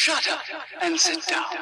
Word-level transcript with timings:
Shut 0.00 0.28
up 0.30 0.38
and 0.80 0.96
sit 0.96 1.18
down. 1.28 1.58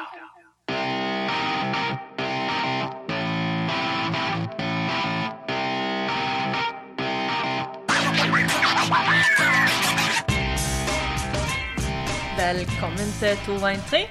Velkommen 12.37 12.97
til 13.19 13.37
To 13.45 13.51
veien 13.65 13.79
tre, 13.79 14.09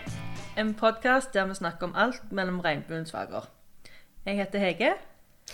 en 0.59 0.75
podkast 0.75 1.35
der 1.35 1.47
vi 1.47 1.55
snakker 1.55 1.87
om 1.87 1.95
alt 1.97 2.33
mellom 2.33 2.61
regnbuens 2.61 3.11
farger. 3.11 3.47
Jeg 4.25 4.37
heter 4.37 4.59
Hege. 4.59 4.93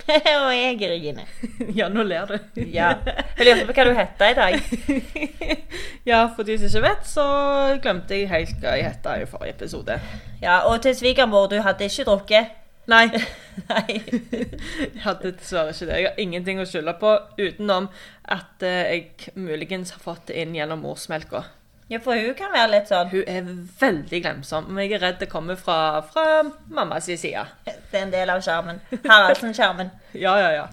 og 0.44 0.52
jeg 0.54 0.76
er 0.82 0.92
Regine. 0.92 1.24
Ja, 1.78 1.88
nå 1.92 2.02
ler 2.06 2.26
du. 2.26 2.38
Ja. 2.78 2.94
Jeg 3.38 3.46
lurte 3.48 3.66
på 3.68 3.76
hva 3.76 3.84
du 3.88 3.92
heter 3.96 4.32
i 4.32 4.38
dag. 4.38 4.56
ja, 6.08 6.24
for 6.34 6.42
de 6.48 6.56
som 6.58 6.68
ikke 6.68 6.82
vet, 6.88 7.06
så 7.08 7.26
glemte 7.82 8.18
jeg 8.18 8.30
helt 8.32 8.58
hva 8.62 8.74
jeg 8.78 8.90
heter 8.90 9.22
i 9.22 9.28
forrige 9.30 9.56
episode. 9.56 10.00
Ja, 10.42 10.60
Og 10.68 10.82
til 10.82 10.96
svigermor, 10.98 11.46
du 11.52 11.60
hadde 11.62 11.86
ikke 11.88 12.08
drukket? 12.08 12.58
Nei, 12.90 13.04
Nei. 13.68 14.00
jeg 14.02 15.02
hadde 15.04 15.30
dessverre 15.38 15.70
ikke 15.70 15.86
det. 15.86 15.98
Jeg 16.00 16.08
har 16.08 16.16
ingenting 16.18 16.58
å 16.58 16.66
skylde 16.66 16.96
på 16.98 17.12
utenom 17.38 17.86
at 18.26 18.64
eh, 18.66 18.80
jeg 18.90 19.34
muligens 19.38 19.94
har 19.94 20.02
fått 20.02 20.32
det 20.32 20.40
inn 20.42 20.56
gjennom 20.58 20.82
morsmelka. 20.82 21.44
Ja, 21.90 21.98
for 21.98 22.16
hun 22.16 22.34
kan 22.38 22.52
være 22.54 22.70
litt 22.72 22.88
sånn 22.88 23.10
Hun 23.12 23.24
er 23.28 23.48
veldig 23.80 24.20
glemsom, 24.24 24.68
men 24.70 24.86
jeg 24.86 24.96
er 24.96 25.02
redd 25.06 25.18
det 25.20 25.28
kommer 25.28 25.58
fra, 25.60 26.00
fra 26.12 26.42
mammas 26.70 27.08
side. 27.10 27.44
Det 27.66 27.98
er 27.98 28.06
en 28.06 28.14
del 28.14 28.32
av 28.32 28.40
sjarmen. 28.44 28.80
Haraldsen-sjarmen. 29.04 29.90
Ja, 30.24 30.36
ja, 30.40 30.50
ja. 30.56 30.66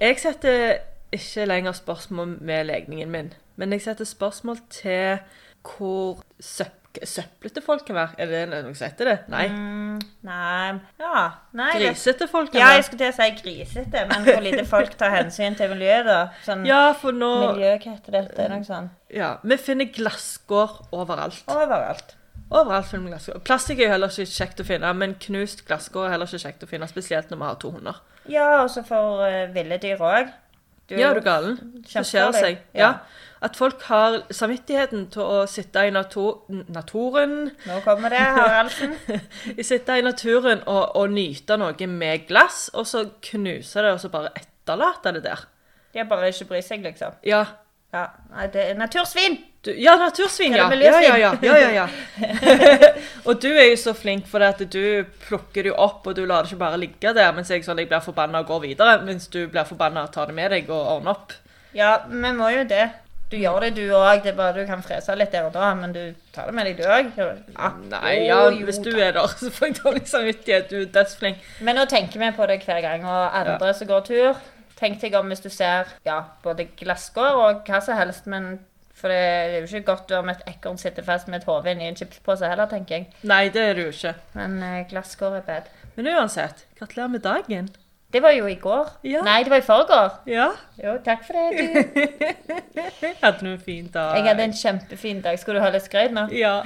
Jeg 0.00 0.18
setter 0.20 0.80
ikke 1.12 1.46
lenger 1.46 1.72
spørsmål 1.76 2.36
med 2.40 2.66
legningen 2.70 3.10
min, 3.12 3.32
men 3.56 3.72
jeg 3.72 3.82
setter 3.84 4.08
spørsmål 4.08 4.60
til 4.72 5.18
hvor 5.64 6.22
søp 6.40 6.79
søplete 7.06 7.62
folk 7.62 7.84
kan 7.86 7.94
være. 7.96 8.14
Er 8.18 8.26
det 8.26 8.40
noe 8.50 8.74
som 8.74 8.86
heter 8.88 9.08
det? 9.10 9.16
Nei. 9.30 9.44
Mm, 9.48 10.00
nei 10.26 10.80
Ja. 10.98 11.22
Nei, 11.56 11.70
Grisete 11.78 12.26
folk 12.28 12.50
kan 12.52 12.60
Ja, 12.60 12.72
jeg 12.74 12.84
skulle 12.88 12.98
til 12.98 13.12
å 13.12 13.16
si 13.16 13.28
grisete, 13.42 14.06
men 14.10 14.24
hvor 14.26 14.40
lite 14.42 14.64
folk 14.66 14.96
tar 14.98 15.14
hensyn 15.14 15.54
til 15.58 15.70
miljøet, 15.74 16.04
da. 16.08 16.20
Sånn 16.46 16.64
Ja, 16.66 16.92
for 16.98 17.12
nå 17.12 17.30
miljø, 17.54 17.76
hva 17.78 17.94
heter 17.94 18.16
det? 18.18 18.24
Det 18.36 18.46
er 18.46 18.54
noe 18.56 18.66
sånt. 18.66 18.90
ja, 19.10 19.36
Vi 19.42 19.56
finner 19.56 19.90
glasskår 19.94 20.80
overalt. 20.92 21.44
overalt. 21.46 22.16
Overalt 22.50 22.86
finner 22.90 23.06
vi 23.06 23.14
glasskår. 23.14 23.42
Plastikk 23.46 23.78
er 23.78 23.86
jo 23.86 23.90
heller 23.94 24.10
ikke 24.10 24.26
kjekt 24.34 24.60
å 24.60 24.66
finne, 24.66 24.92
men 24.98 25.14
knust 25.22 25.64
glasskår 25.68 26.08
er 26.08 26.10
heller 26.16 26.26
ikke 26.26 26.42
kjekt 26.48 26.64
å 26.66 26.68
finne, 26.70 26.88
spesielt 26.90 27.30
når 27.30 27.38
vi 27.38 27.44
har 27.44 27.58
to 27.62 27.70
hunder. 27.70 28.00
Ja, 28.26 28.48
også 28.64 28.82
for 28.86 29.22
uh, 29.22 29.46
ville 29.54 29.78
dyr 29.78 30.02
òg. 30.02 30.32
Ja, 30.98 31.10
er 31.10 31.20
du 31.20 31.24
galen? 31.24 31.58
Det 31.86 32.04
skjer 32.06 32.32
seg. 32.34 32.62
Ja. 32.74 32.94
At 33.40 33.56
folk 33.56 33.80
har 33.88 34.18
samvittigheten 34.36 35.06
til 35.14 35.22
å 35.24 35.38
sitte 35.48 35.86
i 35.88 35.92
natur, 35.94 36.42
naturen 36.68 37.48
Nå 37.64 37.78
kommer 37.86 38.12
det, 38.12 38.20
Haraldsen. 38.20 38.92
Sitte 39.70 39.96
i 39.96 40.04
naturen 40.04 40.60
og, 40.66 40.96
og 41.00 41.14
nyte 41.14 41.56
noe 41.60 41.88
med 41.88 42.26
glass, 42.28 42.66
og 42.74 42.84
så 42.90 43.06
knuse 43.30 43.80
det, 43.80 43.94
og 43.94 44.02
så 44.02 44.12
bare 44.12 44.34
etterlate 44.36 45.14
det 45.16 45.24
der. 45.24 45.46
De 45.94 46.04
bare 46.10 46.28
ikke 46.34 46.50
bryr 46.52 46.66
seg, 46.66 46.84
liksom. 46.84 47.16
Ja. 47.26 47.46
Ja, 47.90 48.06
det 48.52 48.66
er 48.70 48.76
natursvin! 48.78 49.40
Du, 49.60 49.72
ja, 49.76 49.96
natursvin, 50.00 50.54
ja. 50.56 50.70
Ja, 50.72 51.00
ja, 51.02 51.16
ja. 51.20 51.30
ja, 51.42 51.56
ja, 51.58 51.70
ja. 51.74 51.88
og 53.28 53.42
du 53.42 53.48
er 53.50 53.66
jo 53.72 53.76
så 53.76 53.92
flink, 53.98 54.24
for 54.30 54.40
at 54.46 54.62
du 54.72 55.04
plukker 55.26 55.66
det 55.66 55.72
jo 55.72 55.76
opp, 55.76 56.06
og 56.06 56.16
du 56.16 56.22
lar 56.24 56.46
det 56.46 56.52
ikke 56.52 56.62
bare 56.62 56.78
ligge 56.80 57.12
der, 57.16 57.34
mens 57.36 57.50
jeg 57.52 57.66
sånn, 57.66 57.82
jeg 57.82 57.90
blir 57.90 58.00
forbanna 58.04 58.40
og 58.40 58.48
går 58.48 58.62
videre, 58.68 58.96
mens 59.04 59.28
du 59.28 59.42
blir 59.52 59.68
forbanna 59.68 60.06
og 60.06 60.14
tar 60.14 60.30
det 60.30 60.38
med 60.38 60.54
deg 60.54 60.70
og 60.72 60.80
ordner 60.94 61.12
opp. 61.12 61.34
Ja, 61.76 61.98
vi 62.08 62.32
må 62.38 62.48
jo 62.54 62.62
det. 62.70 62.86
Du 63.30 63.36
gjør 63.38 63.60
det, 63.62 63.74
du 63.76 63.84
òg. 63.94 64.24
Det 64.24 64.32
er 64.32 64.38
bare 64.38 64.56
du 64.56 64.64
kan 64.66 64.80
frese 64.82 65.14
litt 65.14 65.30
der 65.34 65.46
og 65.46 65.52
da, 65.54 65.68
men 65.78 65.92
du 65.94 66.00
tar 66.34 66.48
det 66.48 66.54
med 66.56 66.66
deg, 66.66 66.80
du 66.80 66.86
òg. 66.90 67.12
Ja. 67.18 67.68
Nei, 67.92 68.14
ja, 68.16 68.22
ja, 68.30 68.38
jo, 68.54 68.64
hvis 68.66 68.80
du 68.82 68.90
er 68.96 69.12
der, 69.14 69.34
så 69.38 69.52
får 69.54 69.68
jeg 69.68 69.76
dårlig 69.82 70.06
samvittighet. 70.10 70.72
Du 70.72 70.80
er 70.80 70.88
dødsflink. 70.96 71.44
Men 71.66 71.78
nå 71.78 71.84
tenker 71.90 72.22
vi 72.22 72.32
på 72.38 72.48
det 72.50 72.62
hver 72.64 72.80
gang, 72.86 73.04
og 73.06 73.36
andre 73.42 73.74
som 73.76 73.90
går 73.90 74.08
tur. 74.08 74.40
Tenk 74.80 75.00
deg 75.02 75.14
om 75.18 75.28
hvis 75.28 75.44
du 75.44 75.50
ser 75.52 75.90
ja, 76.06 76.22
både 76.44 76.70
glasskår 76.80 77.38
og 77.44 77.68
hva 77.68 77.80
som 77.84 77.98
helst, 78.00 78.28
men 78.30 78.54
for 79.00 79.12
det 79.12 79.18
er 79.18 79.58
jo 79.60 79.68
ikke 79.68 79.92
godt 79.94 80.12
om 80.18 80.28
et 80.32 80.42
ekorn 80.48 80.80
sitter 80.80 81.04
fast 81.04 81.28
med 81.28 81.40
et 81.40 81.48
hode 81.48 81.72
inni 81.72 81.88
en 81.88 81.96
chipspose 81.96 82.48
heller, 82.48 82.68
tenker 82.68 82.98
jeg. 82.98 83.06
Nei, 83.28 83.46
det 83.52 83.62
er 83.62 83.78
det 83.78 83.86
jo 83.86 83.92
ikke. 83.94 84.14
Men 84.36 84.58
eh, 84.64 84.82
glasskår 84.90 85.38
er 85.38 85.46
bad. 85.46 85.70
Men 85.96 86.10
uansett, 86.16 86.66
gratulerer 86.78 87.14
med 87.14 87.24
dagen. 87.24 87.70
Det 88.12 88.22
var 88.22 88.30
jo 88.30 88.46
i 88.46 88.54
går. 88.58 88.88
Ja. 89.06 89.22
Nei, 89.22 89.42
det 89.46 89.50
var 89.50 89.56
i 89.56 89.62
forgår. 89.62 90.14
Ja. 90.26 90.48
Jo, 90.82 90.96
takk 91.04 91.22
for 91.26 91.32
det. 91.38 91.50
Du. 91.54 92.80
Hadde 93.22 93.38
du 93.40 93.52
en 93.52 93.60
fin 93.60 93.86
dag? 93.94 94.16
Jeg 94.16 94.24
hadde 94.26 94.44
en 94.44 94.56
kjempefin 94.62 95.20
dag. 95.22 95.38
Skal 95.38 95.54
du 95.54 95.60
ha 95.62 95.70
litt 95.70 95.86
skryt 95.86 96.10
nå? 96.16 96.26
Ja. 96.34 96.56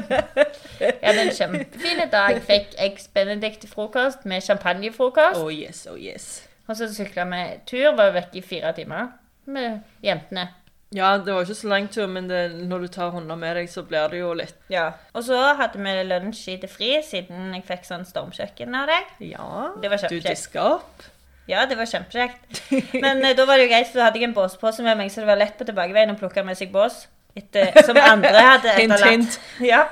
Jeg 0.78 1.00
hadde 1.02 1.24
en 1.24 1.34
kjempefin 1.34 2.04
dag. 2.12 2.38
Fikk 2.46 2.76
eggs 2.78 3.08
benedict 3.10 3.64
til 3.64 3.72
frokost 3.72 4.22
med 4.24 4.46
champagnefrokost. 4.46 5.42
Oh 5.42 5.50
yes, 5.50 5.86
oh 5.90 5.98
yes. 5.98 6.46
Og 6.66 6.76
så 6.78 6.88
sykla 6.92 7.24
vi 7.30 7.42
tur. 7.68 7.92
Var 7.98 8.14
vekke 8.16 8.40
i 8.40 8.44
fire 8.44 8.72
timer 8.76 9.12
med 9.46 9.82
jentene. 10.02 10.48
Ja, 10.94 11.16
det 11.18 11.34
var 11.34 11.42
ikke 11.42 11.54
så 11.58 11.68
lang 11.68 11.88
tur, 11.90 12.06
men 12.06 12.28
det, 12.30 12.40
når 12.70 12.84
du 12.86 12.88
tar 12.94 13.10
hunder 13.10 13.36
med 13.38 13.56
deg, 13.58 13.66
så 13.70 13.82
blir 13.86 14.06
det 14.12 14.20
jo 14.20 14.30
litt 14.38 14.54
Ja. 14.70 14.92
Og 15.18 15.24
så 15.26 15.34
hadde 15.58 15.82
vi 15.82 15.94
lunsj 16.06 16.44
i 16.54 16.56
det 16.62 16.70
fri, 16.70 16.92
siden 17.02 17.52
jeg 17.56 17.64
fikk 17.66 17.84
sånn 17.88 18.06
stormkjøkken 18.06 18.74
av 18.78 18.86
deg. 18.92 19.10
Ja, 19.32 19.48
Det 19.82 19.90
var 19.90 20.06
du 20.08 20.20
diska 20.22 20.62
opp. 20.76 21.02
Ja, 21.46 21.66
det 21.66 21.76
var 21.78 21.86
kjempekjekt. 21.86 22.62
Men 23.02 23.20
eh, 23.24 23.34
da 23.38 23.44
var 23.46 23.58
det 23.58 23.66
jo 23.66 23.72
greit, 23.74 23.90
for 23.90 24.00
da 24.00 24.08
hadde 24.08 24.18
jeg 24.18 24.28
en 24.30 24.34
båspose 24.34 24.82
med 24.82 24.98
meg, 24.98 25.10
så 25.14 25.22
det 25.22 25.28
var 25.30 25.38
lett 25.38 25.58
på 25.58 25.66
tilbakeveien 25.68 26.14
å 26.14 26.18
plukke 26.18 26.42
med 26.46 26.58
seg 26.58 26.72
bås. 26.74 27.04
Etter, 27.36 27.70
som 27.86 27.98
andre 28.00 28.30
hadde 28.32 28.72
Hint, 28.78 28.94
etterlatt. 28.96 29.10
hint. 29.12 29.40
Ja. 29.72 29.82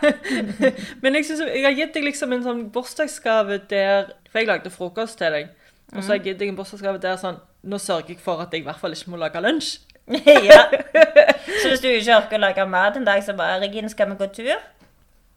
Men 1.03 1.19
jeg, 1.19 1.27
synes, 1.29 1.45
jeg 1.51 1.62
har 1.67 1.77
gitt 1.77 1.95
deg 1.95 2.06
liksom 2.09 2.33
en 2.35 2.43
sånn 2.47 2.62
bursdagsgave 2.75 3.61
der 3.71 4.09
For 4.31 4.41
jeg 4.41 4.49
lagde 4.51 4.73
frokost 4.73 5.19
til 5.21 5.35
deg. 5.37 5.53
Og 5.93 6.03
så 6.03 6.15
har 6.15 6.21
jeg 6.25 6.41
en 6.49 6.56
bursdagsgave 6.56 6.99
der 7.03 7.19
sånn 7.21 7.37
Nå 7.65 7.78
sørger 7.81 8.15
jeg 8.15 8.21
for 8.21 8.41
at 8.43 8.53
jeg 8.53 8.61
i 8.61 8.65
hvert 8.67 8.81
fall 8.81 8.93
ikke 8.93 9.12
må 9.12 9.17
lage 9.21 9.41
lunsj. 9.41 9.78
ja. 10.50 10.62
Så 11.62 11.71
hvis 11.71 11.81
du 11.81 11.89
ikke 11.89 12.17
orker 12.19 12.37
å 12.37 12.43
lage 12.43 12.67
mat 12.69 12.97
en 12.99 13.06
dag, 13.06 13.22
så 13.25 13.33
bare 13.39 13.61
Regine, 13.62 13.89
skal 13.89 14.11
vi 14.11 14.19
gå 14.21 14.27
tur? 14.37 14.50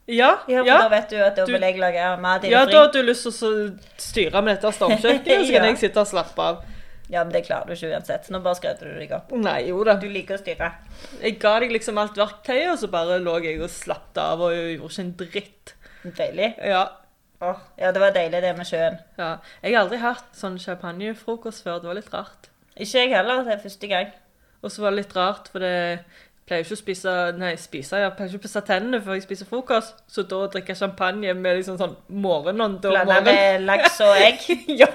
Ja, 0.08 0.34
Ja, 0.48 0.64
ja. 0.64 0.76
da 0.82 0.88
vet 0.92 1.10
du 1.12 1.16
at 1.20 1.36
da 1.36 1.44
vil 1.48 1.64
jeg 1.64 1.78
lage 1.80 2.04
mat 2.20 2.44
i 2.44 2.50
ja 2.52 2.62
da 2.68 2.82
har 2.86 2.92
du 2.92 3.00
lyst 3.04 3.26
til 3.28 3.48
å 3.48 3.54
styre 4.00 4.40
med 4.44 4.56
dette 4.56 4.72
stormkjøkkenet, 4.76 5.46
så 5.46 5.52
kan 5.56 5.66
jeg 5.68 5.80
sitte 5.82 6.04
og 6.04 6.08
slappe 6.08 6.46
av. 6.50 6.62
Ja, 7.08 7.22
men 7.24 7.32
det 7.32 7.46
klarer 7.46 7.68
du 7.68 7.72
ikke 7.72 7.90
uansett. 7.96 8.28
Nå 8.32 8.40
bare 8.44 8.56
skrøt 8.58 8.80
du 8.84 8.88
deg 9.00 9.12
opp. 9.16 9.32
Nei, 9.40 9.62
jo 9.70 9.80
da. 9.88 9.94
Du 10.00 10.04
liker 10.12 10.36
å 10.36 10.40
styre. 10.42 10.70
Jeg 11.22 11.38
ga 11.40 11.54
deg 11.64 11.72
liksom 11.72 12.00
alt 12.00 12.16
verktøyet, 12.20 12.68
og 12.74 12.80
så 12.82 12.90
bare 12.92 13.16
lå 13.24 13.38
jeg 13.44 13.60
og 13.64 13.72
slappet 13.72 14.20
av 14.20 14.44
og 14.44 14.52
gjorde 14.52 14.92
ikke 14.92 15.04
en 15.06 15.14
dritt. 15.22 15.74
Deilig. 16.18 16.50
Ja. 16.68 16.82
Åh, 17.40 17.58
ja, 17.78 17.92
det 17.94 18.00
var 18.02 18.14
deilig 18.16 18.40
det 18.42 18.54
med 18.58 18.66
sjøen. 18.66 18.96
ja. 19.18 19.36
Jeg 19.62 19.74
har 19.74 19.84
aldri 19.84 19.98
hatt 20.02 20.32
sånn 20.34 20.58
champagnefrokost 20.58 21.62
før. 21.62 21.78
Det 21.82 21.90
var 21.90 21.98
litt 22.00 22.14
rart. 22.14 22.48
Ikke 22.74 23.04
jeg 23.04 23.12
heller, 23.14 23.44
det 23.46 23.52
er 23.54 23.62
første 23.62 23.90
gang. 23.90 24.10
Og 24.62 24.72
så 24.74 24.82
var 24.82 24.90
det 24.90 25.04
litt 25.04 25.14
rart, 25.14 25.46
for 25.52 25.62
det 25.62 26.00
pleier 26.48 26.64
ikke 26.64 26.76
å 26.76 26.80
spise 26.80 27.14
Nei, 27.38 27.52
spise, 27.60 28.00
jeg 28.02 28.12
pleier 28.16 28.32
ikke 28.32 28.40
å 28.40 28.44
pusse 28.46 28.62
tennene 28.66 29.00
før 29.04 29.18
jeg 29.18 29.26
spiser 29.26 29.48
frokost. 29.48 30.00
Så 30.10 30.24
da 30.28 30.40
drikker 30.52 30.74
jeg 30.74 30.80
champagne 30.80 31.34
med 31.36 31.60
liksom 31.60 31.78
sånn 31.80 31.94
morgenånd 32.08 32.80
om 32.88 32.94
Blanda 32.94 33.18
morgenen 33.20 33.28
med 33.28 33.66
laks 33.68 34.00
og 34.04 34.14
egg. 34.16 34.46
Ja! 34.78 34.88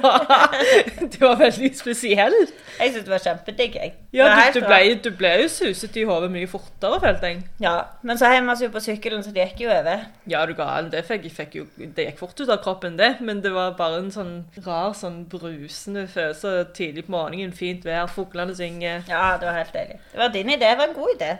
Det 1.00 1.20
var 1.22 1.38
veldig 1.40 1.70
spesielt. 1.76 2.54
Jeg 2.80 2.94
syns 2.94 3.06
det 3.06 3.12
var 3.12 3.22
kjempedigg, 3.24 3.78
jeg. 3.78 3.94
Ja, 4.16 4.28
du, 4.54 4.60
du, 4.60 4.68
ble, 4.68 4.80
du 5.04 5.10
ble 5.18 5.32
jo 5.44 5.50
suset 5.52 5.96
i 6.00 6.06
hodet 6.08 6.30
mye 6.34 6.50
fortere, 6.50 7.00
følte 7.04 7.32
jeg. 7.32 7.42
Ja, 7.64 7.76
men 8.06 8.20
så 8.20 8.30
heiv 8.32 8.46
vi 8.46 8.54
oss 8.54 8.64
jo 8.64 8.70
på 8.74 8.82
sykkelen, 8.84 9.24
så 9.26 9.34
det 9.36 9.48
gikk 9.50 9.66
jo 9.66 9.72
over. 9.74 10.06
Ja, 10.30 10.44
du 10.50 10.54
gal. 10.58 10.90
Det 10.94 11.04
fikk, 11.08 11.28
fikk 11.34 11.58
jo 11.60 11.66
Det 11.78 12.08
gikk 12.08 12.20
fort 12.22 12.40
ut 12.40 12.50
av 12.50 12.62
kroppen, 12.64 12.98
det. 13.00 13.16
Men 13.22 13.42
det 13.44 13.54
var 13.56 13.76
bare 13.80 14.02
en 14.04 14.12
sånn 14.14 14.36
rar, 14.66 14.94
sånn 14.98 15.24
brusende 15.32 16.06
følelse 16.12 16.56
tidlig 16.78 17.08
på 17.08 17.16
morgenen. 17.18 17.56
Fint 17.58 17.86
vær, 17.88 18.08
fuglene 18.12 18.56
synger. 18.58 19.04
Ja, 19.10 19.36
det 19.40 19.50
var 19.50 19.60
helt 19.62 19.76
deilig. 19.76 20.00
Det 20.14 20.22
var 20.24 20.34
din 20.34 20.54
idé. 20.54 20.70
Det 20.74 20.78
var 20.80 20.90
en 20.90 20.98
god 20.98 21.16
idé. 21.18 21.32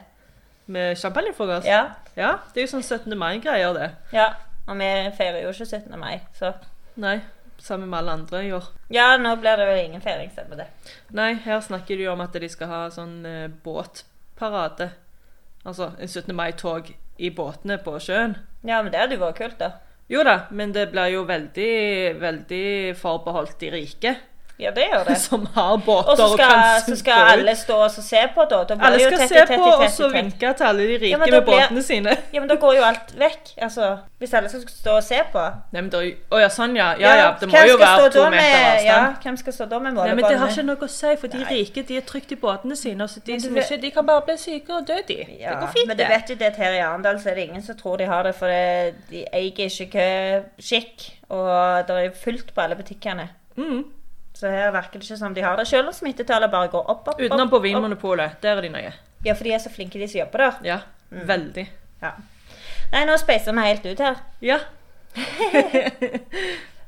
Med 0.66 0.98
champagnefrokost. 0.98 1.68
Ja. 1.68 1.96
ja. 2.16 2.38
Det 2.54 2.62
er 2.62 2.68
jo 2.68 2.74
sånn 2.78 2.86
17. 2.86 3.18
mai-greier, 3.20 3.74
det. 3.76 3.92
ja. 4.16 4.32
Og 4.64 4.78
vi 4.80 4.90
feirer 5.18 5.42
jo 5.44 5.50
ikke 5.52 5.66
17. 5.68 5.98
mai, 6.00 6.22
så 6.38 6.54
Nei. 6.96 7.18
Sammen 7.64 7.90
med 7.90 7.98
alle 8.00 8.12
andre 8.12 8.40
i 8.46 8.52
år. 8.56 8.66
Ja, 8.92 9.18
nå 9.20 9.36
blir 9.40 9.58
det 9.60 9.66
vel 9.68 9.86
ingen 9.86 10.02
feiring, 10.04 10.30
stemmer 10.32 10.60
det. 10.60 10.66
Nei, 11.16 11.34
her 11.46 11.62
snakker 11.64 11.98
de 12.00 12.06
jo 12.08 12.12
om 12.14 12.24
at 12.24 12.36
de 12.36 12.50
skal 12.52 12.68
ha 12.72 12.82
sånn 12.92 13.26
eh, 13.28 13.48
båtparade. 13.64 14.90
Altså 15.64 15.94
en 15.98 16.08
17. 16.12 16.34
mai-tog 16.36 16.92
i 17.18 17.30
båtene 17.32 17.78
på 17.84 17.96
sjøen. 18.04 18.36
Ja, 18.68 18.82
men 18.82 18.92
det 18.92 19.00
hadde 19.00 19.16
jo 19.16 19.24
vært 19.24 19.40
kult, 19.40 19.60
da. 19.62 19.72
Jo 20.12 20.24
da, 20.28 20.36
men 20.52 20.74
det 20.76 20.90
blir 20.92 21.14
jo 21.14 21.24
veldig, 21.28 21.74
veldig 22.20 22.66
forbeholdt 23.00 23.56
de 23.64 23.72
rike. 23.74 24.16
Ja, 24.60 24.70
det 24.72 24.84
gjør 24.92 25.04
det. 25.08 25.16
som 25.28 25.46
har 25.56 25.78
båter 25.82 26.10
Og 26.14 26.18
så 26.18 26.28
synke 26.30 26.44
skal, 26.44 26.60
Og 26.78 26.82
så 26.86 26.96
skal 27.00 27.30
alle 27.34 27.56
stå 27.58 27.78
og 27.84 27.92
se 27.92 28.20
på, 28.36 28.44
da. 28.52 28.60
da 28.70 28.76
Alle 28.86 29.00
skal 29.00 29.28
se 29.28 29.46
på 29.50 29.62
og 29.64 29.84
så 29.92 30.10
vinke 30.14 30.52
til 30.60 30.64
alle 30.68 30.84
de 30.92 30.98
rike 31.02 31.10
Ja, 31.10 31.18
med 31.18 31.28
blir- 31.32 31.42
båtene 31.48 31.82
sine. 31.84 32.14
Ja, 32.34 32.40
men 32.40 32.50
da 32.50 32.56
går 32.62 32.76
jo 32.78 32.84
alt 32.86 33.16
vekk. 33.20 33.54
Altså, 33.58 33.98
hvis 34.22 34.34
alle 34.34 34.50
skal 34.50 34.62
stå 34.70 34.92
og 35.00 35.04
se 35.04 35.20
på. 35.34 35.46
Nei, 35.74 35.82
men 35.82 35.90
er 35.94 36.12
å 36.32 36.40
ja, 36.44 36.50
sånn 36.54 36.76
ja. 36.78 36.92
Ja 37.02 37.16
ja, 37.18 37.32
det 37.40 37.50
må 37.50 37.58
hvem 37.58 37.68
jo 37.72 37.78
være 37.82 38.10
to 38.14 38.20
da 38.22 38.30
meter 38.30 38.38
med- 38.38 38.68
avstand. 38.68 38.86
Ja, 38.86 39.00
hvem 39.26 39.38
skal 39.42 39.54
stå 39.58 39.66
da 39.74 39.80
med 39.80 39.94
Nei, 39.98 40.08
men 40.14 40.24
det 40.30 40.38
har 40.44 40.54
ikke 40.54 40.66
noe 40.70 40.88
å 40.88 40.92
si, 41.00 41.16
for 41.24 41.34
de 41.34 41.42
rike 41.50 41.84
de 41.90 41.98
er 41.98 42.06
trygt 42.14 42.32
i 42.32 42.40
båtene 42.46 42.78
sine. 42.78 43.08
Så 43.10 43.20
de 43.26 43.40
som 43.42 43.58
ikke, 43.58 43.82
de 43.82 43.92
kan 43.98 44.06
bare 44.06 44.22
bli 44.30 44.38
syke 44.38 44.78
og 44.78 44.86
dø, 44.88 45.00
de. 45.08 45.18
Ja, 45.42 45.50
det 45.58 45.60
går 45.66 45.74
fint, 45.80 45.88
men 45.88 45.98
det. 45.98 46.06
du 46.08 46.14
vet 46.14 46.30
jo 46.30 46.36
det 46.46 46.54
her 46.62 46.78
i 46.78 46.80
Arendal 46.86 47.20
så 47.20 47.30
er 47.34 47.42
det 47.42 47.48
ingen 47.50 47.66
som 47.66 47.76
tror 47.82 47.98
de 47.98 48.06
har 48.06 48.24
det, 48.30 48.36
for 48.38 48.48
det, 48.48 48.96
de 49.10 49.26
eier 49.34 49.50
ikke 49.50 49.90
køskikk, 49.98 51.10
og 51.34 51.88
det 51.90 52.00
er 52.06 52.16
fullt 52.24 52.54
på 52.56 52.62
alle 52.62 52.76
butikkene. 52.80 53.28
Mm. 53.58 53.84
Så 54.34 54.50
her 54.50 54.72
virker 54.74 55.00
det 55.00 55.04
ikke 55.08 55.18
som 55.20 55.34
de 55.36 55.42
har 55.46 55.56
det, 55.60 55.68
selv 55.70 55.88
om 55.88 55.94
smittetallet 55.94 56.50
bare 56.52 56.68
går 56.74 56.88
opp, 56.90 57.08
opp, 57.08 57.14
opp. 57.14 57.22
Utenom 57.22 57.50
på. 57.52 57.60
Vinmonopolet. 57.64 58.40
Der 58.42 58.58
er 58.58 58.62
de 58.66 58.70
nøye. 58.74 58.94
Ja, 59.26 59.34
for 59.38 59.44
de 59.44 59.54
er 59.54 59.62
så 59.64 59.70
flinke, 59.72 60.00
de 60.02 60.08
som 60.08 60.20
jobber 60.24 60.38
der. 60.48 60.54
Ja, 60.64 60.80
Mm. 61.14 61.28
veldig. 61.30 61.68
Ja. 62.02 62.10
Nei, 62.92 63.04
nå 63.06 63.14
speiser 63.22 63.54
vi 63.54 63.60
helt 63.68 63.86
ut 63.86 64.00
her. 64.02 64.16
Ja. 64.42 64.58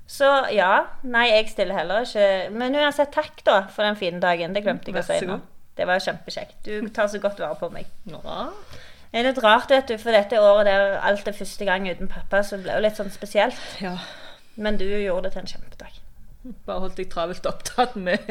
Så 0.08 0.28
ja, 0.54 0.86
nei, 1.04 1.28
jeg 1.32 1.50
stiller 1.50 1.80
heller 1.80 2.04
ikke. 2.06 2.26
Men 2.54 2.76
uansett, 2.78 3.12
takk 3.16 3.42
da 3.48 3.56
for 3.74 3.86
den 3.88 3.98
fine 3.98 4.20
dagen. 4.22 4.54
Det 4.54 4.62
glemte 4.66 4.92
jeg 4.92 4.98
Vær 5.00 5.06
å 5.06 5.20
si 5.20 5.26
nå. 5.30 5.40
Det 5.76 5.88
var 5.90 6.00
kjempekjekt. 6.04 6.60
Du 6.68 6.90
tar 6.94 7.10
så 7.12 7.20
godt 7.24 7.42
vare 7.42 7.58
på 7.60 7.70
meg. 7.74 7.90
Nå. 8.08 8.22
Det 9.12 9.22
er 9.22 9.28
litt 9.30 9.42
rart, 9.44 9.70
vet 9.72 9.90
du, 9.90 9.98
for 10.02 10.12
dette 10.16 10.40
året 10.40 10.68
der 10.70 10.98
alt 11.04 11.28
er 11.28 11.36
første 11.36 11.66
gang 11.68 11.88
uten 11.90 12.08
pappa, 12.12 12.42
så 12.44 12.58
det 12.60 12.66
ble 12.68 12.78
jo 12.78 12.84
litt 12.86 13.00
sånn 13.00 13.12
spesielt. 13.14 13.60
Ja. 13.82 13.96
Men 14.56 14.78
du 14.80 14.86
gjorde 14.86 15.30
det 15.30 15.34
til 15.36 15.42
en 15.46 15.52
kjempedag. 15.54 15.95
Bare 16.66 16.80
holdt 16.84 17.00
deg 17.00 17.08
travelt 17.10 17.46
opptatt 17.50 17.96
med 17.98 18.22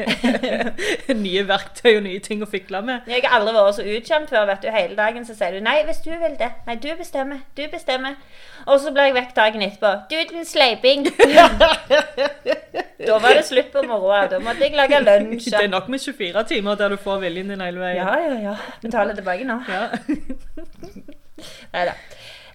nye 1.25 1.41
verktøy 1.49 1.97
og 1.97 2.03
nye 2.05 2.21
ting 2.23 2.43
å 2.45 2.47
fikle 2.47 2.79
med. 2.87 3.09
Jeg 3.11 3.25
har 3.25 3.41
aldri 3.41 3.53
vært 3.57 3.75
så 3.75 3.83
utkjent 3.95 4.31
før. 4.31 4.45
vet 4.47 4.63
du, 4.63 4.69
Hele 4.71 4.95
dagen 4.95 5.25
så 5.27 5.35
sier 5.35 5.51
du 5.51 5.59
'nei, 5.59 5.81
hvis 5.83 5.99
du 6.05 6.11
vil 6.11 6.37
det'. 6.39 6.53
'Nei, 6.67 6.75
du 6.79 6.87
bestemmer'. 6.95 7.41
Du 7.57 7.63
bestemmer. 7.71 8.15
Og 8.65 8.79
så 8.79 8.93
blir 8.95 9.09
jeg 9.09 9.17
vekk 9.17 9.35
dagen 9.35 9.65
etterpå. 9.67 9.91
'Du, 10.07 10.15
din 10.31 10.47
sleiping'. 10.47 11.09
da 13.07 13.19
var 13.19 13.35
det 13.35 13.45
slutt 13.49 13.71
på 13.75 13.83
moroa. 13.83 14.25
Da 14.31 14.39
måtte 14.39 14.63
jeg 14.63 14.79
lage 14.79 15.01
lunsj. 15.03 15.51
Det 15.51 15.63
er 15.65 15.73
nok 15.75 15.91
med 15.91 15.99
24 15.99 16.43
timer 16.55 16.75
der 16.79 16.95
du 16.95 16.97
får 16.97 17.19
viljen 17.19 17.51
din 17.51 17.61
hele 17.61 17.83
veien. 17.83 17.99
Ja, 17.99 18.15
ja, 18.15 18.39
ja. 18.49 18.55
Betaler 18.81 19.15
tilbake 19.15 19.43
nå. 19.43 19.59
Ja. 19.67 19.89
Nei 21.75 21.85
da. 21.91 21.99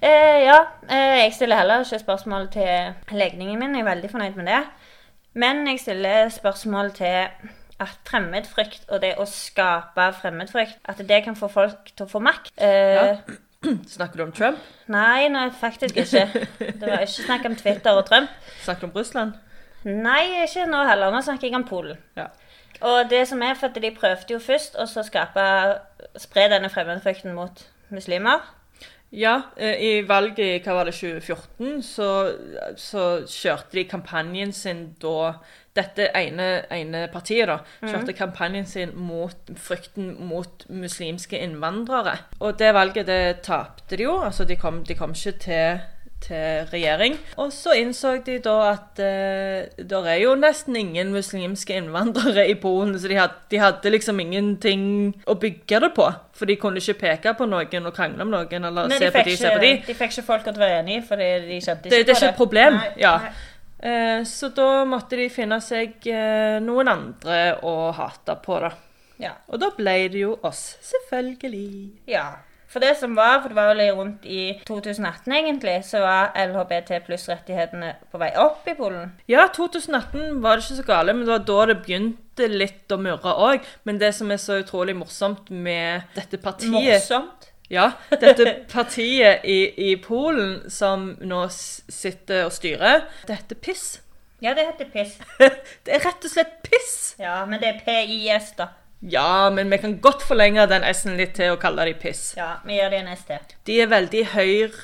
Eh, 0.00 0.44
ja, 0.46 0.60
eh, 0.88 1.18
jeg 1.26 1.32
stiller 1.36 1.60
heller 1.60 1.84
ikke 1.84 1.98
spørsmål 2.00 2.48
til 2.48 2.94
legningen 3.12 3.58
min. 3.60 3.74
Jeg 3.76 3.84
er 3.84 3.90
veldig 3.90 4.10
fornøyd 4.10 4.38
med 4.40 4.48
det. 4.48 4.62
Men 5.34 5.66
jeg 5.68 5.80
stiller 5.80 6.28
spørsmål 6.28 6.90
til 6.96 7.28
at 7.80 7.92
fremmedfrykt 8.08 8.88
og 8.92 9.00
det 9.02 9.14
å 9.18 9.24
skape 9.30 10.08
fremmedfrykt, 10.20 10.80
at 10.90 10.98
det 11.08 11.22
kan 11.24 11.36
få 11.38 11.48
folk 11.48 11.92
til 11.96 12.04
å 12.06 12.10
få 12.10 12.20
makt. 12.24 12.50
Eh, 12.56 12.96
Ja. 12.96 13.14
Snakker 13.96 14.16
du 14.16 14.22
om 14.24 14.32
Trump? 14.32 14.58
Nei, 14.88 15.28
nei, 15.28 15.50
faktisk 15.52 15.96
ikke. 16.00 16.22
Det 16.58 16.80
var 16.80 17.02
ikke 17.04 17.26
snakk 17.26 17.44
om 17.44 17.56
Twitter 17.56 17.92
og 17.92 18.06
Trump. 18.08 18.30
Snakker 18.64 18.86
du 18.86 18.90
om 18.90 18.94
Russland? 18.96 19.34
Nei, 19.84 20.44
ikke 20.46 20.64
nå 20.68 20.80
heller. 20.88 21.12
Nå 21.12 21.20
snakker 21.24 21.48
jeg 21.48 21.56
om 21.58 21.66
Polen. 21.68 21.98
Ja. 22.16 22.30
Og 22.80 23.10
det 23.10 23.26
som 23.28 23.42
er, 23.44 23.52
for 23.60 23.68
de 23.68 23.90
prøvde 23.92 24.32
jo 24.32 24.38
først 24.40 24.78
å 24.80 24.86
så 24.88 25.04
skape, 25.04 25.44
spre 26.20 26.46
denne 26.48 26.70
fremmedfrykten 26.72 27.36
mot 27.36 27.60
muslimer. 27.92 28.40
Ja, 29.10 29.50
eh, 29.56 29.80
i 29.82 30.02
valget 30.06 30.38
i 30.38 30.58
hva 30.62 30.76
var 30.76 30.86
det, 30.86 30.94
2014 30.94 31.80
så, 31.82 32.10
så 32.78 33.06
kjørte 33.26 33.80
de 33.80 33.88
kampanjen 33.90 34.54
sin 34.54 34.92
da 35.02 35.32
Dette 35.70 36.08
ene, 36.18 36.64
ene 36.74 37.04
partiet 37.12 37.46
da, 37.46 37.60
kjørte 37.78 38.10
kampanjen 38.18 38.64
sin 38.66 38.90
mot 38.98 39.52
frykten 39.54 40.16
mot 40.26 40.64
muslimske 40.66 41.38
innvandrere. 41.38 42.16
Og 42.42 42.58
det 42.58 42.72
valget 42.74 43.06
det 43.06 43.44
tapte 43.46 43.94
de 43.94 44.08
jo. 44.08 44.16
altså 44.18 44.44
De 44.44 44.56
kom, 44.58 44.80
de 44.82 44.96
kom 44.98 45.14
ikke 45.14 45.36
til, 45.46 45.78
til 46.24 46.66
regjering. 46.70 47.16
Og 47.40 47.52
så 47.54 47.74
innså 47.80 48.14
de 48.26 48.36
da 48.44 48.56
at 48.70 49.00
eh, 49.02 49.70
det 49.78 50.00
er 50.12 50.18
jo 50.22 50.34
nesten 50.38 50.76
ingen 50.78 51.12
muslimske 51.14 51.76
innvandrere 51.80 52.46
i 52.50 52.56
Polen, 52.60 52.96
så 53.00 53.10
de 53.10 53.18
hadde, 53.18 53.38
de 53.52 53.60
hadde 53.62 53.92
liksom 53.94 54.20
ingenting 54.22 54.82
å 55.26 55.36
bygge 55.40 55.80
det 55.86 55.92
på. 55.96 56.08
For 56.36 56.48
de 56.50 56.56
kunne 56.60 56.82
ikke 56.82 56.98
peke 57.00 57.34
på 57.38 57.48
noen 57.50 57.88
og 57.88 57.94
krangle 57.96 58.24
om 58.26 58.32
noen, 58.32 58.68
eller 58.70 58.90
Nei, 58.90 58.98
se 59.00 59.12
på 59.14 59.24
de, 59.26 59.36
se 59.40 59.54
på 59.54 59.62
de. 59.64 59.72
de 59.86 59.96
fikk 59.96 60.16
ikke 60.16 60.26
folk 60.28 60.50
å 60.52 60.56
være 60.56 60.82
enige, 60.82 61.06
for 61.08 61.20
de 61.20 61.60
kjente 61.60 61.88
ikke 61.88 61.96
Det, 61.96 62.04
det 62.04 62.14
er 62.14 62.20
ikke 62.20 62.34
et 62.34 62.42
problem. 62.42 62.78
Nei, 62.80 62.92
ja. 63.00 63.14
nei. 63.24 63.32
Eh, 63.80 64.20
så 64.28 64.50
da 64.52 64.84
måtte 64.84 65.16
de 65.16 65.30
finne 65.32 65.56
seg 65.64 66.04
eh, 66.12 66.60
noen 66.60 66.90
andre 66.92 67.40
å 67.64 67.90
hate 67.96 68.36
på, 68.44 68.60
da. 68.60 68.74
Ja. 69.20 69.34
Og 69.52 69.60
da 69.60 69.68
ble 69.76 69.96
det 70.12 70.22
jo 70.22 70.36
oss, 70.48 70.76
selvfølgelig. 70.84 71.66
ja. 72.12 72.28
For 72.70 72.82
det 72.82 72.92
som 73.00 73.16
var, 73.18 73.40
for 73.42 73.50
det 73.50 73.56
var 73.58 73.72
vel 73.72 73.82
rundt 73.98 74.26
i 74.30 74.42
2018 74.68 75.32
egentlig, 75.34 75.76
så 75.88 76.04
var 76.04 76.30
LHBT 76.38 77.00
pluss-rettighetene 77.08 77.94
på 78.12 78.20
vei 78.22 78.28
opp 78.38 78.68
i 78.70 78.76
Polen. 78.78 79.10
Ja, 79.30 79.48
2018 79.56 80.38
var 80.44 80.58
det 80.58 80.64
ikke 80.68 80.78
så 80.78 80.86
gale, 80.86 81.14
men 81.16 81.26
det 81.26 81.32
var 81.34 81.46
da 81.48 81.64
det 81.72 81.80
begynte 81.82 82.46
litt 82.52 82.94
å 82.94 83.00
murre 83.02 83.34
òg. 83.48 83.66
Men 83.88 83.98
det 83.98 84.12
som 84.14 84.30
er 84.30 84.38
så 84.38 84.60
utrolig 84.62 84.94
morsomt 84.98 85.50
med 85.50 86.06
dette 86.14 86.38
partiet 86.38 86.70
Morsomt. 86.76 87.50
Ja, 87.70 87.92
dette 88.10 88.46
partiet 88.70 89.44
i, 89.46 89.58
i 89.90 89.90
Polen 90.02 90.70
som 90.70 91.12
nå 91.22 91.44
sitter 91.50 92.46
og 92.48 92.54
styrer, 92.54 93.04
det 93.26 93.42
heter 93.42 93.58
piss. 93.62 93.84
Ja, 94.40 94.54
det 94.56 94.64
heter 94.70 94.88
piss. 94.88 95.18
Det 95.84 95.92
er 95.92 96.00
rett 96.00 96.24
og 96.24 96.32
slett 96.32 96.54
piss. 96.64 97.14
Ja, 97.20 97.42
men 97.44 97.60
det 97.60 97.74
er 97.74 97.80
PIS, 97.84 98.54
da. 98.56 98.70
Ja, 99.00 99.48
men 99.50 99.70
vi 99.72 99.78
kan 99.80 99.94
godt 100.04 100.20
forlenge 100.28 100.66
den 100.68 100.84
S-en 100.84 101.16
litt 101.16 101.32
til 101.38 101.54
og 101.54 101.60
kalle 101.62 101.86
de 101.88 101.94
piss. 101.96 102.34
Ja, 102.36 102.58
vi 102.66 102.74
gjør 102.76 102.90
det 102.92 103.14
ST. 103.16 103.30
De 103.64 103.80
er 103.80 103.86
veldig 103.88 104.24
høyrelent, 104.34 104.82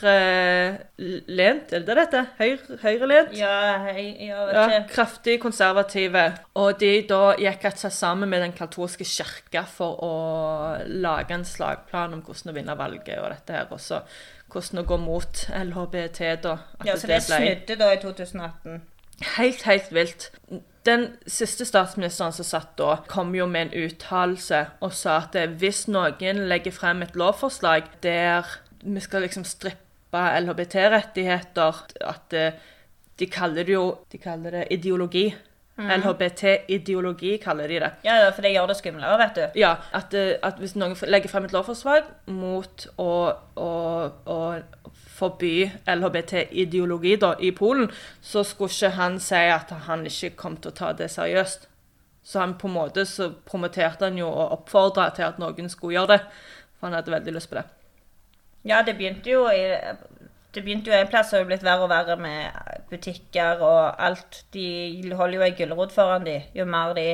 er 0.97 1.81
det 1.85 1.85
det 1.85 1.97
dette? 1.99 2.23
Høyre, 2.39 2.79
høyrelent? 2.81 3.35
Ja, 3.37 3.79
høy, 3.85 4.17
ja, 4.25 4.47
Ja, 4.57 4.79
kraftig 4.89 5.37
konservative. 5.43 6.25
Og 6.57 6.81
de 6.81 6.93
da 7.11 7.35
gikk 7.37 7.65
altså 7.69 7.91
sammen 7.93 8.33
med 8.33 8.41
den 8.41 8.55
katolske 8.57 9.05
kirka 9.05 9.67
for 9.69 10.01
å 10.01 10.15
lage 10.89 11.37
en 11.37 11.45
slagplan 11.45 12.17
om 12.17 12.23
hvordan 12.25 12.55
å 12.55 12.57
vinne 12.57 12.79
valget 12.79 13.19
og 13.21 13.29
dette 13.35 13.53
her. 13.53 13.67
også. 13.71 14.01
hvordan 14.49 14.81
å 14.81 14.87
gå 14.87 14.97
mot 14.97 15.35
LHBT, 15.53 16.21
da. 16.41 16.57
Ja, 16.87 16.97
så 16.97 17.07
det 17.07 17.21
ble 17.21 17.21
snudde 17.27 17.77
da 17.77 17.93
i 17.93 18.01
2018. 18.01 18.81
helt, 19.37 19.63
helt 19.69 19.93
vilt. 19.93 20.31
Den 20.87 21.09
siste 21.27 21.67
statsministeren 21.67 22.35
som 22.37 22.47
satt 22.47 22.77
da, 22.79 23.01
kom 23.11 23.35
jo 23.35 23.49
med 23.51 23.69
en 23.69 23.87
uttalelse 23.87 24.63
og 24.87 24.95
sa 24.95 25.19
at 25.25 25.35
eh, 25.39 25.51
hvis 25.51 25.87
noen 25.91 26.45
legger 26.51 26.75
frem 26.75 27.03
et 27.03 27.19
lovforslag 27.19 27.89
der 28.05 28.47
vi 28.87 29.03
skal 29.03 29.27
liksom 29.27 29.43
strippe 29.49 30.23
LHBT-rettigheter, 30.45 31.83
at 32.07 32.37
eh, 32.39 32.63
de 33.19 33.27
kaller 33.33 33.67
det 33.67 33.75
jo 33.75 33.87
De 34.13 34.21
kaller 34.23 34.61
det 34.61 34.67
ideologi. 34.71 35.27
LHBT-ideologi 35.77 37.37
kaller 37.43 37.69
de 37.69 37.81
det. 37.83 37.91
Ja, 38.05 38.15
ja, 38.23 38.31
for 38.33 38.45
det 38.47 38.55
gjør 38.55 38.71
det 38.71 38.79
skumlere, 38.79 39.19
vet 39.21 39.37
du. 39.37 39.59
Ja, 39.61 39.75
at, 39.93 40.15
eh, 40.15 40.37
at 40.43 40.61
hvis 40.63 40.77
noen 40.79 40.97
legger 41.11 41.33
frem 41.33 41.49
et 41.49 41.57
lovforslag 41.57 42.07
mot 42.33 42.87
å, 42.97 43.11
å, 43.61 43.71
å 44.09 44.39
forby 45.17 45.71
LHBT-ideologi 45.89 47.17
i 47.41 47.51
Polen, 47.57 47.89
så 48.21 48.45
skulle 48.45 48.73
ikke 48.73 48.97
han 48.99 49.21
si 49.21 49.47
at 49.53 49.73
han 49.87 50.05
ikke 50.07 50.35
kom 50.37 50.59
til 50.61 50.75
å 50.75 50.77
ta 50.77 50.93
det 50.93 51.11
seriøst. 51.15 51.69
Så 52.27 52.43
han 52.43 52.57
på 52.59 52.67
en 52.69 52.75
måte 52.75 53.07
så 53.07 53.31
promoterte 53.47 54.09
han 54.09 54.19
jo 54.19 54.27
og 54.27 54.53
oppfordra 54.61 55.09
til 55.15 55.29
at 55.29 55.39
noen 55.39 55.71
skulle 55.71 55.95
gjøre 55.95 56.17
det. 56.17 56.21
For 56.77 56.89
han 56.89 56.99
hadde 56.99 57.15
veldig 57.15 57.35
lyst 57.37 57.51
på 57.51 57.61
det. 57.61 57.67
Ja, 58.67 58.83
det 58.83 58.97
begynte 58.99 59.31
jo 59.31 59.47
i 59.47 59.63
det 60.57 60.63
begynte 60.65 60.89
jo 60.89 60.97
en 60.97 61.09
plass 61.13 61.35
og 61.37 61.43
det 61.43 61.51
blitt 61.51 61.65
verre 61.67 61.85
og 61.85 61.91
verre 61.93 62.15
med 62.17 62.55
butikker 62.91 63.61
og 63.61 64.03
alt. 64.03 64.39
De 64.57 64.65
holder 65.13 65.37
jo 65.37 65.45
ei 65.45 65.57
gulrot 65.59 65.93
foran 65.93 66.25
de, 66.25 66.39
jo 66.57 66.65
mer 66.65 66.95
de 66.97 67.07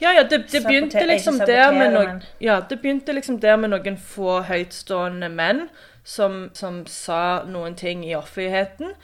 Ja, 0.00 0.10
ja, 0.16 0.24
det, 0.24 0.46
det 0.50 0.64
begynte 0.64 1.04
liksom 1.06 1.38
der 1.46 1.70
med 1.76 1.94
noen 1.94 2.22
Ja, 2.42 2.58
det 2.60 2.80
begynte 2.82 3.14
liksom 3.14 3.38
der 3.40 3.56
med 3.60 3.70
noen 3.70 3.98
få 4.00 4.40
høytstående 4.48 5.28
menn 5.30 5.68
som, 6.10 6.48
som 6.56 6.82
sa 6.90 7.42
noen 7.46 7.76
ting 7.78 8.02
i 8.06 8.16
offentligheten. 8.18 8.94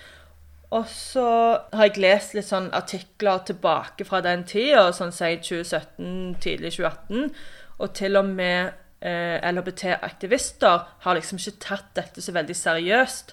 Og 0.75 0.88
så 0.90 1.26
har 1.72 1.86
jeg 1.86 2.02
lest 2.02 2.34
litt 2.34 2.48
sånn 2.48 2.72
artikler 2.75 3.44
tilbake 3.46 4.06
fra 4.08 4.20
den 4.25 4.42
tida, 4.48 4.88
sånn 4.94 5.14
si 5.14 5.36
2017, 5.38 6.34
tidlig 6.42 6.75
2018, 6.75 7.30
og 7.76 7.94
til 7.94 8.18
og 8.18 8.32
med 8.32 8.72
eh, 8.98 9.38
LHBT-aktivister 9.46 10.88
har 11.04 11.18
liksom 11.18 11.38
ikke 11.38 11.62
tatt 11.62 11.92
dette 12.00 12.25
så 12.25 12.34
veldig 12.34 12.56
seriøst. 12.58 13.32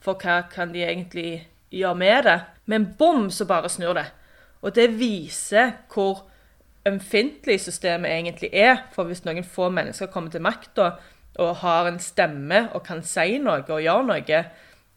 For 0.00 0.16
hva 0.16 0.40
kan 0.48 0.72
de 0.72 0.86
egentlig 0.86 1.34
gjøre 1.74 2.00
med 2.00 2.24
det? 2.24 2.38
Men 2.72 2.88
bom, 2.96 3.28
så 3.28 3.44
bare 3.44 3.68
snur 3.68 3.98
det. 3.98 4.06
Og 4.64 4.72
det 4.76 4.88
viser 4.96 5.74
hvor 5.92 6.24
ømfintlig 6.88 7.58
systemet 7.60 8.14
egentlig 8.14 8.54
er. 8.56 8.86
For 8.94 9.04
hvis 9.10 9.26
noen 9.26 9.44
få 9.44 9.68
mennesker 9.68 10.08
kommer 10.12 10.32
til 10.32 10.44
makta 10.44 10.94
og 11.38 11.56
har 11.56 11.86
en 11.88 11.98
stemme 11.98 12.68
og 12.74 12.82
kan 12.84 13.02
si 13.02 13.38
noe 13.38 13.62
og 13.68 13.80
gjøre 13.82 14.06
noe, 14.06 14.44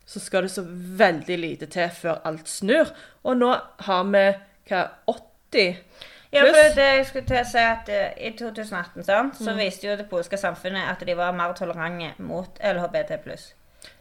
så 0.06 0.20
skal 0.20 0.44
det 0.44 0.52
så 0.52 0.64
veldig 1.00 1.38
lite 1.40 1.66
til 1.72 1.90
før 1.96 2.22
alt 2.26 2.48
snur. 2.50 2.90
Og 3.24 3.38
nå 3.38 3.54
har 3.88 4.04
vi 4.04 4.24
hva, 4.70 4.82
70 5.08 5.78
Ja, 6.34 6.42
for 6.50 6.76
det 6.76 6.86
jeg 6.98 7.06
skulle 7.06 7.28
til 7.30 7.38
å 7.38 7.46
si 7.46 7.58
at 7.62 7.90
eh, 7.94 8.14
I 8.18 8.32
2018 8.38 9.04
sant, 9.06 9.34
Mm. 9.40 9.46
så 9.46 9.54
viste 9.56 9.88
jo 9.88 9.96
det 9.96 10.10
polske 10.10 10.38
samfunnet 10.38 10.90
at 10.90 11.06
de 11.06 11.14
var 11.16 11.32
mer 11.32 11.54
tolerante 11.54 12.14
mot 12.18 12.58
LHBT+. 12.60 13.54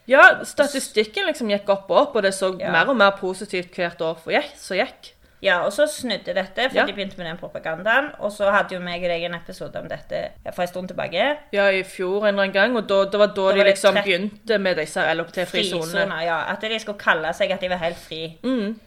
Ja, 0.09 0.41
statistikken 0.45 1.27
liksom 1.29 1.51
gikk 1.53 1.69
opp 1.69 1.91
og 1.91 1.97
opp, 2.01 2.17
og 2.17 2.23
det 2.23 2.33
så 2.35 2.59
Ja. 2.59 2.73
mer 2.73 2.89
og 2.89 2.97
mer 2.97 3.11
positivt 3.21 3.75
hvert 3.77 4.01
år 4.01 4.17
for 4.19 4.31
gikk, 4.33 4.57
så 4.57 4.75
gikk. 4.75 5.13
Ja, 5.43 5.59
og 5.67 5.73
så 5.73 5.87
snudde 5.91 6.35
dette, 6.35 6.69
for 6.71 6.77
Ja. 6.79 6.85
de 6.87 6.93
begynte 6.93 7.17
med 7.19 7.27
den 7.27 7.37
propagandaen. 7.37 8.13
Og 8.21 8.31
så 8.33 8.51
hadde 8.51 8.75
jo 8.75 8.81
meg 8.81 9.03
og 9.03 9.09
deg 9.11 9.23
en 9.25 9.35
episode 9.35 9.77
om 9.81 9.89
dette 9.89 10.29
for 10.55 10.63
en 10.63 10.69
stund 10.69 10.89
tilbake. 10.89 11.37
Ja, 11.53 11.67
i 11.69 11.83
fjor 11.83 12.23
en 12.23 12.29
eller 12.29 12.43
annen 12.43 12.53
gang, 12.53 12.77
og 12.77 12.87
da, 12.89 13.05
det 13.05 13.19
var 13.19 13.27
da, 13.27 13.35
da 13.35 13.53
de 13.53 13.59
var 13.59 13.65
liksom 13.67 13.95
tretti- 13.95 14.05
begynte 14.05 14.59
med 14.59 14.77
disse 14.77 15.01
LHBT-fri 15.15 15.65
sonene. 15.71 16.21
Ja. 16.25 16.45
At 16.53 16.61
de 16.61 16.79
skulle 16.79 16.99
kalle 16.99 17.33
seg 17.35 17.51
at 17.51 17.61
de 17.61 17.69
var 17.69 17.77
helt 17.83 17.97
fri. 17.99 18.39
Mm. 18.45 18.79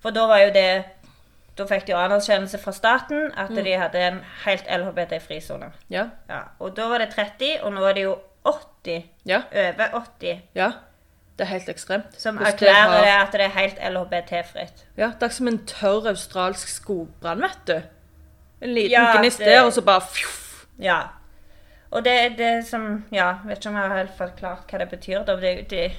For 0.00 0.10
da 0.10 0.26
var 0.26 0.38
jo 0.38 0.50
det 0.52 0.84
Da 1.56 1.64
fikk 1.64 1.86
de 1.86 1.92
jo 1.92 1.96
anerkjennelse 1.98 2.58
fra 2.60 2.70
staten 2.72 3.30
at 3.34 3.48
Mm. 3.50 3.64
de 3.64 3.72
hadde 3.78 3.94
en 3.98 4.20
helt 4.44 4.64
LHBT-fri 4.68 5.40
sone. 5.40 5.72
Ja, 5.90 6.04
Ja. 6.28 6.40
Og 6.60 6.76
da 6.76 6.88
var 6.88 6.98
det 6.98 7.08
30, 7.14 7.62
og 7.62 7.72
nå 7.72 7.80
er 7.88 7.92
det 7.94 8.02
jo 8.02 8.18
80. 8.44 9.04
ja, 9.26 9.40
Over 9.52 9.88
80. 9.94 10.42
ja. 10.54 10.72
Det 11.38 11.44
er 11.44 11.50
helt 11.50 11.68
ekstremt. 11.68 12.14
Som 12.18 12.36
Hvordan 12.36 12.52
erklærer 12.54 12.88
har- 12.88 13.04
det 13.04 13.26
at 13.26 13.32
det 13.32 13.40
er 13.40 13.48
helt 13.60 13.78
LHBT-fritt. 13.92 14.84
Ja, 14.96 15.10
det 15.20 15.22
er 15.22 15.28
som 15.28 15.48
en 15.48 15.58
tørr 15.66 16.06
australsk 16.08 16.68
skogbrann, 16.68 17.40
vet 17.42 17.58
du. 17.66 17.82
En 18.62 18.74
liten 18.74 18.90
Ja, 18.90 19.16
gnist 19.20 19.38
der, 19.38 19.60
og 19.62 19.72
så 19.72 19.82
bare 19.82 20.00
fjuff. 20.00 20.64
Ja. 20.80 21.00
Og 21.90 22.04
det, 22.04 22.38
det 22.38 22.66
som 22.66 23.04
Ja, 23.12 23.34
vet 23.44 23.58
ikke 23.58 23.68
om 23.68 23.76
jeg 23.76 23.88
har 23.88 23.96
helt 23.98 24.16
forklart 24.18 24.70
hva 24.70 24.78
det 24.78 24.88
betyr. 24.90 25.24
Det, 25.24 25.70
det, 25.70 25.92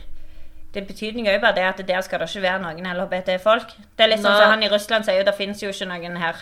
det 0.73 0.87
betydningen 0.87 1.27
er 1.27 1.33
jo 1.33 1.39
bare 1.41 1.55
det 1.55 1.61
at 1.81 1.87
der 1.87 2.01
skal 2.01 2.19
det 2.19 2.29
ikke 2.35 2.41
være 2.41 2.59
noen 2.61 2.85
LHBT-folk. 2.97 3.67
Det 3.97 4.03
er 4.03 4.07
litt 4.07 4.19
sånn 4.25 4.37
som 4.41 4.49
han 4.51 4.63
i 4.63 4.69
Russland 4.69 5.05
sier 5.05 5.17
jo, 5.17 5.23
det 5.23 5.35
finnes 5.37 5.61
jo 5.63 5.69
ikke 5.69 5.85
noen 5.87 6.17
her. 6.17 6.35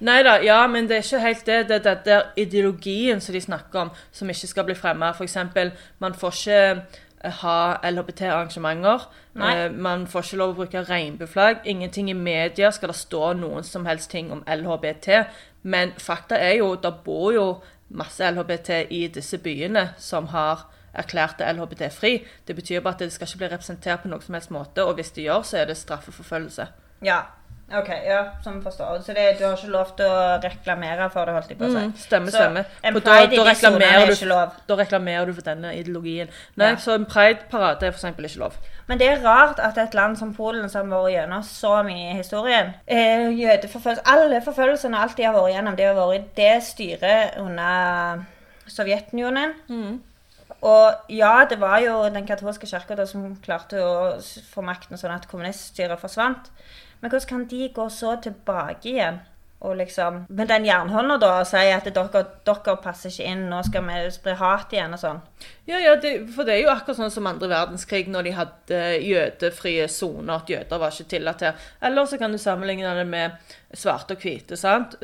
Nei 0.00 0.22
da, 0.22 0.36
ja, 0.42 0.66
men 0.66 0.86
det 0.88 0.96
er 0.96 1.02
ikke 1.02 1.20
helt 1.20 1.46
det. 1.46 1.68
Det 1.68 1.86
er 1.86 1.94
den 2.04 2.22
ideologien 2.36 3.20
som 3.20 3.32
de 3.34 3.40
snakker 3.40 3.80
om, 3.80 3.90
som 4.12 4.28
ikke 4.30 4.46
skal 4.46 4.64
bli 4.64 4.74
fremma. 4.74 5.12
Eksempel, 5.20 5.72
man 5.98 6.14
får 6.14 6.30
ikke 6.30 6.82
ha 7.24 7.80
LHBT-arrangementer. 7.82 9.08
Nei. 9.34 9.56
Eh, 9.56 9.70
Man 9.72 10.06
får 10.06 10.22
ikke 10.22 10.36
lov 10.36 10.50
å 10.54 10.58
bruke 10.62 10.84
regnbueflagg. 10.88 11.64
Ingenting 11.64 12.10
i 12.10 12.16
media 12.16 12.70
skal 12.70 12.88
det 12.92 12.96
stå 12.96 13.32
noen 13.38 13.64
som 13.64 13.86
helst 13.86 14.10
ting 14.10 14.32
om 14.32 14.44
LHBT. 14.46 15.24
Men 15.62 15.92
fakta 15.98 16.38
er 16.38 16.58
jo, 16.58 16.74
det 16.76 16.94
bor 17.04 17.32
jo 17.32 17.46
masse 17.90 18.20
LHBT 18.30 18.86
i 18.90 19.06
disse 19.08 19.38
byene 19.38 19.88
som 19.98 20.26
har 20.34 20.66
erklært 20.98 21.38
det 21.38 21.48
LHBT-fri. 21.54 22.24
Det 22.46 22.56
betyr 22.56 22.80
bare 22.80 22.94
at 22.94 22.98
det 23.04 23.12
skal 23.12 23.26
ikke 23.28 23.38
bli 23.38 23.50
representert 23.52 24.02
på 24.02 24.08
noen 24.08 24.22
som 24.24 24.34
helst 24.34 24.50
måte, 24.50 24.84
og 24.84 24.94
hvis 24.98 25.10
de 25.16 25.26
gjør, 25.28 25.42
så 25.42 25.60
er 25.62 25.68
det 25.70 25.76
straffeforfølgelse. 25.76 26.66
Ja. 27.04 27.20
OK, 27.68 27.88
ja, 28.06 28.22
som 28.42 28.62
forstår. 28.62 29.02
Så 29.04 29.12
det, 29.12 29.36
du 29.38 29.44
har 29.44 29.56
ikke 29.56 29.68
lov 29.68 29.90
til 29.98 30.08
å 30.08 30.38
reklamere 30.40 31.10
for 31.12 31.28
det, 31.28 31.34
holdt 31.36 31.50
jeg 31.52 31.58
på 31.60 31.66
å 31.66 31.72
si. 31.74 31.82
Mm, 31.84 31.90
stemmer, 32.00 32.32
Så 32.32 32.40
stemmer. 32.40 32.70
For 32.80 33.04
da, 33.04 33.16
da, 33.28 33.44
reklamerer 33.50 34.04
er 34.06 34.22
du, 34.22 34.54
da 34.70 34.78
reklamerer 34.80 35.28
du 35.28 35.34
for 35.36 35.44
denne 35.50 35.74
ideologien. 35.76 36.32
Nei, 36.56 36.70
Ja. 36.70 36.78
så 36.80 36.94
en 36.96 37.04
prideparade 37.04 37.84
er 37.84 37.92
eksempel 37.92 38.24
ikke 38.24 38.40
lov. 38.40 38.56
Men 38.88 38.98
det 38.98 39.10
er 39.10 39.20
rart 39.20 39.60
at 39.60 39.76
et 39.76 39.94
land 39.94 40.16
som 40.16 40.32
Polen, 40.34 40.70
som 40.72 40.90
har 40.90 41.02
vært 41.02 41.12
gjennom 41.18 41.44
så 41.44 41.74
mye 41.84 42.14
i 42.14 42.16
historien 42.16 42.72
eh, 42.86 43.28
jødeforfølgelse, 43.36 44.06
Alle 44.06 44.40
forfølgelsene 44.40 44.96
alt 44.96 45.16
de 45.16 45.28
har 45.28 45.36
vært 45.36 45.52
gjennom, 45.52 45.76
det 45.76 45.86
har 45.90 45.94
vært 46.00 46.34
det 46.36 46.62
styret 46.64 47.36
under 47.36 48.24
Sovjetunionen. 48.66 49.52
Mm. 49.68 50.00
Og 50.62 51.12
ja, 51.12 51.44
det 51.50 51.60
var 51.60 51.78
jo 51.84 52.00
den 52.10 52.26
katolske 52.26 52.66
kirka 52.66 53.06
som 53.06 53.36
klarte 53.44 53.78
å 53.84 53.92
få 54.50 54.64
makten 54.64 54.98
sånn 54.98 55.14
at 55.14 55.28
kommuniststyret 55.30 56.00
forsvant. 56.00 56.48
Men 57.00 57.10
hvordan 57.10 57.28
kan 57.28 57.48
de 57.50 57.68
gå 57.74 57.88
så 57.92 58.16
tilbake 58.22 58.92
igjen? 58.92 59.20
Og 59.60 59.76
liksom, 59.76 60.24
Med 60.28 60.46
den 60.48 60.66
jernhånda 60.68 61.16
da, 61.18 61.30
og 61.40 61.46
si 61.50 61.58
at 61.74 61.86
dere, 61.90 62.20
dere 62.46 62.74
passer 62.78 63.10
ikke 63.10 63.26
inn, 63.26 63.48
nå 63.50 63.58
skal 63.66 63.82
vi 63.88 63.96
spre 64.14 64.36
hat 64.38 64.74
igjen 64.74 64.94
og 64.94 65.00
sånn. 65.02 65.18
Ja, 65.66 65.80
ja, 65.82 65.96
det, 65.98 66.12
for 66.34 66.46
det 66.46 66.54
er 66.54 66.62
jo 66.62 66.70
akkurat 66.70 67.00
sånn 67.00 67.10
som 67.10 67.26
andre 67.26 67.50
verdenskrig, 67.50 68.06
når 68.06 68.28
de 68.28 68.34
hadde 68.36 68.82
jødefrie 69.02 69.88
soner, 69.90 70.36
at 70.36 70.52
jøder 70.54 70.78
var 70.78 70.94
ikke 70.94 71.10
tillatt 71.16 71.42
her. 71.42 71.66
Eller 71.82 72.06
så 72.06 72.20
kan 72.22 72.30
du 72.30 72.38
sammenligne 72.38 72.94
det 73.00 73.06
med 73.10 73.50
svarte 73.76 74.16
og 74.16 74.22
hvite, 74.24 74.56
sant? 74.56 74.94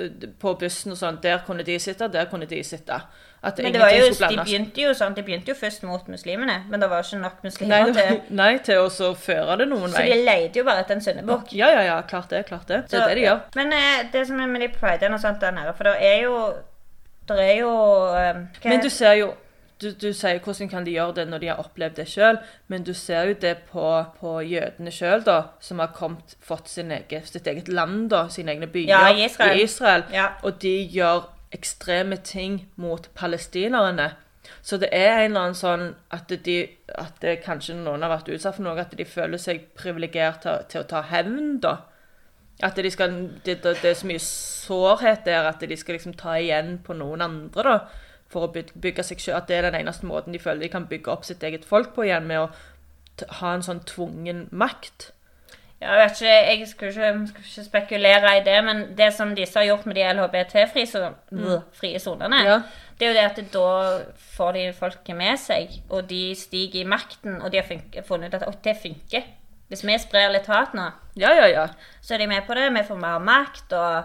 På 0.40 0.54
bussen 0.60 0.94
og 0.94 0.98
sånn, 0.98 1.18
der 1.22 1.42
kunne 1.44 1.64
de 1.66 1.76
sitte, 1.82 2.08
der 2.08 2.28
kunne 2.30 2.46
de 2.48 2.62
sitte. 2.64 2.96
At 3.44 3.58
Men 3.60 3.74
det 3.74 3.80
var 3.82 3.90
jo, 3.92 4.06
de 4.08 4.36
begynte 4.40 4.80
jo 4.80 4.92
sånn, 4.96 5.12
de 5.12 5.22
begynte 5.22 5.52
jo 5.52 5.56
først 5.58 5.82
mot 5.84 6.06
muslimene, 6.08 6.62
men 6.70 6.80
det 6.80 6.88
var 6.88 7.04
ikke 7.04 7.18
nok 7.20 7.42
Nei, 7.42 7.50
muslimer 7.50 7.90
til 7.92 8.20
nei, 8.40 8.52
til 8.64 8.80
å 8.80 8.86
så 8.88 9.10
føre 9.20 9.58
det 9.60 9.66
noen 9.68 9.90
Så 9.92 9.98
vei. 9.98 10.06
de 10.14 10.22
leide 10.24 10.62
jo 10.62 10.64
bare 10.64 10.80
etter 10.80 10.96
en 10.96 11.04
syndebukk. 11.04 11.52
Ja, 11.52 11.68
ja, 11.74 11.82
ja, 11.90 11.98
klart 12.08 12.32
det, 12.32 12.46
klart 12.48 12.72
det. 12.72 12.86
Det 12.88 13.02
er 13.02 13.12
det 13.12 13.18
de 13.20 13.26
gjør. 13.26 13.42
Men 13.60 13.76
eh, 13.76 14.06
det 14.14 14.24
som 14.30 14.40
er 14.40 14.48
med 14.48 14.64
de 14.64 14.70
pridene 14.72 15.18
og 15.18 15.20
sånt 15.20 15.44
der 15.44 15.52
nede, 15.52 15.76
for 15.76 15.90
det 15.90 15.96
er 16.00 16.22
jo 16.24 16.38
Det 17.28 17.40
er 17.40 17.54
jo 17.60 17.74
eh, 18.16 18.40
Men 18.64 18.80
du 18.80 18.88
ser 18.92 19.12
jo 19.20 19.34
du, 19.84 19.90
du 20.00 20.08
sier 20.16 20.40
hvordan 20.42 20.70
kan 20.72 20.86
de 20.86 20.94
gjøre 20.96 21.18
det 21.20 21.26
når 21.30 21.42
de 21.42 21.50
har 21.52 21.60
opplevd 21.62 22.00
det 22.00 22.08
sjøl, 22.10 22.40
men 22.72 22.86
du 22.86 22.94
ser 22.96 23.30
jo 23.30 23.36
det 23.44 23.54
på, 23.70 23.84
på 24.18 24.34
jødene 24.48 24.92
sjøl, 24.94 25.22
da, 25.26 25.38
som 25.64 25.82
har 25.82 25.92
kommet, 25.96 26.36
fått 26.44 26.72
egen, 26.80 27.28
sitt 27.28 27.46
eget 27.50 27.68
land, 27.68 28.08
da, 28.12 28.26
sine 28.32 28.56
egne 28.56 28.70
byer 28.72 28.90
Ja, 28.90 29.06
i 29.12 29.24
Israel. 29.28 29.62
Israel. 29.62 30.04
Ja. 30.14 30.32
Og 30.42 30.58
de 30.64 30.74
gjør 30.96 31.28
ekstreme 31.54 32.16
ting 32.16 32.64
mot 32.80 33.08
palestinerne. 33.14 34.14
Så 34.64 34.76
det 34.80 34.90
er 34.92 35.22
en 35.22 35.30
eller 35.30 35.40
annen 35.40 35.56
sånn 35.56 35.84
at, 36.12 36.32
de, 36.44 36.58
at 37.00 37.16
det 37.22 37.38
kanskje 37.44 37.76
noen 37.78 38.04
har 38.04 38.12
vært 38.12 38.30
utsatt 38.34 38.58
for 38.58 38.66
noe, 38.66 38.80
at 38.80 38.94
de 38.96 39.06
føler 39.08 39.40
seg 39.40 39.66
privilegert 39.78 40.42
til, 40.44 40.64
til 40.72 40.82
å 40.82 40.88
ta 40.88 41.04
hevn, 41.08 41.58
da. 41.64 41.78
At 42.62 42.78
de 42.78 42.90
skal, 42.92 43.14
det, 43.44 43.58
det, 43.64 43.76
det 43.82 43.90
er 43.90 43.98
så 43.98 44.08
mye 44.08 44.22
sårhet 44.22 45.24
der 45.26 45.48
at 45.48 45.62
de 45.64 45.76
skal 45.78 45.98
liksom 45.98 46.14
ta 46.18 46.36
igjen 46.38 46.76
på 46.84 46.96
noen 46.96 47.24
andre, 47.24 47.64
da. 47.64 48.03
For 48.34 48.48
å 48.48 48.52
bygge, 48.52 49.04
seg 49.06 49.20
selv, 49.22 49.36
At 49.38 49.46
det 49.48 49.56
er 49.60 49.68
den 49.70 49.80
eneste 49.84 50.06
måten 50.10 50.34
de 50.34 50.40
føler 50.42 50.66
de 50.66 50.72
kan 50.74 50.88
bygge 50.90 51.12
opp 51.12 51.24
sitt 51.28 51.42
eget 51.46 51.64
folk 51.64 51.92
på 51.94 52.04
igjen, 52.08 52.26
med 52.26 52.40
å 52.44 52.48
ha 53.40 53.52
en 53.54 53.62
sånn 53.62 53.84
tvungen 53.86 54.48
makt. 54.50 55.12
Jeg 55.84 55.98
vet 56.00 56.14
ikke, 56.16 56.34
jeg 56.48 56.68
skulle 56.70 56.90
ikke, 56.90 57.26
skulle 57.28 57.46
ikke 57.50 57.64
spekulere 57.68 58.30
i 58.38 58.42
det, 58.46 58.56
men 58.64 58.78
det 58.96 59.10
som 59.14 59.34
disse 59.36 59.58
har 59.60 59.66
gjort 59.68 59.86
med 59.86 59.98
de 59.98 60.04
LHBT-frie 60.14 61.98
sonene, 62.00 62.40
Ja. 62.44 62.58
det 62.98 63.06
er 63.06 63.12
jo 63.12 63.16
det 63.18 63.24
at 63.26 63.52
da 63.52 64.04
får 64.36 64.52
de 64.56 64.72
folket 64.72 65.16
med 65.18 65.38
seg, 65.38 65.68
og 65.90 66.08
de 66.08 66.34
stiger 66.34 66.80
i 66.80 66.88
makten, 66.88 67.40
og 67.42 67.50
de 67.52 67.60
har 67.60 68.02
funnet 68.06 68.32
ut 68.34 68.40
at 68.42 68.48
«Å, 68.48 68.54
det 68.64 68.76
funker. 68.80 69.22
Hvis 69.68 69.84
vi 69.84 69.98
sprer 69.98 70.30
litt 70.32 70.46
hat 70.46 70.74
nå, 70.74 70.90
Ja, 71.16 71.32
ja, 71.34 71.46
ja. 71.46 71.66
så 72.00 72.14
er 72.14 72.18
de 72.18 72.26
med 72.26 72.46
på 72.46 72.54
det. 72.54 72.72
Vi 72.72 72.82
får 72.88 72.96
mer 73.00 73.18
makt, 73.18 73.72
og 73.72 74.04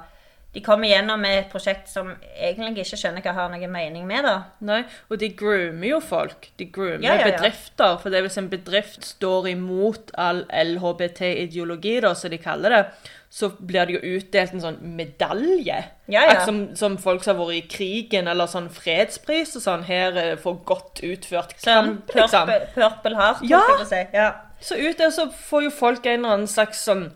de 0.54 0.62
kommer 0.66 0.90
gjennom 0.90 1.22
med 1.22 1.36
et 1.44 1.50
prosjekt 1.52 1.88
som 1.92 2.08
egentlig 2.34 2.82
ikke 2.88 2.98
skjønner 2.98 3.22
hva 3.22 3.34
har 3.38 3.52
noen 3.54 3.70
mening 3.72 4.08
med, 4.10 4.24
da. 4.26 4.38
Nei, 4.66 4.80
og 5.12 5.20
de 5.22 5.30
groomer 5.38 5.92
jo 5.92 6.00
folk. 6.02 6.48
De 6.58 6.66
groomer 6.74 7.04
Ja, 7.06 7.14
ja, 7.20 7.28
ja. 7.28 7.36
bedrifter. 7.38 8.00
For 8.02 8.10
det 8.10 8.18
er 8.18 8.26
hvis 8.26 8.40
en 8.42 8.50
bedrift 8.50 9.06
står 9.06 9.52
imot 9.52 10.10
all 10.18 10.46
LHBT-ideologi, 10.50 12.00
da, 12.02 12.14
som 12.16 12.32
de 12.34 12.38
kaller 12.42 12.70
det, 12.74 12.82
så 13.30 13.52
blir 13.60 13.86
det 13.86 14.00
jo 14.00 14.16
utdelt 14.18 14.54
en 14.56 14.64
sånn 14.64 14.80
medalje. 14.98 15.78
Ja, 16.10 16.24
ja. 16.26 16.40
Som, 16.48 16.64
som 16.80 16.98
folk 17.02 17.24
som 17.24 17.38
har 17.38 17.46
vært 17.52 17.60
i 17.60 17.68
krigen, 17.70 18.28
eller 18.32 18.50
sånn 18.50 18.72
fredspris 18.74 19.54
og 19.60 19.66
sånn, 19.66 19.86
her 19.86 20.18
får 20.18 20.42
for 20.42 20.62
godt 20.74 21.04
utført 21.06 21.54
Sånn 21.62 22.00
kamp, 22.02 22.14
liksom. 22.16 22.50
purple, 22.50 22.74
purple 22.74 23.20
heart, 23.22 23.46
Ja. 23.46 23.62
skal 23.68 23.86
å 23.86 23.90
si. 23.94 24.04
Ja. 24.18 24.30
Så 24.60 24.76
ut 24.82 24.98
der 25.00 25.14
så 25.16 25.30
får 25.32 25.68
jo 25.68 25.70
folk 25.72 26.06
en 26.10 26.24
eller 26.24 26.40
annen 26.40 26.50
slags 26.52 26.82
sånn 26.90 27.12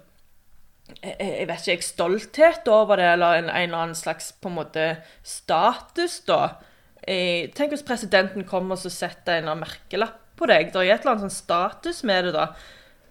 jeg 1.03 1.47
vet 1.49 1.59
ikke, 1.59 1.71
jeg 1.73 1.85
stolthet 1.85 2.69
over 2.71 2.99
det, 2.99 3.07
eller 3.15 3.39
en, 3.41 3.49
en 3.49 3.65
eller 3.67 3.81
annen 3.81 3.97
slags 3.97 4.31
på 4.39 4.51
en 4.51 4.59
måte 4.61 4.85
status, 5.27 6.21
da. 6.27 6.55
Jeg, 7.03 7.49
tenk 7.57 7.75
hvis 7.75 7.83
presidenten 7.83 8.45
kommer 8.47 8.77
og 8.77 8.83
så 8.85 8.91
setter 8.93 9.41
en 9.41 9.51
merkelapp 9.59 10.21
på 10.39 10.47
deg. 10.49 10.71
Det 10.71 10.79
er 10.79 10.93
et 10.95 11.03
eller 11.03 11.17
annet 11.17 11.27
sånn 11.27 11.35
status 11.35 12.01
med 12.07 12.29
det, 12.29 12.33
da. 12.37 12.47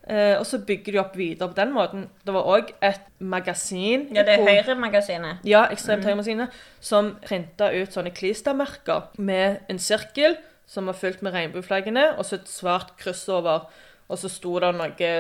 Eh, 0.03 0.35
og 0.35 0.47
så 0.49 0.59
bygger 0.67 0.97
de 0.97 1.01
opp 1.03 1.13
videre 1.19 1.51
på 1.53 1.59
den 1.59 1.75
måten. 1.77 2.07
Det 2.27 2.35
var 2.35 2.49
òg 2.51 2.73
et 2.83 3.05
magasin 3.23 4.09
ja, 4.11 4.25
det 4.27 4.35
er 4.35 4.49
Høyre-magasinet. 4.49 5.45
ja, 5.47 5.67
ekstremt 5.71 6.09
høymaskiner, 6.09 6.51
som 6.83 7.13
printa 7.23 7.71
ut 7.71 7.95
sånne 7.95 8.11
klistermerker 8.17 9.13
med 9.23 9.63
en 9.71 9.79
sirkel 9.79 10.35
som 10.67 10.89
var 10.89 10.99
fylt 10.99 11.23
med 11.23 11.37
regnbueflaggene, 11.37 12.15
og 12.17 12.27
så 12.27 12.41
et 12.41 12.51
svart 12.51 12.97
kryss 12.99 13.29
over. 13.31 13.69
Og 14.11 14.19
så 14.19 14.29
sto 14.33 14.57
det 14.61 14.73
noe 14.75 15.13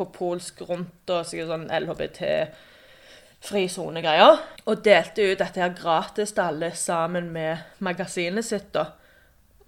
på 0.00 0.08
polsk 0.14 0.64
rundt, 0.68 1.10
og 1.12 1.26
sikkert 1.28 1.52
sånn 1.52 1.68
LHBT-fri 1.80 3.66
sone-greier. 3.72 4.40
Og 4.66 4.82
delte 4.86 5.28
ut 5.30 5.42
dette 5.42 5.62
her 5.62 5.76
gratis 5.76 6.34
til 6.34 6.46
alle 6.46 6.72
sammen 6.76 7.30
med 7.34 7.84
magasinet 7.84 8.48
sitt, 8.48 8.72
da. 8.76 8.88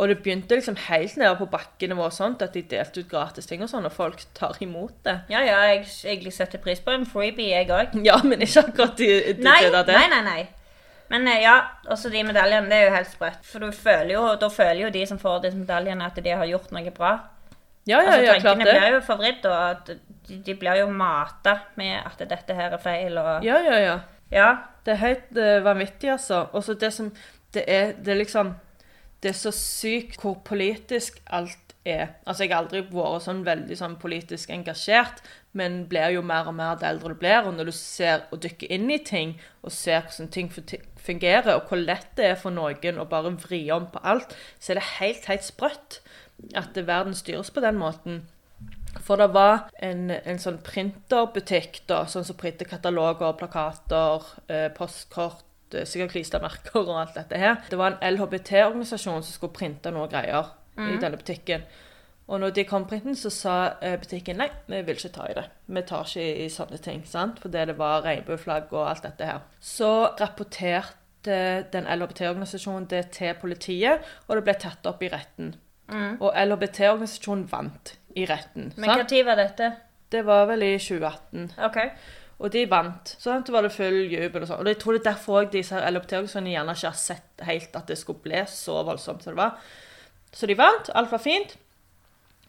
Og 0.00 0.08
det 0.08 0.16
begynte 0.24 0.56
liksom 0.56 0.78
helt 0.88 1.16
nede 1.20 1.36
på 1.38 1.46
bakkenivå 1.52 2.08
sånt, 2.10 2.42
at 2.42 2.56
de 2.56 2.64
delte 2.66 3.04
ut 3.04 3.10
gratis 3.10 3.46
ting 3.46 3.60
og 3.62 3.70
sånn, 3.70 3.86
og 3.86 3.92
folk 3.94 4.24
tar 4.34 4.56
imot 4.64 4.96
det. 5.06 5.18
Ja, 5.30 5.44
ja, 5.46 5.60
jeg, 5.70 5.84
jeg 6.08 6.32
setter 6.34 6.62
pris 6.64 6.80
på 6.82 6.94
en 6.94 7.06
freebie, 7.06 7.52
jeg 7.52 7.70
òg. 7.70 7.94
Ja, 8.02 8.16
men 8.24 8.42
ikke 8.42 8.64
akkurat 8.66 8.96
de, 8.98 9.12
de, 9.36 9.46
Nei, 9.46 9.60
det 9.68 9.84
nei, 9.92 10.08
nei, 10.10 10.22
nei. 10.26 10.42
Men 11.12 11.28
eh, 11.28 11.42
ja, 11.44 11.58
også 11.92 12.10
de 12.10 12.24
medaljene, 12.24 12.70
det 12.72 12.78
er 12.78 12.86
jo 12.88 12.96
helt 12.96 13.12
sprøtt. 13.12 13.44
For 13.44 13.62
du 13.62 13.70
føler 13.76 14.14
jo, 14.16 14.24
da 14.40 14.48
føler 14.50 14.86
jo 14.86 14.92
de 14.94 15.04
som 15.10 15.20
får 15.20 15.44
disse 15.44 15.60
medaljene, 15.60 16.08
at 16.08 16.18
de 16.24 16.34
har 16.34 16.48
gjort 16.48 16.72
noe 16.72 16.94
bra. 16.96 17.12
Ja, 17.88 17.98
ja, 17.98 18.12
altså, 18.14 18.24
ja, 18.24 18.38
klart 18.40 18.58
det. 18.62 18.74
blir 18.76 18.94
jo 18.94 19.00
forvridd, 19.06 19.46
og 19.50 19.88
de, 19.88 19.96
de 20.46 20.54
blir 20.54 20.82
jo 20.82 20.90
mata 20.94 21.56
med 21.76 21.96
at 21.98 22.20
dette 22.30 22.54
her 22.54 22.76
er 22.76 22.82
feil. 22.82 23.18
Og... 23.18 23.46
Ja, 23.46 23.58
ja, 23.66 23.78
ja. 23.82 23.96
Ja. 24.32 24.50
Det 24.84 24.96
er 24.96 25.02
helt 25.02 25.36
eh, 25.38 25.64
vanvittig, 25.64 26.10
altså. 26.10 26.46
Og 26.52 26.64
så 26.64 26.74
det 26.74 26.92
som 26.92 27.12
Det 27.54 27.64
er, 27.68 27.92
det 27.92 28.08
er 28.08 28.16
liksom 28.16 28.54
Det 29.22 29.28
er 29.28 29.36
så 29.36 29.50
sykt 29.52 30.22
hvor 30.22 30.40
politisk 30.44 31.20
alt 31.26 31.58
er. 31.84 32.06
Altså, 32.26 32.42
jeg 32.42 32.52
har 32.52 32.62
aldri 32.64 32.80
vært 32.90 33.22
sånn 33.22 33.44
veldig 33.46 33.76
sånn 33.78 33.94
politisk 34.02 34.50
engasjert, 34.50 35.20
men 35.52 35.84
blir 35.90 36.16
jo 36.16 36.22
mer 36.26 36.48
og 36.50 36.56
mer 36.58 36.78
det 36.80 36.88
eldre 36.88 37.12
du 37.12 37.20
blir. 37.20 37.46
Og 37.46 37.54
når 37.54 37.70
du 37.70 37.72
ser 37.76 38.24
og 38.32 38.42
dykker 38.42 38.72
inn 38.74 38.90
i 38.90 38.98
ting, 38.98 39.36
og 39.62 39.74
ser 39.74 40.02
hvordan 40.06 40.30
ting 40.34 40.50
fungerer, 40.96 41.54
og 41.54 41.70
hvor 41.70 41.78
lett 41.78 42.10
det 42.18 42.32
er 42.32 42.40
for 42.40 42.54
noen 42.54 42.98
å 42.98 43.06
bare 43.10 43.34
vri 43.44 43.62
om 43.74 43.86
på 43.92 44.02
alt, 44.02 44.34
så 44.58 44.72
er 44.72 44.80
det 44.80 44.88
helt, 44.98 45.30
helt 45.30 45.46
sprøtt 45.46 46.00
at 46.54 46.76
verden 46.86 47.14
styres 47.14 47.50
på 47.50 47.62
den 47.64 47.78
måten. 47.80 48.22
For 49.00 49.16
det 49.16 49.30
var 49.32 49.68
en, 49.82 50.10
en 50.12 50.40
sånn 50.40 50.58
printerbutikk, 50.64 51.82
da, 51.90 52.04
sånn 52.10 52.26
som 52.28 52.36
printer 52.38 52.68
kataloger, 52.68 53.32
plakater, 53.40 54.26
eh, 54.52 54.68
postkort, 54.76 55.46
eh, 55.72 55.86
sikkert 55.88 56.12
klistremerker 56.12 56.82
og 56.82 56.98
alt 57.00 57.16
dette 57.16 57.40
her. 57.40 57.56
Det 57.70 57.78
var 57.80 57.94
en 57.96 58.12
LHBT-organisasjon 58.12 59.24
som 59.24 59.32
skulle 59.32 59.56
printe 59.56 59.94
noe 59.94 60.10
greier 60.12 60.52
i 60.76 61.00
denne 61.00 61.18
butikken. 61.20 61.64
Og 62.32 62.40
når 62.40 62.54
de 62.56 62.64
kom 62.64 62.86
printen, 62.88 63.16
så 63.18 63.32
sa 63.34 63.56
eh, 63.82 63.98
butikken 64.00 64.38
nei, 64.40 64.48
vi 64.70 64.80
vil 64.86 64.96
ikke 64.96 65.12
ta 65.16 65.26
i 65.28 65.34
det. 65.36 65.44
Vi 65.66 65.82
tar 65.88 66.06
ikke 66.06 66.22
i, 66.22 66.46
i 66.46 66.52
sånne 66.52 66.78
ting, 66.84 67.02
sant? 67.08 67.42
fordi 67.42 67.66
det 67.68 67.76
var 67.80 68.04
regnbueflagg 68.06 68.72
og 68.72 68.86
alt 68.88 69.08
dette 69.08 69.28
her. 69.28 69.42
Så 69.60 69.90
rapporterte 70.20 71.40
den 71.72 71.88
LHBT-organisasjonen 71.90 72.88
det 72.90 73.08
til 73.16 73.34
politiet, 73.40 74.06
og 74.28 74.38
det 74.38 74.46
ble 74.46 74.56
tatt 74.62 74.88
opp 74.88 75.02
i 75.02 75.10
retten. 75.12 75.52
Og 76.20 76.32
LHBT-organisasjonen 76.34 77.46
vant 77.50 77.94
i 78.16 78.26
retten. 78.28 78.72
Men 78.76 78.92
når 78.98 79.24
var 79.26 79.40
dette? 79.40 79.70
Det 80.12 80.24
var 80.26 80.46
vel 80.50 80.64
i 80.66 80.74
2018. 80.78 81.52
OK. 81.68 81.78
Og 82.42 82.52
de 82.52 82.64
vant. 82.70 83.14
Så 83.18 83.36
var 83.54 83.62
det 83.62 83.72
full 83.72 84.00
jubel 84.10 84.42
og 84.42 84.48
sånn. 84.50 84.60
Og 84.64 84.70
jeg 84.72 84.80
tror 84.82 84.96
det 84.96 85.02
er 85.02 85.10
derfor 85.12 85.40
også 85.40 85.52
disse 85.54 85.78
LHBT-organisasjonene 85.78 86.54
gjerne 86.56 86.76
ikke 86.76 86.90
har 86.90 87.00
sett 87.00 87.44
helt 87.46 87.76
at 87.78 87.92
det 87.92 87.98
skulle 88.00 88.24
bli 88.24 88.42
så 88.50 88.80
voldsomt 88.88 89.22
som 89.22 89.34
det 89.34 89.40
var. 89.40 89.60
Så 90.32 90.48
de 90.50 90.56
vant. 90.58 90.90
Alt 90.98 91.12
var 91.12 91.22
fint. 91.22 91.56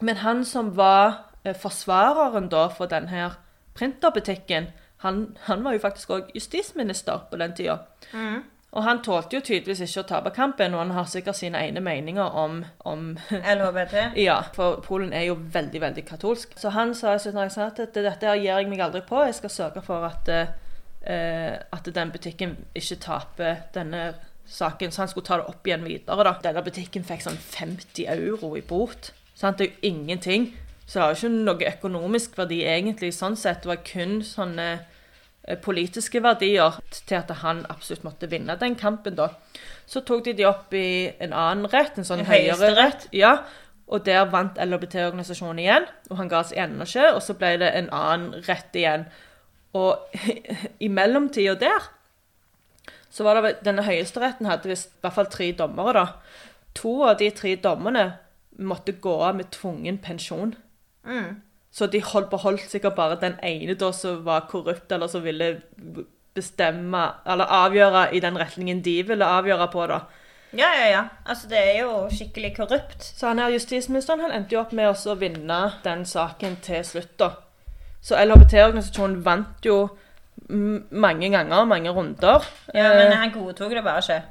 Men 0.04 0.20
han 0.24 0.44
som 0.48 0.74
var 0.76 1.30
eh, 1.44 1.56
forsvareren 1.56 2.50
da 2.52 2.68
for 2.74 2.92
denne 2.92 3.30
printerbutikken, 3.78 4.72
han, 5.04 5.38
han 5.48 5.64
var 5.64 5.76
jo 5.76 5.84
faktisk 5.84 6.12
òg 6.16 6.34
justisminister 6.36 7.28
på 7.30 7.40
den 7.40 7.56
tida. 7.58 7.78
Og 8.74 8.84
han 8.84 9.04
tålte 9.06 9.38
jo 9.38 9.44
tydeligvis 9.46 9.84
ikke 9.86 10.02
å 10.02 10.08
tape 10.10 10.32
kampen, 10.34 10.74
og 10.74 10.82
han 10.82 10.94
har 10.96 11.06
sikkert 11.10 11.38
sine 11.38 11.60
egne 11.62 11.82
meninger 11.86 12.38
om, 12.42 12.64
om 12.90 13.12
LHBT? 13.56 14.18
ja, 14.18 14.40
for 14.56 14.82
Polen 14.86 15.14
er 15.14 15.28
jo 15.28 15.38
veldig, 15.38 15.82
veldig 15.84 16.06
katolsk. 16.08 16.56
Så 16.58 16.72
han 16.74 16.96
sa 16.98 17.14
av 17.14 17.22
sa 17.54 17.68
at 17.68 17.82
dette 17.94 18.26
her 18.26 18.40
gir 18.40 18.50
jeg 18.50 18.70
meg 18.72 18.82
aldri 18.82 19.04
på. 19.06 19.22
Jeg 19.28 19.38
skal 19.38 19.54
sørge 19.54 19.84
for 19.86 20.08
at, 20.10 20.32
eh, 20.34 21.54
at 21.62 21.90
den 21.94 22.14
butikken 22.14 22.56
ikke 22.74 22.98
taper 23.06 23.62
denne 23.78 24.08
saken. 24.50 24.92
Så 24.92 25.04
han 25.04 25.12
skulle 25.12 25.30
ta 25.30 25.38
det 25.38 25.54
opp 25.54 25.70
igjen 25.70 25.86
videre. 25.86 26.24
da. 26.26 26.34
Denne 26.42 26.66
butikken 26.66 27.06
fikk 27.06 27.22
sånn 27.28 27.38
50 27.38 28.10
euro 28.10 28.56
i 28.58 28.66
bot. 28.66 29.12
Sant? 29.38 29.62
Det 29.62 29.68
er 29.68 29.72
jo 29.76 29.94
ingenting. 29.94 30.50
Så 30.88 30.98
det 30.98 31.04
har 31.04 31.14
jo 31.14 31.20
ikke 31.22 31.46
noe 31.46 31.70
økonomisk 31.76 32.38
verdi 32.42 32.64
egentlig 32.66 33.14
sånn 33.14 33.38
sett. 33.38 33.62
Det 33.62 33.70
var 33.70 33.86
kun 33.86 34.24
sånne 34.26 34.68
politiske 35.64 36.22
verdier 36.24 36.78
til 36.94 37.18
at 37.18 37.32
han 37.42 37.66
absolutt 37.70 38.06
måtte 38.08 38.30
vinne 38.32 38.56
den 38.60 38.78
kampen, 38.80 39.18
da. 39.18 39.34
Så 39.86 40.04
tok 40.08 40.24
de 40.26 40.34
de 40.38 40.48
opp 40.48 40.74
i 40.74 41.12
en 41.20 41.34
annen 41.36 41.68
rett, 41.72 41.98
en 41.98 42.08
sånn 42.08 42.24
En 42.24 42.30
høyere 42.30 42.72
rett. 42.78 43.08
Ja, 43.12 43.42
og 43.92 44.06
der 44.08 44.30
vant 44.32 44.58
LHBT-organisasjonen 44.62 45.60
igjen, 45.60 45.90
og 46.10 46.18
han 46.22 46.32
ga 46.32 46.44
seg 46.48 46.64
ennå 46.64 46.88
ikke, 46.88 47.12
og 47.12 47.22
så 47.26 47.36
ble 47.38 47.58
det 47.60 47.74
en 47.76 47.92
annen 47.92 48.46
rett 48.48 48.80
igjen. 48.80 49.06
Og 49.76 50.16
i 50.86 50.90
mellomtida 50.90 51.58
der 51.60 51.92
så 53.14 53.28
var 53.28 53.38
det 53.38 53.60
denne 53.66 53.84
høyesteretten 53.86 54.48
hadde 54.50 54.72
visst 54.72 54.96
i 54.96 55.04
hvert 55.04 55.18
fall 55.20 55.30
tre 55.30 55.52
dommere, 55.58 55.94
da. 55.94 56.54
To 56.74 57.04
av 57.06 57.20
de 57.20 57.28
tre 57.36 57.54
dommerne 57.62 58.08
måtte 58.64 58.96
gå 59.02 59.14
av 59.22 59.36
med 59.38 59.52
tvungen 59.54 60.00
pensjon. 60.02 60.56
Så 61.74 61.88
de 61.90 62.04
holdt, 62.06 62.30
beholdt 62.30 62.68
sikkert 62.70 62.96
bare 62.96 63.18
den 63.22 63.40
ene 63.44 63.74
da 63.74 63.92
som 63.92 64.20
var 64.26 64.46
korrupt, 64.50 64.92
eller 64.92 65.10
som 65.10 65.24
ville 65.26 65.64
bestemme, 66.34 67.06
eller 67.26 67.50
avgjøre 67.50 68.12
i 68.14 68.20
den 68.22 68.38
retningen 68.38 68.82
de 68.86 69.00
ville 69.08 69.26
avgjøre 69.26 69.68
på, 69.74 69.88
da. 69.90 70.04
Ja, 70.54 70.70
ja, 70.78 70.90
ja. 70.92 71.02
Altså, 71.26 71.50
det 71.50 71.58
er 71.58 71.80
jo 71.82 72.10
skikkelig 72.14 72.56
korrupt. 72.58 73.04
Så 73.04 73.28
han 73.28 73.42
her 73.42 73.50
justisministeren 73.56 74.22
han 74.22 74.36
endte 74.38 74.54
jo 74.54 74.62
opp 74.62 74.74
med 74.78 74.92
å 74.94 75.16
vinne 75.18 75.60
den 75.84 76.06
saken 76.06 76.60
til 76.62 76.86
slutt, 76.86 77.16
da. 77.18 77.32
Så 78.04 78.20
LHBT-organisasjonen 78.22 79.24
vant 79.26 79.66
jo 79.66 79.78
mange 80.92 81.30
ganger, 81.32 81.66
mange 81.66 81.90
runder. 81.90 82.46
Ja, 82.74 82.94
men 82.94 83.12
Eh, 83.12 83.18
han 83.18 83.32
godtok 83.32 83.72
det 83.74 83.84
bare 83.84 84.04
ikke. 84.04 84.22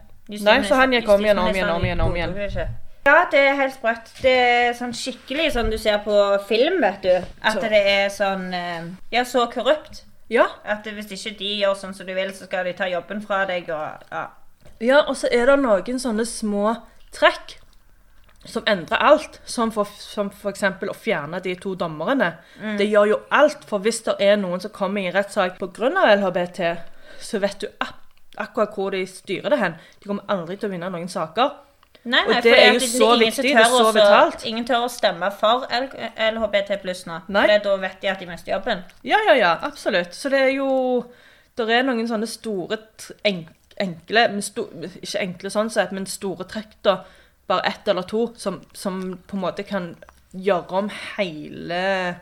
Nei, 0.44 0.62
så 0.62 0.78
han 0.78 0.92
gikk 0.92 1.08
om 1.08 1.24
igjen, 1.24 1.38
om 1.38 1.54
igjen, 1.54 1.70
om 1.70 1.84
igjen, 1.84 2.00
om 2.00 2.16
igjen. 2.16 2.34
Ja, 3.06 3.24
det 3.30 3.40
er 3.40 3.56
helt 3.58 3.74
sprøtt. 3.74 4.12
Det 4.22 4.32
er 4.32 4.74
sånn 4.78 4.92
skikkelig 4.94 5.48
sånn 5.56 5.72
du 5.72 5.78
ser 5.80 5.98
på 6.04 6.14
film, 6.46 6.80
vet 6.84 7.02
du. 7.02 7.14
At 7.42 7.56
Så. 7.58 7.64
det 7.72 7.80
er 7.82 8.12
sånn 8.14 8.52
eh, 8.54 8.84
Ja, 9.10 9.24
så 9.26 9.48
korrupt. 9.50 10.04
ja. 10.30 10.46
At 10.64 10.86
hvis 10.86 11.10
ikke 11.16 11.34
de 11.38 11.50
gjør 11.62 11.74
sånn 11.80 11.94
som 11.94 12.06
du 12.06 12.14
vil, 12.14 12.30
så 12.34 12.46
skal 12.46 12.64
de 12.64 12.76
ta 12.78 12.86
jobben 12.86 13.22
fra 13.24 13.44
deg 13.48 13.66
og 13.74 14.06
ja. 14.12 14.28
ja, 14.80 15.00
og 15.08 15.16
så 15.18 15.28
er 15.32 15.50
det 15.50 15.58
noen 15.64 15.98
sånne 15.98 16.26
små 16.26 16.76
trekk 17.12 17.58
som 18.44 18.62
endrer 18.66 19.02
alt. 19.02 19.40
Som 19.44 19.72
for, 19.74 19.86
som 19.98 20.30
for 20.30 20.50
eksempel 20.50 20.90
å 20.90 20.94
fjerne 20.98 21.40
de 21.42 21.56
to 21.58 21.74
dommerne. 21.78 22.36
Det 22.78 22.86
gjør 22.86 23.10
jo 23.12 23.18
alt, 23.30 23.66
for 23.66 23.82
hvis 23.82 24.02
det 24.06 24.16
er 24.20 24.38
noen 24.38 24.62
som 24.62 24.70
kommer 24.74 25.02
i 25.02 25.10
en 25.10 25.14
rettssak 25.14 25.58
pga. 25.58 25.90
LHBT, 26.14 26.62
så 27.22 27.38
vet 27.42 27.60
du 27.60 27.68
ak 27.80 27.98
akkurat 28.40 28.72
hvor 28.74 28.94
de 28.94 29.02
styrer 29.06 29.50
det 29.52 29.58
hen. 29.60 29.74
De 30.00 30.08
kommer 30.08 30.24
aldri 30.32 30.56
til 30.56 30.70
å 30.70 30.72
vinne 30.72 30.88
noen 30.90 31.10
saker. 31.10 31.50
Nei, 32.04 32.20
Og 32.26 32.42
det 32.42 32.52
er 32.58 32.72
jo 32.74 32.80
så 32.80 33.08
det, 33.14 33.26
viktig, 33.28 33.42
det 33.44 33.52
er 33.54 33.64
så 33.70 33.78
også- 33.84 33.92
vitalt. 33.94 34.44
Ingen 34.44 34.64
tør 34.66 34.84
å 34.86 34.90
stemme 34.90 35.28
for 35.38 35.66
LHBT 35.70 36.80
pluss 36.82 37.04
nå. 37.06 37.20
Nei. 37.28 37.46
For 37.46 37.58
da 37.68 37.76
vet 37.76 38.00
de 38.02 38.08
at 38.08 38.18
de 38.18 38.26
mister 38.26 38.52
jobben. 38.56 38.82
Ja, 39.04 39.18
ja, 39.28 39.34
ja, 39.38 39.52
absolutt. 39.62 40.14
Så 40.14 40.28
det 40.30 40.40
er 40.40 40.52
jo 40.56 41.04
Det 41.56 41.68
er 41.68 41.82
noen 41.82 42.08
sånne 42.08 42.26
store, 42.26 42.78
enkle 43.78 44.28
men 44.32 44.42
sto, 44.42 44.64
Ikke 45.02 45.20
enkle 45.20 45.50
sånn 45.50 45.70
sett, 45.70 45.92
men 45.92 46.06
store 46.06 46.44
trekk, 46.44 46.72
da. 46.82 47.04
Bare 47.46 47.66
ett 47.66 47.86
eller 47.88 48.02
to, 48.02 48.32
som, 48.36 48.62
som 48.72 49.18
på 49.28 49.34
en 49.36 49.40
måte 49.42 49.62
kan 49.68 49.96
gjøre 50.34 50.72
om 50.72 50.88
hele 51.18 52.16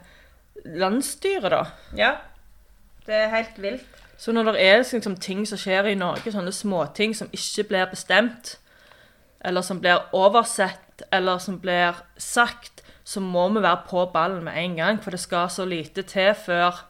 landsstyret, 0.65 1.51
da. 1.51 1.65
Ja. 1.97 2.13
Det 3.07 3.15
er 3.15 3.29
helt 3.29 3.59
vilt. 3.63 3.87
Så 4.19 4.33
når 4.33 4.53
det 4.53 4.61
er 4.67 4.79
liksom 4.83 5.17
ting 5.21 5.47
som 5.49 5.59
skjer 5.59 5.87
i 5.93 5.95
Norge, 5.95 6.33
sånne 6.33 6.53
småting 6.53 7.15
som 7.17 7.31
ikke 7.33 7.69
blir 7.71 7.87
bestemt, 7.91 8.57
eller 9.45 9.63
som 9.63 9.81
blir 9.81 10.03
oversett, 10.17 11.03
eller 11.13 11.39
som 11.39 11.59
blir 11.61 11.97
sagt, 12.17 12.83
så 13.05 13.21
må 13.21 13.49
vi 13.49 13.63
være 13.63 13.87
på 13.89 14.05
ballen 14.13 14.45
med 14.45 14.59
en 14.59 14.77
gang, 14.77 15.03
for 15.03 15.11
det 15.15 15.21
skal 15.21 15.51
så 15.51 15.65
lite 15.65 16.03
til 16.03 16.35
før 16.35 16.87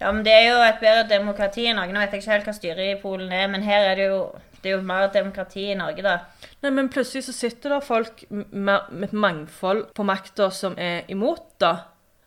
Ja, 0.00 0.10
men 0.12 0.24
det 0.26 0.32
er 0.34 0.48
jo 0.50 0.58
et 0.62 0.80
bedre 0.82 1.06
demokrati 1.08 1.68
i 1.68 1.72
Norge. 1.72 1.94
Nå 1.94 2.00
vet 2.02 2.12
jeg 2.12 2.22
ikke 2.22 2.32
helt 2.32 2.48
hva 2.48 2.54
styret 2.56 2.88
i 2.88 3.00
Polen 3.00 3.30
er, 3.32 3.46
men 3.48 3.62
her 3.62 3.86
er 3.92 3.94
det 3.98 4.08
jo, 4.10 4.18
det 4.60 4.70
er 4.70 4.74
jo 4.74 4.86
mer 4.86 5.06
demokrati 5.14 5.68
i 5.70 5.76
Norge, 5.78 6.02
da. 6.02 6.16
Nei, 6.64 6.72
men 6.74 6.90
plutselig 6.92 7.24
så 7.28 7.34
sitter 7.36 7.76
det 7.76 7.86
folk 7.86 8.24
med, 8.28 8.90
et 9.06 9.14
mangfold 9.14 9.86
på 9.94 10.06
makta 10.06 10.50
som 10.52 10.74
er 10.78 11.06
imot, 11.14 11.46
da. 11.62 11.74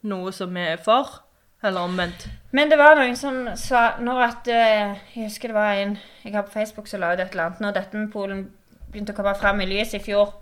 Noe 0.08 0.32
som 0.32 0.56
vi 0.56 0.64
er 0.64 0.80
for. 0.82 1.20
Eller 1.64 1.82
omvendt. 1.82 2.28
Men 2.56 2.72
det 2.72 2.78
var 2.80 2.96
noen 2.96 3.16
som 3.18 3.40
sa 3.58 3.98
når 3.98 4.20
at 4.28 4.50
eh, 4.54 4.92
Jeg 5.16 5.24
husker 5.26 5.50
det 5.50 5.58
var 5.58 5.80
en 5.82 5.96
jeg 6.22 6.36
har 6.36 6.46
på 6.46 6.54
Facebook 6.54 6.88
som 6.88 7.02
la 7.02 7.16
ut 7.16 7.22
et 7.24 7.32
eller 7.32 7.48
annet 7.48 7.64
når 7.64 7.74
dette 7.80 7.98
med 7.98 8.12
Polen 8.14 8.44
begynte 8.92 9.14
å 9.14 9.16
komme 9.16 9.36
fram 9.36 9.62
i 9.62 9.66
lys 9.70 9.94
i 9.94 10.00
fjor. 10.00 10.34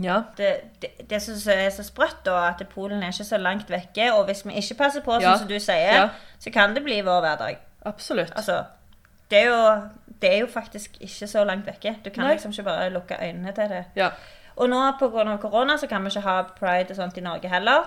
Ja. 0.00 0.22
Det, 0.36 0.52
det, 0.80 0.90
det 1.10 1.18
som 1.22 1.34
er 1.52 1.68
så 1.70 1.84
sprøtt, 1.84 2.22
da, 2.24 2.38
at 2.48 2.62
Polen 2.72 3.02
er 3.02 3.12
ikke 3.12 3.24
så 3.28 3.36
langt 3.40 3.68
vekke. 3.70 4.06
Og 4.16 4.24
hvis 4.30 4.44
vi 4.46 4.54
ikke 4.60 4.78
passer 4.78 5.04
på, 5.04 5.18
Ja. 5.20 5.32
sånn 5.34 5.38
som 5.44 5.48
du 5.48 5.58
sier, 5.60 5.92
Ja. 5.94 6.08
så 6.40 6.50
kan 6.52 6.74
det 6.74 6.82
bli 6.84 7.00
vår 7.04 7.20
hverdag. 7.20 7.58
Absolutt. 7.84 8.32
Altså, 8.36 8.64
det 9.30 9.42
er 9.42 9.48
jo, 9.50 9.88
det 10.22 10.32
er 10.32 10.38
jo 10.40 10.46
faktisk 10.46 10.96
ikke 11.00 11.26
så 11.28 11.44
langt 11.44 11.66
vekke. 11.66 11.96
Du 12.04 12.10
kan 12.10 12.24
Nei. 12.24 12.34
liksom 12.34 12.52
ikke 12.52 12.64
bare 12.64 12.90
lukke 12.90 13.18
øynene 13.20 13.52
til 13.52 13.68
det. 13.68 13.84
Ja. 13.96 14.10
Og 14.56 14.68
nå 14.68 14.80
pga. 14.98 15.36
korona 15.40 15.76
så 15.76 15.86
kan 15.88 16.02
vi 16.04 16.10
ikke 16.10 16.20
ha 16.26 16.42
pride 16.58 16.90
og 16.90 16.96
sånt 16.96 17.16
i 17.18 17.20
Norge 17.24 17.48
heller. 17.48 17.86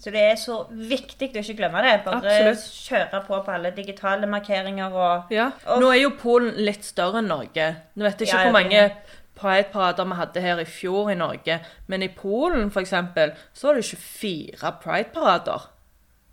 Så 0.00 0.10
det 0.10 0.20
er 0.32 0.34
så 0.36 0.66
viktig 0.70 1.30
å 1.36 1.38
ikke 1.44 1.56
glemme 1.56 1.82
det. 1.82 2.00
Bare 2.04 2.16
Absolutt. 2.16 2.64
kjøre 2.88 3.22
på 3.26 3.42
på 3.44 3.52
alle 3.54 3.70
digitale 3.76 4.26
markeringer 4.26 4.92
og 4.92 5.30
ja. 5.30 5.50
Og- 5.66 5.80
Nå 5.80 5.90
er 5.92 6.00
jo 6.02 6.10
Polen 6.18 6.54
litt 6.56 6.84
større 6.84 7.18
enn 7.18 7.28
Norge. 7.28 7.76
Nå 7.96 8.04
vet 8.04 8.18
jeg 8.20 8.28
ikke 8.28 8.38
Ja, 8.38 8.44
hvor 8.50 8.52
mange 8.60 8.92
pride-parader 9.40 10.04
vi 10.04 10.14
hadde 10.14 10.40
her 10.40 10.58
i 10.58 10.64
fjor 10.64 11.10
i 11.10 11.14
Norge, 11.14 11.60
men 11.86 12.02
i 12.02 12.08
Polen 12.08 12.70
eksempel, 12.70 13.32
så 13.54 13.68
var 13.68 13.74
det 13.74 13.84
24 13.84 14.72
pride-parader. 14.82 15.68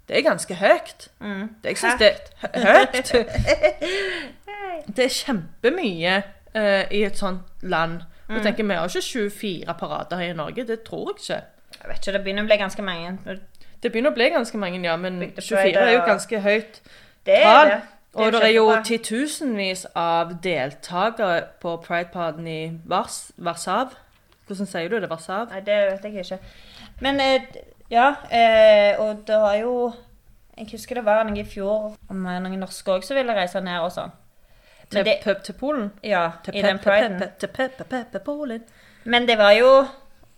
Det 0.08 0.18
er 0.18 0.22
ganske 0.30 0.56
høyt. 0.56 1.08
Mm. 1.22 1.50
Det, 1.64 1.70
jeg 1.70 1.78
høyt. 1.78 2.00
det 2.00 2.16
er 2.54 2.62
hø- 2.64 2.86
høyt. 2.88 3.12
Det 4.98 5.04
er 5.06 5.10
kjempemye 5.10 6.24
uh, 6.56 6.84
i 6.92 7.04
et 7.04 7.18
sånt 7.20 7.42
land. 7.62 8.02
Mm. 8.28 8.36
Jeg 8.36 8.44
tenker, 8.44 8.64
Vi 8.64 8.74
har 8.74 8.88
ikke 8.88 9.02
24 9.02 9.74
parader 9.80 10.18
her 10.18 10.34
i 10.34 10.34
Norge. 10.34 10.68
Det 10.68 10.82
tror 10.84 11.12
jeg 11.12 11.20
ikke. 11.20 11.44
Jeg 11.82 11.90
vet 11.90 11.98
ikke, 11.98 12.14
det 12.18 12.24
begynner 12.24 12.44
å 12.44 12.50
bli 12.50 12.58
ganske 12.58 12.82
mange. 12.82 13.38
Det 13.84 13.92
begynner 13.92 14.12
å 14.12 14.18
bli 14.18 14.30
ganske 14.34 14.58
mange, 14.58 14.82
ja, 14.84 14.96
men 14.98 15.20
24 15.38 15.84
er 15.84 15.94
jo 15.94 16.02
ganske 16.08 16.40
høyt 16.42 16.82
Det 17.26 17.44
tall. 17.44 17.70
det. 17.70 17.82
Det 18.18 18.26
Og 18.26 18.32
det 18.34 18.44
er 18.44 18.54
jo 18.56 18.66
titusenvis 18.84 19.86
av 19.96 20.32
deltakere 20.44 21.44
på 21.62 21.76
Pride-paden 21.84 22.48
i 22.48 22.72
Vars 22.86 23.32
Varsav. 23.38 23.94
Hvordan 24.48 24.66
sier 24.66 24.90
du 24.90 25.00
det? 25.00 25.10
Varsav? 25.10 25.52
Nei, 25.52 25.60
det 25.60 25.78
vet 25.92 26.08
jeg 26.08 26.26
ikke. 26.26 26.40
Men 27.02 27.20
eh, 27.20 27.42
ja, 27.92 28.16
eh, 28.32 29.00
og 29.00 29.28
det 29.28 29.36
var 29.38 29.56
jo 29.56 29.94
Jeg 30.58 30.72
husker 30.72 30.96
det 30.96 31.06
var 31.06 31.24
noe 31.28 31.38
i 31.38 31.46
fjor 31.46 31.94
om 32.10 32.24
noen 32.24 32.60
norske 32.60 32.90
òg 32.90 33.04
som 33.06 33.16
ville 33.20 33.36
reise 33.36 33.62
ned 33.62 33.78
og 33.84 33.92
sånn. 33.94 34.12
Til, 34.92 35.06
det, 35.06 35.18
pøp, 35.24 35.44
til 35.44 35.54
Polen? 35.60 35.92
ja, 36.04 36.30
Til 36.44 36.56
i 36.56 36.62
den 36.62 36.80
priden. 36.80 37.24
Til 37.40 38.20
Polen. 38.26 38.64
Men 39.04 39.28
det 39.28 39.38
var 39.38 39.52
jo 39.52 39.86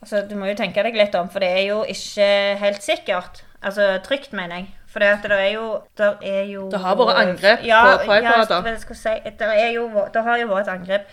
Altså, 0.02 0.22
du 0.30 0.36
må 0.40 0.48
jo 0.48 0.56
tenke 0.56 0.84
deg 0.84 0.96
litt 0.96 1.16
om, 1.20 1.28
for 1.28 1.44
det 1.44 1.50
er 1.52 1.66
jo 1.68 1.82
ikke 1.84 2.28
helt 2.62 2.84
sikkert. 2.84 3.42
Altså 3.60 3.98
trygt, 4.04 4.32
mener 4.34 4.62
jeg. 4.62 4.70
For 4.90 5.04
det 5.04 5.10
det 5.24 5.40
er 5.40 5.52
jo 5.54 5.82
Det 5.98 6.14
er 6.22 6.46
jo 6.50 6.70
Det 6.72 6.80
har 6.80 6.96
vært 6.96 7.20
angrep 7.20 7.66
ja, 7.68 7.82
på 7.84 8.06
Pride-parader. 8.06 8.70
Ja, 8.70 8.94
si, 8.94 9.10
det, 9.40 9.74
jo, 9.76 9.90
det 10.14 10.24
har 10.24 10.38
jo 10.40 10.48
vært 10.48 10.72
angrep 10.72 11.12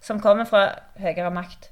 som 0.00 0.20
kommer 0.20 0.44
fra 0.44 0.68
høyere 1.00 1.30
makt. 1.30 1.70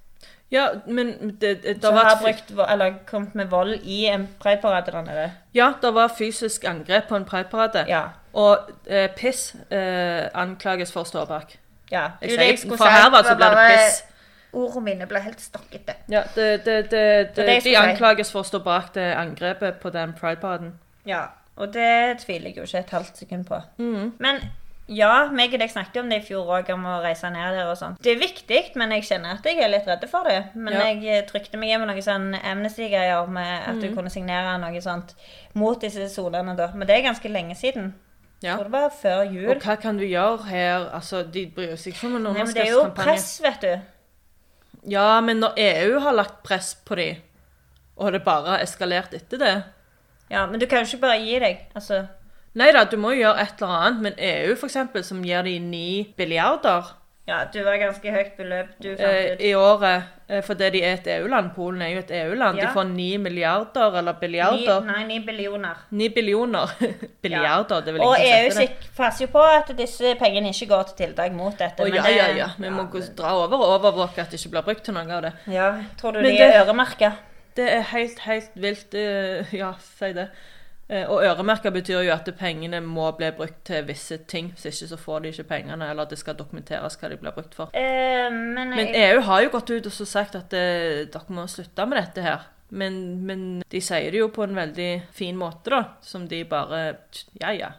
Ja, 0.54 0.68
men 0.86 1.08
det, 1.40 1.50
det, 1.64 1.74
det 1.82 1.90
var 1.94 2.04
har 2.12 2.20
brukt, 2.22 2.52
eller 2.70 2.94
kommet 3.10 3.34
med 3.34 3.46
vold 3.50 3.74
i 3.82 4.04
en 4.06 4.28
prideparade 4.38 4.92
der 4.94 5.02
nede. 5.02 5.26
ja, 5.54 5.72
det 5.82 5.90
var 5.96 6.08
fysisk 6.14 6.64
angrep 6.70 7.08
på 7.10 7.16
en 7.18 7.24
Prideparade. 7.24 7.84
Ja. 7.90 8.02
Og 8.34 8.70
eh, 8.86 9.08
piss 9.16 9.54
eh, 9.70 10.28
anklages 10.34 10.92
for 10.94 11.02
å 11.02 11.10
stå 11.10 11.24
bak. 11.26 11.56
ja. 11.90 12.08
Jeg 12.22 12.30
sier- 12.38 12.56
skulle 12.62 12.78
for 12.78 12.86
her 12.90 13.10
var 13.10 13.22
så 13.26 13.34
ble 13.38 13.50
det 13.50 13.68
piss. 13.76 14.02
Ordene 14.54 14.84
mine 14.86 15.06
ble 15.10 15.18
helt 15.20 15.40
stokkete. 15.42 15.94
Ja, 16.08 16.22
det, 16.36 16.64
det, 16.64 16.74
det, 16.90 17.00
Det 17.36 17.46
det 17.46 17.64
de 17.64 17.76
anklages 17.76 18.30
for 18.32 18.40
å 18.44 18.46
stå 18.46 18.60
bak 18.62 18.92
det 18.94 19.08
angrepet 19.18 19.80
på 19.82 19.90
den 19.90 20.12
Pride-paraden. 20.20 20.76
Ja, 21.06 21.24
og 21.56 21.72
det 21.74 22.20
tviler 22.22 22.52
jeg 22.52 22.56
jo 22.56 22.62
ikke 22.62 22.78
et 22.84 22.90
halvt 22.94 23.16
sekund 23.18 23.46
på. 23.50 23.58
Mhm. 23.78 24.12
Men 24.18 24.38
ja, 24.92 25.30
meg 25.32 25.54
og 25.56 25.62
deg 25.62 25.70
snakket 25.72 26.02
om 26.02 26.10
det 26.12 26.18
i 26.20 26.24
fjor 26.26 26.50
òg, 26.58 26.68
om 26.74 26.82
å 26.84 26.98
reise 27.00 27.30
ned 27.32 27.56
der 27.56 27.70
og 27.70 27.78
sånn. 27.80 27.94
Det 28.04 28.12
er 28.12 28.20
viktig, 28.20 28.60
men 28.76 28.92
jeg 28.92 29.06
kjenner 29.08 29.38
at 29.38 29.46
jeg 29.48 29.62
er 29.64 29.70
litt 29.72 29.86
redd 29.88 30.04
for 30.10 30.28
det. 30.28 30.50
Men 30.54 30.74
Ja. 30.74 30.84
jeg 30.92 31.06
eh, 31.08 31.26
trykte 31.26 31.56
meg 31.56 31.70
hjem 31.70 31.86
med 31.86 31.88
noen 31.88 32.04
sånn 32.04 32.34
Amnesty-greier 32.36 33.26
med 33.26 33.62
at 33.62 33.78
mm. 33.78 33.80
du 33.80 33.94
kunne 33.94 34.12
signere 34.12 34.58
noe 34.60 34.82
sånt 34.84 35.14
mot 35.54 35.80
disse 35.80 36.08
sonene 36.12 36.56
da. 36.56 36.68
Men 36.74 36.86
det 36.86 36.98
er 36.98 37.08
ganske 37.08 37.32
lenge 37.32 37.56
siden. 37.56 37.94
Ja. 38.44 38.56
tror 38.56 38.64
det 38.64 38.72
var 38.72 38.90
før 38.90 39.22
jul. 39.22 39.50
Og 39.54 39.62
hva 39.64 39.76
kan 39.80 39.96
du 39.96 40.04
gjøre 40.04 40.44
her? 40.50 40.90
Altså, 40.92 41.22
De 41.22 41.46
bryr 41.46 41.76
seg 41.80 41.94
ikke 41.94 42.10
om 42.10 42.16
en 42.16 42.26
underskriftskampanje. 42.26 42.60
det 42.60 42.68
er 42.68 42.74
jo 42.74 42.90
press, 42.98 43.42
vet 43.42 43.62
du. 43.62 44.90
Ja, 44.90 45.20
men 45.20 45.40
når 45.40 45.54
EU 45.56 46.00
har 46.04 46.12
lagt 46.12 46.42
press 46.44 46.74
på 46.74 46.98
dem, 47.00 47.22
og 47.96 48.12
det 48.12 48.24
bare 48.24 48.56
har 48.56 48.64
eskalert 48.64 49.14
etter 49.14 49.38
det 49.38 49.54
Ja, 50.30 50.46
men 50.46 50.60
du 50.60 50.66
kan 50.66 50.82
jo 50.82 50.88
ikke 50.88 51.06
bare 51.06 51.22
gi 51.22 51.38
deg. 51.38 51.58
Altså, 51.74 52.06
Nei 52.54 52.72
da, 52.72 52.84
du 52.84 52.96
må 52.96 53.10
jo 53.14 53.24
gjøre 53.24 53.40
et 53.42 53.62
eller 53.62 53.78
annet, 53.80 54.02
men 54.02 54.12
EU 54.18 54.54
for 54.56 54.66
eksempel, 54.70 55.02
som 55.06 55.22
gir 55.26 55.42
de 55.42 55.56
ni 55.58 55.86
billiarder 56.16 56.92
ja, 57.26 57.38
du 57.48 57.62
var 57.64 57.78
ganske 57.80 58.10
høyt 58.12 58.34
beløp 58.36 58.74
du 58.84 58.90
fant 58.98 59.00
eh, 59.08 59.30
ut. 59.32 59.40
i 59.40 59.54
året 59.56 60.02
eh, 60.28 60.42
fordi 60.44 60.66
de 60.74 60.82
er 60.84 60.98
et 60.98 61.06
EU-land. 61.14 61.54
Polen 61.56 61.80
er 61.80 61.94
jo 61.94 62.02
et 62.02 62.10
EU-land. 62.18 62.58
Ja. 62.60 62.66
De 62.66 62.74
får 62.76 62.84
ni 62.90 63.06
milliarder 63.16 63.96
eller 63.96 64.18
Ni, 64.20 64.66
nei, 64.90 65.04
ni 65.08 65.18
billioner. 65.24 65.86
Ni 65.90 66.08
billioner. 66.12 66.68
billiarder, 67.24 67.80
det 67.80 67.94
vil 67.94 68.02
Og 68.04 68.18
ikke 68.18 68.28
EU 68.42 68.50
sette 68.50 68.60
det. 68.60 68.68
sik- 68.68 68.96
passer 68.98 69.24
jo 69.24 69.30
på 69.32 69.40
at 69.40 69.72
disse 69.78 70.12
pengene 70.20 70.52
ikke 70.52 70.68
går 70.74 70.82
til 70.90 70.96
tiltak 71.00 71.32
mot 71.32 71.56
dette. 71.56 71.80
Å 71.80 71.88
men 71.88 71.96
ja, 71.96 72.04
ja, 72.12 72.28
ja. 72.36 72.48
Vi 72.58 72.68
må 72.68 72.84
men... 72.92 73.08
dra 73.16 73.32
over 73.40 73.56
og 73.56 73.72
overvåke 73.78 74.20
at 74.20 74.28
det 74.30 74.42
ikke 74.42 74.58
blir 74.58 74.68
brukt 74.68 74.84
til 74.84 74.98
noe 74.98 75.08
av 75.16 75.22
det. 75.24 75.32
Ja, 75.48 75.70
tror 75.96 76.12
du 76.12 76.20
Men 76.20 76.28
de 76.28 76.36
det- 76.42 76.50
er 76.52 76.60
øremerka? 76.60 77.14
Det 77.56 77.70
er 77.72 77.82
helt, 77.94 78.18
helt 78.28 78.52
vilt. 78.60 78.94
eh, 78.94 79.54
Ja, 79.56 79.72
si 79.80 80.12
det. 80.12 80.28
Eh, 80.94 81.10
Og 81.10 81.24
øremerka 81.26 81.70
betyr 81.74 82.04
jo 82.06 82.12
at 82.14 82.28
pengene 82.38 82.78
må 82.80 83.08
bli 83.18 83.30
brukt 83.34 83.64
til 83.66 83.84
visse 83.88 84.18
ting. 84.30 84.52
Hvis 84.54 84.64
ikke 84.70 84.88
så 84.92 84.98
får 85.00 85.18
de 85.24 85.28
ikke 85.32 85.48
pengene, 85.50 85.90
eller 85.90 86.06
at 86.06 86.10
det 86.14 86.18
skal 86.20 86.36
dokumenteres 86.38 86.96
hva 87.00 87.10
de 87.10 87.16
blir 87.18 87.34
brukt 87.34 87.54
for. 87.58 87.70
Eh, 87.74 88.30
men 88.30 88.70
Men 88.76 88.94
EU 88.94 89.20
har 89.26 89.42
jo 89.42 89.50
gått 89.56 89.70
ut 89.70 89.86
og 89.86 89.92
så 89.92 90.06
sagt 90.06 90.34
at 90.38 90.50
det, 90.50 91.12
dere 91.12 91.34
må 91.34 91.46
slutte 91.50 91.86
med 91.86 91.98
dette 91.98 92.22
her. 92.22 92.50
Men, 92.70 93.24
men 93.26 93.62
de 93.70 93.80
sier 93.80 94.10
det 94.10 94.18
jo 94.18 94.28
på 94.34 94.42
en 94.44 94.54
veldig 94.56 95.02
fin 95.12 95.36
måte, 95.36 95.70
da. 95.70 95.82
Som 96.02 96.28
de 96.28 96.44
bare 96.44 96.96
Ja, 97.40 97.50
ja. 97.52 97.72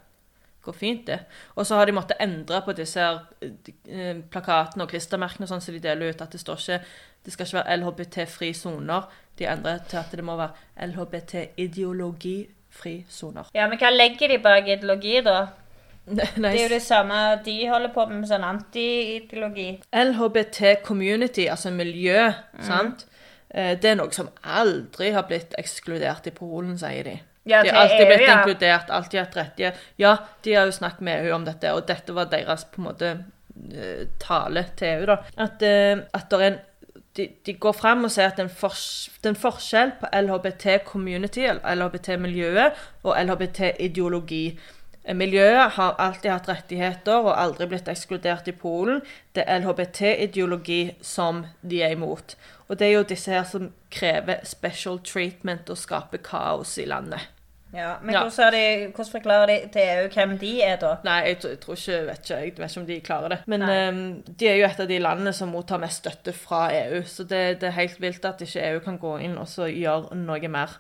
Går 0.65 0.73
fint, 0.73 1.05
det. 1.07 1.19
Og 1.55 1.65
så 1.65 1.75
har 1.75 1.85
de 1.85 1.91
måttet 1.93 2.17
endre 2.19 2.61
på 2.65 2.73
disse 2.73 2.99
her 2.99 3.19
eh, 3.41 4.15
plakatene 4.31 4.83
og 4.83 4.89
klistremerkene 4.89 5.47
sånn 5.47 5.61
som 5.61 5.73
de 5.75 5.79
deler 5.79 6.09
ut. 6.09 6.21
At 6.21 6.31
det 6.31 6.39
står 6.41 6.57
ikke 6.57 6.79
Det 7.25 7.33
skal 7.33 7.45
ikke 7.45 7.57
være 7.57 7.77
LHBT-fri 7.77 8.53
soner. 8.53 9.01
De 9.37 9.45
endrer 9.49 9.79
til 9.89 9.97
at 9.97 10.11
det 10.11 10.23
må 10.23 10.35
være 10.37 10.53
LHBT-ideologifri 10.87 12.51
soner. 13.09 13.51
ja, 13.53 13.67
men 13.67 13.79
hva 13.81 13.91
legger 13.93 14.33
de 14.35 14.39
bak 14.43 14.67
ideologi, 14.67 15.21
da? 15.25 15.47
Nice. 16.05 16.37
Det 16.37 16.49
er 16.51 16.63
jo 16.67 16.73
det 16.75 16.81
samme 16.85 17.19
de 17.45 17.53
holder 17.67 17.89
på 17.93 18.03
med, 18.05 18.19
med 18.21 18.29
sånn 18.29 18.43
anti-ideologi. 18.45 19.69
LHBT 19.89 20.75
community, 20.85 21.47
altså 21.49 21.71
miljø, 21.73 22.27
sant? 22.61 23.07
Eh, 23.49 23.73
Det 23.81 23.89
er 23.89 23.97
noe 23.97 24.13
som 24.13 24.29
aldri 24.43 25.09
har 25.15 25.25
blitt 25.29 25.55
ekskludert 25.57 26.27
i 26.29 26.35
Polen, 26.35 26.75
sier 26.77 27.09
de. 27.09 27.15
Ja, 27.45 27.63
de 27.63 27.69
har 27.69 27.85
alltid 27.85 28.01
EU, 28.01 28.09
blitt 28.09 28.25
ja. 28.25 28.35
inkludert, 28.37 28.89
alltid 28.89 29.19
hatt 29.19 29.35
rettigheter. 29.37 29.89
Ja, 30.01 30.17
de 30.45 30.53
har 30.53 30.69
jo 30.69 30.77
snakket 30.77 31.01
med 31.05 31.25
EU 31.25 31.33
om 31.35 31.45
dette, 31.45 31.73
og 31.73 31.85
dette 31.89 32.13
var 32.13 32.29
deres 32.29 32.65
på 32.69 32.81
en 32.81 32.87
måte 32.87 33.11
eh, 33.73 34.05
tale 34.21 34.65
til 34.77 34.95
EU, 34.95 35.05
da. 35.09 35.19
At, 35.45 35.65
eh, 35.65 36.05
at 36.13 36.29
det 36.29 36.39
er 36.39 36.47
en 36.51 36.57
de, 37.17 37.29
de 37.45 37.53
går 37.53 37.75
frem 37.75 38.03
og 38.03 38.11
sier 38.11 38.31
at 38.31 38.39
det 38.39 38.45
er 38.45 38.49
en, 38.51 38.79
en 39.29 39.37
forskjell 39.39 39.93
på 40.01 40.09
LHBT-community, 40.19 41.45
LHBT-miljøet 41.63 42.81
og 43.03 43.13
LHBT-ideologi. 43.21 44.45
Miljøet 45.13 45.75
har 45.77 45.99
alltid 46.01 46.31
hatt 46.31 46.49
rettigheter 46.49 47.27
og 47.27 47.35
aldri 47.37 47.67
blitt 47.69 47.89
ekskludert 47.91 48.49
i 48.49 48.55
Polen. 48.57 49.03
Det 49.37 49.45
er 49.45 49.61
LHBT-ideologi 49.61 50.95
som 51.05 51.43
de 51.61 51.83
er 51.85 51.93
imot. 51.93 52.35
Og 52.67 52.79
det 52.79 52.87
er 52.87 52.95
jo 52.97 53.07
disse 53.13 53.31
her 53.31 53.45
som 53.45 53.69
krever 53.93 54.41
special 54.43 54.97
treatment 55.05 55.69
og 55.69 55.77
skaper 55.77 56.23
kaos 56.25 56.77
i 56.81 56.89
landet. 56.89 57.21
Ja, 57.75 57.95
Men. 58.01 58.15
Hvordan, 58.15 58.53
de, 58.53 58.91
hvordan 58.95 59.11
forklarer 59.11 59.45
de 59.51 59.57
til 59.73 59.81
EU 59.81 60.07
hvem 60.13 60.37
de 60.39 60.51
er, 60.63 60.77
da? 60.81 60.93
Nei, 61.03 61.17
jeg, 61.27 61.39
tror- 61.41 61.49
jeg 61.55 61.59
tror 61.65 61.73
ikke, 61.75 61.99
vet 62.07 62.19
ikke, 62.23 62.37
jeg 62.39 62.53
vet 62.57 62.69
ikke 62.71 62.79
om 62.81 62.87
de 62.87 62.99
klarer 63.09 63.35
det. 63.35 63.39
Men 63.51 63.61
ehm, 63.69 64.23
de 64.39 64.47
er 64.47 64.55
jo 64.61 64.65
et 64.69 64.79
av 64.79 64.87
de 64.87 64.99
landene 65.03 65.33
som 65.35 65.51
mottar 65.51 65.81
mest 65.83 66.03
støtte 66.05 66.33
fra 66.33 66.63
EU. 66.73 67.03
Så 67.05 67.23
det, 67.27 67.43
det 67.61 67.69
er 67.69 67.77
helt 67.81 68.01
vilt 68.01 68.25
at 68.25 68.41
ikke 68.41 68.65
EU 68.71 68.79
kan 68.87 68.97
gå 69.01 69.17
inn 69.27 69.37
og 69.37 69.47
gjøre 69.69 70.15
noe 70.15 70.47
mer. 70.47 70.79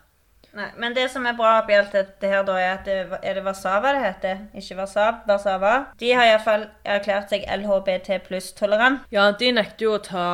Nei, 0.55 0.69
Men 0.79 0.93
det 0.95 1.09
som 1.11 1.25
er 1.27 1.35
bra 1.35 1.57
oppi 1.59 1.73
alt 1.75 1.91
dette 1.91 2.29
her, 2.31 2.45
da, 2.47 2.53
er 2.55 2.69
at 2.77 2.85
det, 2.87 2.93
er 3.27 3.33
det 3.35 3.41
Warszawa 3.43 3.89
det 3.91 4.03
heter? 4.05 4.37
Ikke 4.55 4.77
Warszawa? 4.79 5.17
Warszawa. 5.27 5.71
De 5.99 6.13
har 6.15 6.29
iallfall 6.29 6.63
erklært 6.87 7.33
seg 7.33 7.43
LHBT 7.57 8.21
pluss-tolerant. 8.29 9.01
Ja, 9.11 9.25
de 9.35 9.51
nekter 9.51 9.89
jo 9.89 9.97
å 9.97 10.03
ta, 10.05 10.27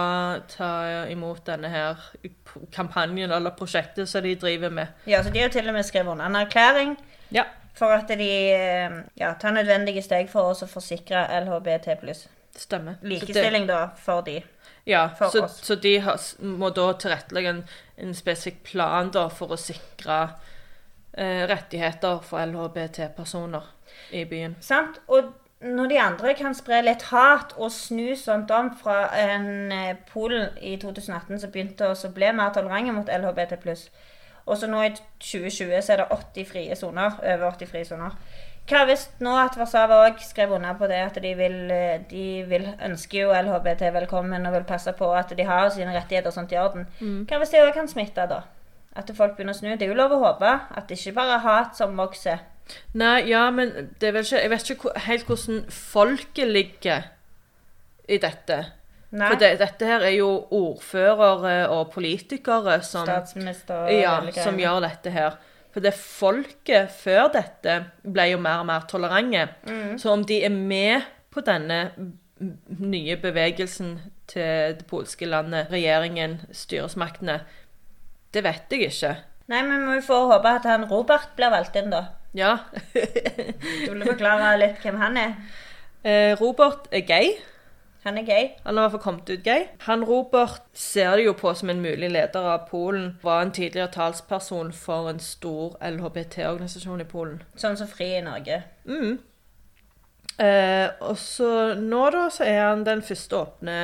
ta 0.51 0.69
imot 1.09 1.41
denne 1.49 1.73
her 1.73 1.97
kampanjen 2.71 3.31
eller 3.31 3.49
prosjektet 3.57 4.09
som 4.09 4.23
de 4.23 4.35
driver 4.35 4.69
med. 4.69 4.87
Ja, 5.07 5.23
så 5.23 5.29
de 5.33 5.39
har 5.39 5.49
til 5.49 5.67
og 5.67 5.73
med 5.73 5.85
skrevet 5.85 6.11
under 6.11 6.25
en 6.25 6.35
erklæring 6.35 6.97
Ja. 7.31 7.43
for 7.73 7.85
at 7.95 8.07
de 8.07 8.29
eh, 8.53 8.91
ja, 9.17 9.33
tar 9.39 9.51
nødvendige 9.51 10.01
steg 10.03 10.29
for 10.29 10.51
oss 10.51 10.63
å 10.63 10.67
forsikre 10.67 11.25
LHBT 11.41 11.95
pluss. 12.01 12.27
Stemmer. 12.55 12.93
Så 12.99 13.01
det- 13.01 13.09
Likestilling, 13.09 13.67
da, 13.67 13.87
for 13.97 14.21
de. 14.21 14.41
Ja, 14.85 15.07
for 15.17 15.29
så, 15.29 15.47
så 15.47 15.75
de 15.75 15.99
har, 15.99 16.19
må 16.41 16.69
da 16.69 16.91
tilrettelegge 16.93 17.49
en, 17.49 17.63
en 17.97 18.13
spesifikk 18.13 18.63
plan 18.63 19.11
da 19.13 19.27
for 19.29 19.47
å 19.53 19.57
sikre 19.57 20.29
eh, 21.13 21.45
rettigheter 21.47 22.19
for 22.25 22.39
LHBT-personer 22.45 23.63
i 24.11 24.25
byen. 24.25 24.55
Sant? 24.59 24.99
Og 25.07 25.31
når 25.61 25.87
de 25.87 25.99
andre 26.01 26.33
kan 26.37 26.55
spre 26.57 26.81
litt 26.81 27.03
hat 27.11 27.53
og 27.57 27.71
snu 27.73 28.15
sånt 28.17 28.51
om 28.55 28.71
fra 28.77 29.03
en 29.17 29.71
eh, 29.71 29.97
Polen 30.09 30.49
i 30.57 30.75
2018 30.81 31.41
som 31.43 31.51
begynte 31.53 31.91
å 31.91 32.13
bli 32.15 32.31
mer 32.33 32.53
tolerante 32.55 32.95
mot 32.95 33.09
LHBT+, 33.09 33.75
og 34.45 34.57
så 34.57 34.69
nå 34.69 34.81
i 34.83 34.93
2020 35.21 35.75
så 35.85 35.93
er 35.93 36.01
det 36.01 36.07
80 36.17 36.47
frie 36.49 36.77
soner, 36.77 37.19
over 37.21 37.51
80 37.51 37.69
frie 37.69 37.85
soner. 37.85 38.15
Hva 38.69 38.83
hvis 38.87 39.07
nå 39.21 39.33
at 39.37 39.57
Warszawa 39.57 40.03
òg 40.07 40.21
skrev 40.23 40.53
under 40.55 40.77
på 40.77 40.87
det, 40.89 41.01
at 41.01 41.17
de 41.21 41.33
vil, 41.37 41.59
eh, 41.73 42.01
de 42.09 42.25
vil 42.49 42.67
ønske 42.81 43.21
jo 43.21 43.33
LHBT 43.33 43.91
velkommen 43.93 44.45
og 44.45 44.55
vil 44.57 44.65
passe 44.69 44.93
på 44.97 45.11
at 45.17 45.33
de 45.37 45.45
har 45.45 45.69
sine 45.69 45.93
rettigheter 45.93 46.29
og 46.29 46.37
sånt 46.37 46.53
i 46.53 46.59
orden. 46.61 46.87
Hva 47.29 47.41
hvis 47.41 47.53
det 47.53 47.61
òg 47.65 47.73
kan 47.77 47.89
smitte, 47.89 48.27
da? 48.29 48.43
At 48.95 49.11
folk 49.15 49.37
begynner 49.37 49.55
å 49.55 49.57
snu? 49.57 49.69
Det 49.77 49.85
er 49.85 49.93
jo 49.93 49.99
lov 49.99 50.11
å 50.11 50.23
håpe. 50.25 50.49
At 50.75 50.89
det 50.89 50.97
ikke 50.99 51.15
bare 51.21 51.37
er 51.37 51.45
hat 51.45 51.77
som 51.77 51.95
vokser. 51.97 52.41
Nei, 52.97 53.17
ja, 53.29 53.45
men 53.53 53.71
det 53.99 54.09
er 54.09 54.15
vel 54.15 54.25
ikke, 54.25 54.41
jeg 54.41 54.51
vet 54.51 54.69
ikke 54.73 54.93
helt 55.07 55.27
hvordan 55.27 55.63
folket 55.75 56.51
ligger 56.51 57.09
i 58.11 58.19
dette. 58.21 58.59
Nei. 59.11 59.27
For 59.27 59.39
det, 59.41 59.51
dette 59.59 59.87
her 59.87 60.05
er 60.07 60.13
jo 60.15 60.29
ordførere 60.55 61.55
og 61.73 61.89
politikere 61.91 62.77
som, 62.87 63.03
Statsminister 63.07 63.89
og 63.89 63.91
ja, 63.91 64.15
som 64.37 64.59
gjør 64.59 64.79
dette 64.85 65.11
her. 65.11 65.35
For 65.71 65.83
det 65.83 65.93
folket 65.95 66.91
før 66.95 67.29
dette 67.33 67.77
ble 68.03 68.29
jo 68.33 68.39
mer 68.43 68.63
og 68.63 68.69
mer 68.71 68.87
tolerante. 68.91 69.49
Mm. 69.67 69.97
Så 69.99 70.11
om 70.15 70.23
de 70.27 70.41
er 70.45 70.55
med 70.55 71.07
på 71.31 71.43
denne 71.47 71.81
nye 72.81 73.17
bevegelsen 73.21 73.97
til 74.31 74.77
det 74.79 74.87
polske 74.89 75.27
landet, 75.27 75.69
regjeringen, 75.71 76.39
styresmaktene, 76.55 77.41
det 78.31 78.43
vet 78.47 78.71
jeg 78.71 78.87
ikke. 78.87 79.13
Nei, 79.51 79.61
men 79.67 79.83
vi 79.89 79.99
får 80.05 80.29
håpe 80.31 80.55
at 80.61 80.67
han 80.69 80.87
Robert 80.87 81.35
blir 81.35 81.51
valgt 81.51 81.75
inn, 81.79 81.91
da. 81.91 82.05
Ja. 82.33 82.57
Du 83.85 83.93
vil 83.93 84.03
forklare 84.05 84.57
litt 84.61 84.83
hvem 84.83 84.99
han 85.01 85.17
er? 85.19 85.33
Eh, 86.03 86.33
Robert 86.39 86.87
er 86.91 87.05
gay. 87.05 87.33
Han 88.03 88.17
er 88.17 88.25
gay. 88.25 88.47
Han 88.63 88.77
har 88.77 88.87
i 88.87 88.89
hvert 88.89 88.91
fall 88.95 89.03
kommet 89.03 89.29
ut 89.29 89.43
gay. 89.45 89.65
Han 89.85 90.03
Robert 90.03 90.63
ser 90.73 91.15
det 91.19 91.25
jo 91.27 91.33
på 91.37 91.53
som 91.53 91.69
en 91.69 91.83
mulig 91.83 92.09
leder 92.09 92.47
av 92.53 92.63
Polen. 92.69 93.19
Var 93.21 93.41
en 93.41 93.51
tidligere 93.53 93.91
talsperson 93.93 94.71
for 94.73 95.09
en 95.09 95.19
stor 95.21 95.75
LHBT-organisasjon 95.85 97.03
i 97.03 97.09
Polen. 97.11 97.43
Sånn 97.61 97.77
som 97.77 97.89
Fri 97.91 98.07
i 98.17 98.23
Norge. 98.25 98.63
Mm. 98.89 99.19
Eh, 100.41 100.87
og 101.05 101.19
så 101.21 101.75
nå 101.77 102.01
da 102.15 102.25
så 102.33 102.47
er 102.47 102.63
han 102.63 102.87
den 102.87 103.03
første 103.05 103.37
åpne 103.37 103.77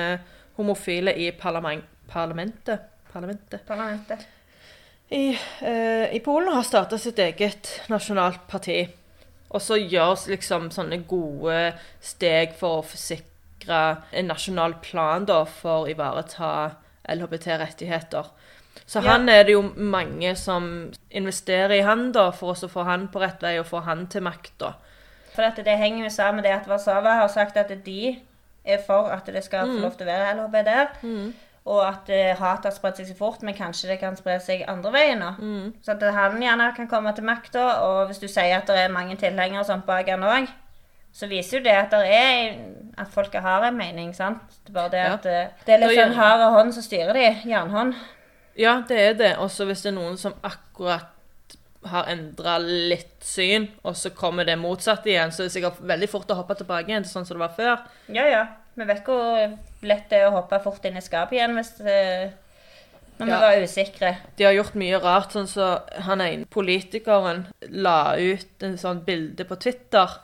homofile 0.58 1.14
i 1.14 1.30
parlament, 1.38 1.86
parlamentet. 2.10 2.90
Parlamentet. 3.14 3.62
Parlamentet. 3.68 4.26
I, 5.10 5.40
eh, 5.62 6.16
I 6.16 6.20
Polen 6.20 6.54
har 6.54 6.64
starta 6.68 6.98
sitt 7.00 7.20
eget 7.20 7.70
nasjonalt 7.88 8.48
parti. 8.48 8.82
Og 9.50 9.62
så 9.64 9.78
gjøres 9.80 10.26
liksom 10.28 10.68
sånne 10.76 11.00
gode 11.08 11.74
steg 12.04 12.56
for 12.60 12.82
å 12.82 12.88
forsikre 12.88 13.80
en 14.12 14.28
nasjonal 14.28 14.76
plan 14.84 15.24
da, 15.26 15.46
for 15.48 15.86
å 15.86 15.90
ivareta 15.92 16.50
LHBT-rettigheter. 17.08 18.26
Så 18.86 19.02
Ja. 19.04 19.12
han 19.12 19.30
er 19.30 19.44
det 19.44 19.54
jo 19.54 19.62
mange 19.76 20.36
som 20.36 20.92
investerer 21.12 21.72
i 21.80 21.82
han 21.82 22.12
da, 22.12 22.32
for 22.32 22.54
å 22.54 22.70
få 22.70 22.84
han 22.84 23.08
på 23.08 23.20
rett 23.20 23.42
vei 23.42 23.58
og 23.60 23.66
få 23.66 23.84
han 23.84 24.08
til 24.08 24.22
makta. 24.22 24.76
For 25.34 25.42
dette, 25.44 25.64
det 25.64 25.78
henger 25.78 26.04
jo 26.04 26.10
sammen 26.10 26.36
med 26.36 26.44
det 26.44 26.54
at 26.54 26.68
Warszawa 26.68 27.16
har 27.22 27.28
sagt 27.28 27.58
at 27.58 27.72
de 27.86 28.20
er 28.66 28.78
for 28.86 29.10
at 29.10 29.26
det 29.26 29.44
skal 29.44 29.68
få 29.68 29.80
lov 29.82 29.98
til 29.98 30.08
å 30.08 30.12
være 30.12 30.36
LHB 30.36 30.64
der. 30.66 30.88
Og 31.68 31.82
at 31.84 32.08
uh, 32.08 32.30
hat 32.40 32.64
har 32.64 32.72
spredt 32.72 33.02
seg 33.02 33.10
så 33.10 33.16
fort, 33.18 33.42
men 33.44 33.56
kanskje 33.58 33.90
det 33.92 33.98
kan 34.00 34.16
spre 34.16 34.38
seg 34.40 34.62
andre 34.72 34.92
veien 34.94 35.20
nå. 35.20 35.34
Så 35.84 35.92
at 35.98 36.06
han 36.16 36.38
gjerne 36.42 36.70
kan 36.78 36.88
komme 36.88 37.12
til 37.18 37.28
makta, 37.28 37.66
og 37.84 38.06
hvis 38.08 38.22
du 38.24 38.28
sier 38.32 38.56
at 38.62 38.70
det 38.72 38.78
er 38.86 38.94
mange 38.94 39.18
tilhengere 39.20 39.66
og 39.66 39.68
sånt 39.68 39.84
bak 39.90 40.08
han 40.08 40.24
òg, 40.24 40.48
så 41.18 41.28
viser 41.28 41.58
jo 41.60 41.64
det 41.66 41.74
at 41.76 41.92
det 41.92 42.14
er 42.14 42.56
at 43.02 43.10
folk 43.12 43.34
har 43.34 43.66
en 43.68 43.78
mening, 43.78 44.14
sant. 44.16 44.40
Det 44.64 44.72
er 44.72 44.78
bare 44.78 44.94
det 44.94 45.02
Ja. 45.04 45.14
at 45.18 45.26
uh, 45.26 45.66
det 45.66 45.74
er 45.76 45.84
litt 45.84 46.00
sånn 46.00 46.16
hard 46.16 46.46
hånd 46.56 46.74
som 46.78 46.84
styrer 46.86 47.14
de. 47.18 47.28
Jernhånd. 47.52 47.96
Ja, 48.58 48.80
det 48.88 48.98
er 49.02 49.14
det. 49.20 49.34
Også 49.38 49.66
hvis 49.70 49.84
det 49.86 49.92
er 49.92 49.98
noen 50.00 50.18
som 50.18 50.34
akkurat 50.44 51.14
har 51.88 52.08
endra 52.12 52.58
litt 52.60 53.24
syn, 53.24 53.68
og 53.84 53.96
så 53.96 54.10
kommer 54.16 54.46
det 54.48 54.58
motsatte 54.60 55.10
igjen, 55.12 55.32
så 55.32 55.44
er 55.44 55.50
det 55.50 55.54
sikkert 55.58 55.84
veldig 55.88 56.10
fort 56.10 56.32
å 56.34 56.40
hoppe 56.40 56.56
tilbake 56.58 56.90
igjen 56.90 57.06
til 57.06 57.12
sånn 57.12 57.28
som 57.28 57.38
det 57.38 57.44
var 57.46 57.54
før. 57.58 57.84
Ja, 58.12 58.26
ja. 58.28 58.46
Vi 58.78 58.86
vet 58.86 59.08
hvor 59.08 59.56
lett 59.88 60.10
det 60.12 60.20
er 60.20 60.28
å 60.28 60.36
hoppe 60.36 60.60
fort 60.62 60.86
inn 60.86 61.00
i 61.00 61.02
skapet 61.02 61.40
igjen 61.40 61.56
hvis 61.58 61.74
eh, 61.82 62.30
Når 63.18 63.26
vi 63.26 63.38
var 63.42 63.62
usikre. 63.64 64.12
De 64.38 64.46
har 64.46 64.54
gjort 64.54 64.78
mye 64.78 65.00
rart, 65.02 65.34
sånn 65.34 65.50
så 65.50 65.72
han 66.06 66.22
ene 66.22 66.46
politikeren 66.54 67.48
la 67.74 68.14
ut 68.14 68.66
en 68.66 68.78
sånn 68.78 69.02
bilde 69.08 69.48
på 69.50 69.58
Twitter 69.58 70.20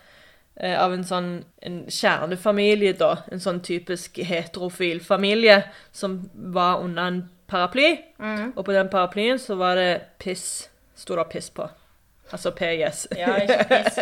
eh, 0.61 0.77
av 0.77 0.93
en 0.93 1.05
sånn 1.07 1.31
en 1.65 1.79
kjernefamilie, 1.89 2.93
da. 2.99 3.23
En 3.33 3.41
sånn 3.41 3.63
typisk 3.65 4.21
heterofil 4.21 5.01
familie 5.01 5.63
som 5.89 6.19
var 6.33 6.85
under 6.85 7.09
en 7.09 7.23
paraply. 7.49 7.95
Mm. 8.21 8.51
Og 8.53 8.61
på 8.67 8.77
den 8.77 8.93
paraplyen 8.93 9.41
så 9.41 9.57
var 9.57 9.81
det 9.81 9.89
piss. 10.21 10.67
Sto 10.93 11.17
det 11.17 11.25
piss 11.33 11.49
på. 11.57 11.65
Altså 12.33 12.53
PIS. 12.53 13.07
Ja, 13.17 13.33
ikke 13.41 13.65
piss. 13.73 13.99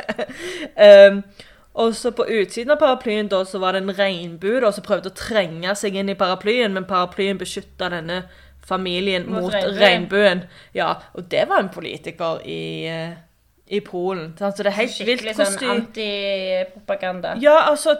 Um, 0.75 1.23
og 1.73 1.95
så 1.95 2.11
på 2.11 2.25
utsiden 2.27 2.71
av 2.73 2.79
paraplyen 2.81 3.29
da, 3.31 3.45
så 3.47 3.59
var 3.59 3.73
det 3.73 3.83
en 3.85 3.95
regnbue 3.95 4.59
da, 4.59 4.71
som 4.75 4.83
prøvde 4.83 5.11
å 5.11 5.15
trenge 5.15 5.75
seg 5.79 5.95
inn 5.95 6.09
i 6.11 6.17
paraplyen, 6.19 6.73
men 6.75 6.87
paraplyen 6.89 7.39
beskytta 7.39 7.89
denne 7.93 8.23
familien 8.67 9.25
Mot 9.29 9.41
mot, 9.41 9.53
regnbuen. 9.53 9.79
regnbuen. 9.81 10.41
Ja, 10.75 10.93
og 11.15 11.29
det 11.31 11.47
var 11.49 11.63
en 11.63 11.69
politiker 11.73 12.41
i, 12.45 12.85
eh, 12.87 13.13
i 13.71 13.79
Polen. 13.79 14.33
Så 14.37 14.51
det 14.63 14.67
er 14.67 14.77
helt 14.81 14.99
vilt 14.99 15.23
Skikkelig 15.23 15.35
hvordan 15.35 15.57
sånn 15.57 15.71
antipropaganda. 15.77 17.35
Ja, 17.41 17.55
altså, 17.69 17.95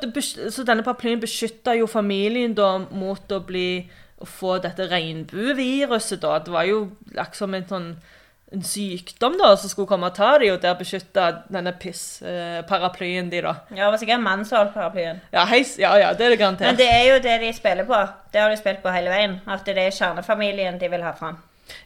så 0.51 0.65
denne 0.67 0.84
paraplyen 0.84 1.21
beskytta 1.23 1.75
jo 1.79 1.88
familien 1.88 2.53
da 2.57 2.77
mot 2.91 3.31
å 3.31 3.41
bli 3.45 3.89
Å 4.21 4.25
få 4.29 4.60
dette 4.62 4.86
regnbueviruset, 4.86 6.19
da. 6.21 6.36
Det 6.45 6.51
var 6.53 6.67
jo 6.69 6.91
liksom 7.17 7.55
en 7.57 7.63
sånn 7.65 7.88
en 8.51 8.63
sykdom 8.67 9.37
da, 9.39 9.53
som 9.55 9.71
skulle 9.71 9.87
komme 9.87 10.09
og 10.09 10.15
ta 10.15 10.33
dem, 10.41 10.51
og 10.55 10.63
der 10.63 10.75
beskytte 10.79 11.27
denne 11.51 11.71
piss-paraplyen 11.79 13.29
de, 13.31 13.39
da. 13.45 13.53
Ja, 13.71 13.85
det 13.85 13.91
var 13.93 14.01
sikkert 14.01 14.19
en 14.19 14.25
mann 14.25 14.43
som 14.47 14.59
holdt 14.59 14.73
paraplyen. 14.75 15.21
Ja, 15.31 15.45
heis, 15.47 15.77
ja, 15.79 15.93
ja, 16.01 16.09
det 16.17 16.27
er 16.27 16.35
det 16.35 16.49
Men 16.59 16.79
det 16.79 16.89
er 16.91 17.05
jo 17.13 17.21
det 17.23 17.37
de 17.45 17.53
spiller 17.55 17.87
på. 17.87 18.01
Det 18.33 18.41
har 18.41 18.51
de 18.51 18.57
spilt 18.59 18.83
på 18.83 18.91
hele 18.91 19.13
veien. 19.13 19.39
At 19.47 19.63
det 19.65 19.77
er 19.77 19.95
kjernefamilien 19.95 20.79
de 20.81 20.91
vil 20.91 21.03
ha 21.03 21.15
fram. 21.15 21.39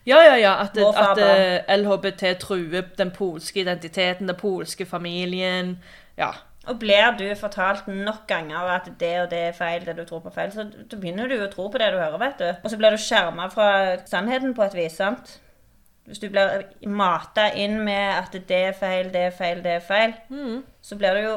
Ja, 0.06 0.23
ja, 0.23 0.36
ja, 0.41 0.56
at, 0.63 0.75
Mor, 0.82 0.97
at 0.97 1.21
eh, 1.21 1.78
LHBT 1.78 2.39
truer 2.41 2.89
den 2.97 3.12
polske 3.12 3.62
identiteten, 3.62 4.28
den 4.28 4.36
polske 4.36 4.86
familien. 4.86 5.78
Ja. 6.17 6.32
Og 6.65 6.80
blir 6.82 7.13
du 7.19 7.28
fortalt 7.38 7.86
nok 7.88 8.25
ganger 8.28 8.73
at 8.73 8.89
det 8.99 9.13
og 9.21 9.30
det 9.30 9.39
er 9.51 9.54
feil, 9.54 9.86
det 9.86 9.97
du 9.99 10.06
tror 10.06 10.23
på 10.25 10.34
feil, 10.34 10.49
så 10.49 10.65
begynner 10.97 11.30
du 11.30 11.38
å 11.38 11.49
tro 11.51 11.69
på 11.69 11.78
det 11.78 11.91
du 11.93 11.99
hører, 12.01 12.17
vet 12.17 12.41
du. 12.41 12.47
Og 12.63 12.71
så 12.73 12.78
blir 12.82 12.95
du 12.95 13.01
skjerma 13.01 13.51
fra 13.54 13.67
sannheten 14.10 14.58
på 14.58 14.65
et 14.65 14.78
vis, 14.82 14.97
sant. 14.97 15.38
Hvis 16.06 16.20
du 16.22 16.30
blir 16.30 16.65
mata 16.86 17.48
inn 17.58 17.80
med 17.84 18.12
at 18.20 18.36
det 18.48 18.62
er 18.70 18.76
feil, 18.78 19.10
det 19.13 19.28
er 19.28 19.32
feil, 19.34 19.63
det 19.63 19.72
er 19.80 19.86
feil, 19.86 20.13
så 20.82 20.98
blir 21.00 21.18
du 21.18 21.22
jo 21.26 21.36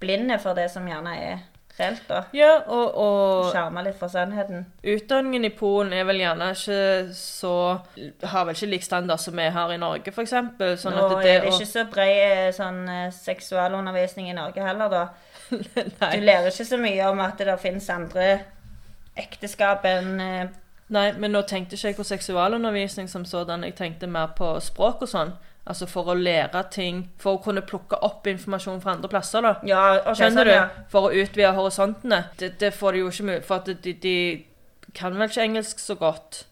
blinde 0.00 0.38
for 0.40 0.56
det 0.56 0.70
som 0.72 0.86
gjerne 0.88 1.12
er 1.20 1.42
reelt, 1.80 2.02
da. 2.08 2.22
Ja, 2.36 2.50
og, 2.66 2.94
og 2.96 3.50
Skjerma 3.52 3.82
litt 3.84 3.98
fra 4.00 4.08
sannheten. 4.12 4.66
utdanningen 4.82 5.46
i 5.48 5.52
Polen 5.56 5.92
er 5.96 6.06
vel 6.08 6.20
gjerne 6.22 6.50
ikke 6.54 6.80
så 7.16 7.54
Har 8.32 8.46
vel 8.48 8.56
ikke 8.56 8.70
lik 8.74 8.86
standard 8.86 9.22
som 9.22 9.36
vi 9.38 9.48
har 9.54 9.72
i 9.72 9.80
Norge, 9.80 10.12
f.eks. 10.12 10.34
Sånn 10.82 10.96
Nå 10.96 11.06
er 11.06 11.14
det 11.14 11.26
det 11.26 11.36
å 11.42 11.52
ikke 11.54 11.68
så 11.70 11.84
bred 11.90 12.54
sånn, 12.56 12.80
eh, 12.88 13.10
seksualundervisning 13.14 14.30
i 14.30 14.36
Norge 14.36 14.64
heller, 14.64 14.92
da. 14.92 15.04
Du 15.50 16.24
lærer 16.24 16.50
ikke 16.50 16.68
så 16.68 16.78
mye 16.80 17.10
om 17.10 17.22
at 17.24 17.40
det 17.40 17.56
finnes 17.62 17.88
andre 17.92 18.32
ekteskap 19.18 19.84
enn 19.88 20.20
eh, 20.22 20.50
Nei, 20.90 21.12
men 21.12 21.30
nå 21.30 21.42
tenkte 21.46 21.76
ikke 21.78 21.88
jeg 21.92 21.96
på 21.96 22.04
seksualundervisning 22.08 23.08
som 23.10 23.24
sådan. 23.24 23.62
Jeg 23.64 23.76
tenkte 23.78 24.08
mer 24.10 24.32
på 24.36 24.56
språk 24.60 25.02
og 25.06 25.08
sånn. 25.08 25.32
Altså 25.70 25.86
for 25.86 26.08
å 26.08 26.14
lære 26.16 26.62
ting 26.72 27.02
For 27.20 27.36
å 27.36 27.42
kunne 27.44 27.60
plukke 27.62 27.98
opp 28.02 28.26
informasjon 28.26 28.80
fra 28.80 28.94
andre 28.96 29.10
plasser, 29.12 29.44
da. 29.44 29.52
Ja, 29.68 29.82
okay, 30.00 30.14
Skjønner 30.22 30.48
sånn, 30.48 30.70
du? 30.78 30.84
For 30.90 31.08
å 31.10 31.12
utvide 31.22 31.52
horisontene. 31.54 32.22
Det, 32.40 32.54
det 32.58 32.72
får 32.74 32.92
de 32.96 33.02
jo 33.04 33.10
ikke 33.12 33.26
mulighet 33.28 33.46
For 33.46 33.66
de, 33.68 33.92
de 33.92 34.14
kan 34.96 35.14
vel 35.14 35.28
ikke 35.28 35.44
engelsk 35.44 35.78
så 35.78 35.94
godt. 36.00 36.44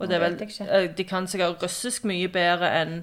Og 0.00 0.08
det 0.10 0.16
er 0.16 0.22
vel, 0.24 0.38
eh, 0.42 0.88
de 0.96 1.04
kan 1.06 1.28
sikkert 1.30 1.62
russisk 1.62 2.08
mye 2.10 2.26
bedre 2.28 2.70
enn 2.80 2.96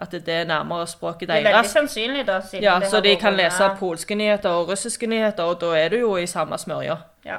at 0.00 0.14
det 0.16 0.32
er 0.32 0.46
nærmere 0.48 0.86
språket 0.88 1.28
deres. 1.28 1.42
Det 1.44 1.50
er 1.50 1.56
veldig 1.58 1.70
sannsynlig, 1.70 2.22
da. 2.26 2.38
Ja, 2.62 2.78
Så 2.88 3.02
de 3.04 3.16
kan 3.20 3.36
lese 3.36 3.64
under- 3.64 3.76
polske 3.76 4.14
nyheter 4.14 4.48
og 4.48 4.70
russiske 4.70 5.06
nyheter, 5.06 5.42
og 5.44 5.60
da 5.60 5.74
er 5.76 5.88
du 5.88 5.96
jo 5.98 6.16
i 6.16 6.24
samme 6.26 6.56
smørja. 6.56 6.96
Ja. 7.24 7.38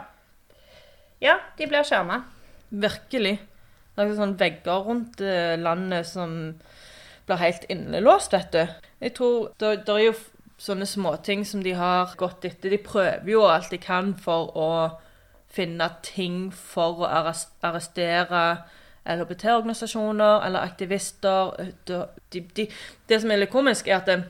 ja, 1.22 1.36
de 1.58 1.68
blir 1.68 1.84
skjerma. 1.84 2.22
Virkelig. 2.72 3.38
Det 3.96 4.04
er 4.06 4.14
sånn 4.16 4.38
vegger 4.40 4.86
rundt 4.88 5.22
eh, 5.24 5.58
landet 5.60 6.08
som 6.08 6.36
blir 7.28 7.42
helt 7.42 7.66
innelåst, 7.70 8.34
vet 8.34 8.56
du. 8.56 8.62
Jeg 9.04 9.16
tror 9.18 9.52
det, 9.60 9.74
det 9.88 9.96
er 9.96 10.06
jo 10.08 10.16
sånne 10.62 10.88
småting 10.88 11.46
som 11.48 11.64
de 11.66 11.74
har 11.78 12.14
gått 12.20 12.46
etter. 12.48 12.72
De 12.72 12.80
prøver 12.82 13.32
jo 13.34 13.46
alt 13.50 13.72
de 13.74 13.80
kan 13.82 14.14
for 14.18 14.52
å 14.58 14.70
finne 15.52 15.88
ting 16.06 16.46
for 16.56 17.04
å 17.04 17.10
arrestere 17.12 18.44
LHBT-organisasjoner 19.04 20.46
eller 20.48 20.68
aktivister. 20.70 21.74
De, 21.90 22.44
de, 22.56 22.68
det 23.10 23.22
som 23.22 23.34
er 23.34 23.42
litt 23.42 23.54
komisk, 23.54 23.90
er 23.90 24.00
at 24.00 24.14
en 24.14 24.28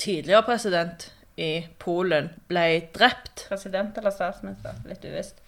tidligere 0.00 0.42
president 0.48 1.10
i 1.36 1.50
Polen 1.78 2.32
ble 2.48 2.66
drept. 2.96 3.46
President 3.50 3.98
eller 4.00 4.14
statsminister. 4.14 4.80
Litt 4.88 5.04
uvisst. 5.04 5.42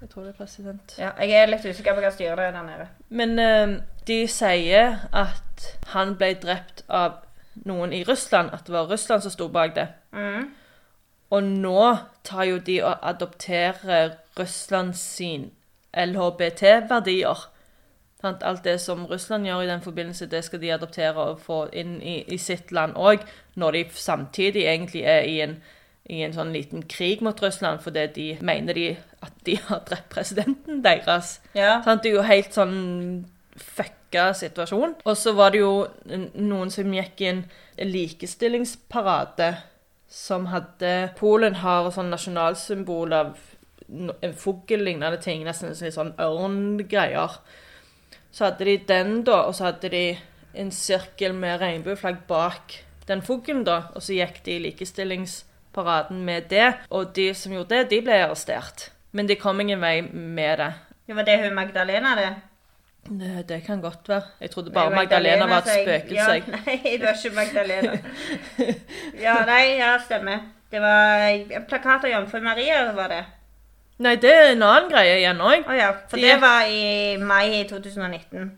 Jeg 0.00 0.10
tror 0.10 0.22
det 0.22 0.34
er 0.34 0.36
president. 0.36 0.96
Ja, 0.98 1.10
jeg 1.20 1.40
er 1.40 1.48
litt 1.48 1.64
usikker 1.64 1.96
på 1.96 2.02
hva 2.04 2.10
styret 2.12 2.36
det 2.38 2.48
er 2.50 2.52
der 2.52 2.66
nede. 2.66 2.88
Men 3.08 3.38
eh, 3.40 3.78
de 4.08 4.18
sier 4.28 4.98
at 5.16 5.68
han 5.94 6.14
ble 6.20 6.34
drept 6.42 6.84
av 6.92 7.22
noen 7.64 7.94
i 7.96 8.02
Russland, 8.04 8.52
at 8.52 8.66
det 8.66 8.74
var 8.74 8.90
Russland 8.90 9.24
som 9.24 9.32
sto 9.32 9.48
bak 9.48 9.74
det. 9.76 9.86
Mm. 10.12 10.50
Og 11.30 11.42
nå 11.42 11.96
tar 12.24 12.44
jo 12.44 12.58
de 12.58 12.82
og 12.84 12.98
adopterer 13.02 14.18
Russland 14.38 14.94
sin 14.94 15.50
LHBT-verdier. 15.96 17.48
Alt 18.26 18.64
det 18.64 18.80
som 18.80 19.06
Russland 19.06 19.46
gjør 19.46 19.62
i 19.62 19.70
den 19.70 19.82
forbindelse, 19.82 20.26
det 20.26 20.44
skal 20.44 20.60
de 20.60 20.72
adoptere 20.74 21.14
og 21.14 21.40
få 21.40 21.66
inn 21.72 22.00
i, 22.02 22.20
i 22.22 22.38
sitt 22.38 22.72
land 22.72 22.96
òg, 22.96 23.22
når 23.54 23.72
de 23.72 23.84
samtidig 23.90 24.66
egentlig 24.66 25.02
er 25.06 25.20
i 25.20 25.40
en, 25.40 25.56
i 26.08 26.22
en 26.22 26.34
sånn 26.34 26.52
liten 26.54 26.84
krig 26.86 27.22
mot 27.24 27.40
Russland 27.42 27.82
fordi 27.82 28.06
de 28.14 28.26
mener 28.46 28.78
de 28.78 28.88
at 29.24 29.32
de 29.46 29.56
har 29.68 29.82
drept 29.88 30.10
presidenten 30.12 30.82
deres. 30.84 31.38
Ja. 31.56 31.80
Sånn, 31.84 32.02
Det 32.02 32.10
er 32.10 32.18
jo 32.18 32.26
helt 32.26 32.52
sånn 32.54 32.76
fucka 33.56 34.30
situasjon. 34.36 34.94
Og 35.04 35.16
så 35.16 35.32
var 35.34 35.50
det 35.50 35.64
jo 35.64 35.86
noen 36.34 36.70
som 36.70 36.92
gikk 36.94 37.20
i 37.24 37.30
en 37.32 37.44
likestillingsparade 37.80 39.56
som 40.08 40.46
hadde 40.52 41.10
Polen 41.18 41.58
har 41.62 41.90
sånn 41.90 42.12
nasjonalsymbol 42.14 43.12
av 43.12 43.34
en 43.88 44.34
fugl-lignende 44.34 45.18
ting, 45.22 45.44
nesten 45.46 45.74
som 45.74 45.90
sånn 45.94 46.14
ørngreier. 46.22 47.38
Så 48.30 48.48
hadde 48.48 48.66
de 48.68 48.76
den, 48.88 49.20
da, 49.26 49.42
og 49.46 49.54
så 49.56 49.70
hadde 49.70 49.90
de 49.90 50.06
en 50.56 50.72
sirkel 50.74 51.34
med 51.36 51.60
regnbueflagg 51.60 52.24
bak 52.28 52.80
den 53.06 53.22
fuglen, 53.22 53.64
da. 53.66 53.90
Og 53.94 54.02
så 54.02 54.16
gikk 54.16 54.42
de 54.46 54.56
i 54.56 54.62
likestillingsparaden 55.76 56.24
med 56.24 56.42
det. 56.50 56.74
Og 56.90 57.14
de 57.16 57.34
som 57.34 57.52
gjorde 57.52 57.68
det, 57.76 57.90
de 57.90 58.00
ble 58.02 58.12
arrestert. 58.24 58.90
Men 59.12 59.26
de 59.28 59.36
kom 59.36 59.60
ingen 59.60 59.80
vei 59.80 60.02
med 60.02 60.58
det. 60.58 60.72
Det 61.06 61.16
var 61.16 61.22
det 61.24 61.38
hun 61.44 61.54
Magdalena, 61.54 62.14
det. 62.16 62.34
Det, 63.08 63.48
det 63.48 63.64
kan 63.64 63.80
godt 63.80 64.08
være. 64.08 64.22
Jeg 64.40 64.50
trodde 64.50 64.70
bare 64.72 64.90
Nei, 64.90 64.96
Magdalena 65.04 65.46
var 65.46 65.58
et 65.62 65.68
spøkelse. 65.68 66.32
Ja, 66.34 66.40
nei, 66.66 66.96
det 66.98 67.02
var 67.02 67.14
ikke 67.14 67.36
Magdalena. 67.36 67.98
Ja, 69.22 69.36
nei, 69.46 69.76
ja, 69.78 69.92
stemmer. 70.04 70.38
Det 70.70 70.80
var 70.80 71.28
en 71.30 71.64
plakat 71.68 72.04
av 72.04 72.10
Jomfru 72.10 72.40
Maria, 72.42 72.92
var 72.92 73.08
det. 73.08 73.22
Nei, 73.98 74.16
det 74.20 74.32
er 74.34 74.50
en 74.52 74.62
annen 74.66 74.90
greie 74.90 75.20
igjen 75.20 75.38
òg. 75.40 75.62
Oh, 75.70 75.76
ja, 75.76 75.92
for 76.10 76.16
De- 76.18 76.26
det 76.26 76.40
var 76.42 76.66
i 76.68 77.16
mai 77.16 77.62
2019. 77.70 78.50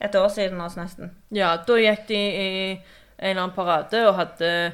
Et 0.00 0.14
år 0.18 0.28
siden 0.28 0.60
oss, 0.60 0.74
nesten. 0.76 1.12
Ja, 1.30 1.52
da 1.66 1.76
gikk 1.78 2.08
de 2.08 2.16
i 2.16 2.48
en 2.72 2.80
eller 3.18 3.42
annen 3.44 3.54
parade 3.54 4.00
og 4.08 4.16
hadde 4.18 4.72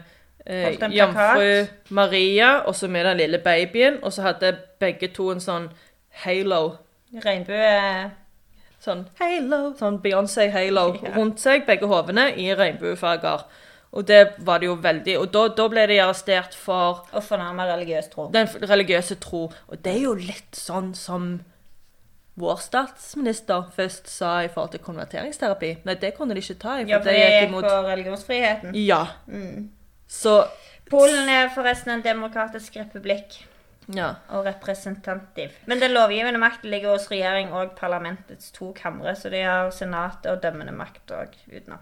eh, 0.50 0.76
jomfru 0.96 1.94
Maria 1.96 2.50
og 2.66 2.74
så 2.76 2.88
med 2.90 3.06
den 3.06 3.16
lille 3.22 3.38
babyen, 3.44 4.00
og 4.02 4.12
så 4.12 4.22
hadde 4.28 4.54
begge 4.82 5.08
to 5.14 5.30
en 5.34 5.40
sånn 5.42 5.70
halo. 6.24 6.76
Regnbue... 7.24 8.10
Sånn 8.80 9.02
halo, 9.20 9.74
sånn 9.76 9.98
Beyoncé-halo 10.00 10.86
Ja. 11.04 11.10
rundt 11.18 11.40
seg, 11.42 11.66
begge 11.66 11.86
hovene, 11.90 12.30
i 12.40 12.46
regnbuefarger. 12.56 13.42
Og 13.92 14.06
det 14.06 14.20
var 14.46 14.60
det 14.62 14.68
jo 14.68 14.76
veldig 14.78 15.16
Og 15.18 15.32
da, 15.34 15.40
da 15.50 15.64
ble 15.68 15.82
de 15.90 15.96
arrestert 15.98 16.54
for 16.54 17.00
Å 17.12 17.20
fornærme 17.26 17.64
religiøs 17.72 18.06
tro. 18.12 18.28
den 18.32 18.46
religiøse 18.46 19.16
tro. 19.20 19.48
Og 19.68 19.80
det 19.82 19.96
er 19.96 20.04
jo 20.04 20.14
litt 20.14 20.54
sånn 20.56 20.92
som 20.94 21.40
vår 22.40 22.60
statsminister 22.62 23.66
først 23.74 24.06
sa 24.08 24.36
i 24.44 24.48
forhold 24.48 24.70
til 24.76 24.80
konverteringsterapi. 24.86 25.72
Nei, 25.84 25.96
det 26.00 26.14
kunne 26.16 26.32
de 26.38 26.40
ikke 26.40 26.56
ta 26.62 26.78
i, 26.78 26.84
for 26.86 26.92
Ja, 26.94 27.00
for 27.02 27.10
det 27.10 27.16
det 27.18 27.24
gikk 27.26 27.34
gikk 27.34 27.48
imot 27.50 27.66
på 27.66 27.80
religionsfriheten. 27.90 28.78
Ja. 28.86 29.02
Mm. 29.26 29.66
Så 30.10 30.40
Polen 30.90 31.28
er 31.30 31.52
forresten 31.54 31.92
en 31.94 32.02
demokratisk 32.02 32.76
republikk 32.80 33.36
Ja. 33.94 34.08
og 34.28 34.44
representativ. 34.46 35.50
Men 35.66 35.80
den 35.80 35.90
lovgivende 35.94 36.38
makten 36.42 36.70
ligger 36.70 36.90
hos 36.96 37.06
regjering 37.10 37.52
og 37.54 37.76
parlamentets 37.78 38.50
to 38.54 38.72
kamre, 38.72 39.14
så 39.16 39.30
de 39.30 39.42
har 39.42 39.70
senatet 39.70 40.26
og 40.32 40.42
dømmende 40.42 40.72
makt 40.74 41.10
òg 41.14 41.36
utenom. 41.46 41.78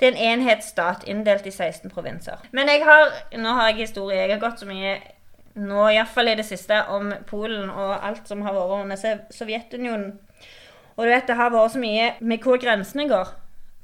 Det 0.00 0.08
er 0.08 0.12
en 0.16 0.40
enhetsstat 0.40 1.04
inndelt 1.06 1.46
i 1.46 1.50
16 1.50 1.90
provinser. 1.90 2.42
Men 2.52 2.68
jeg 2.68 2.82
har, 2.84 3.12
nå 3.38 3.52
har 3.54 3.68
jeg 3.68 3.76
historie. 3.86 4.16
Jeg 4.26 4.32
har 4.40 4.50
gått 4.50 4.60
så 4.60 4.66
mye 4.66 4.96
nå, 5.54 5.84
iallfall 5.94 6.28
i 6.32 6.34
det 6.34 6.46
siste, 6.46 6.80
om 6.90 7.12
Polen 7.30 7.70
og 7.70 7.94
alt 8.02 8.26
som 8.28 8.42
har 8.42 8.52
vært 8.56 8.82
under 8.82 9.22
Sovjetunionen. 9.30 10.18
Og 10.96 11.04
du 11.06 11.10
vet, 11.10 11.26
det 11.26 11.36
har 11.36 11.50
vært 11.54 11.72
så 11.76 11.78
mye 11.78 12.12
med 12.20 12.42
hvor 12.42 12.58
grensene 12.58 13.06
går. 13.08 13.28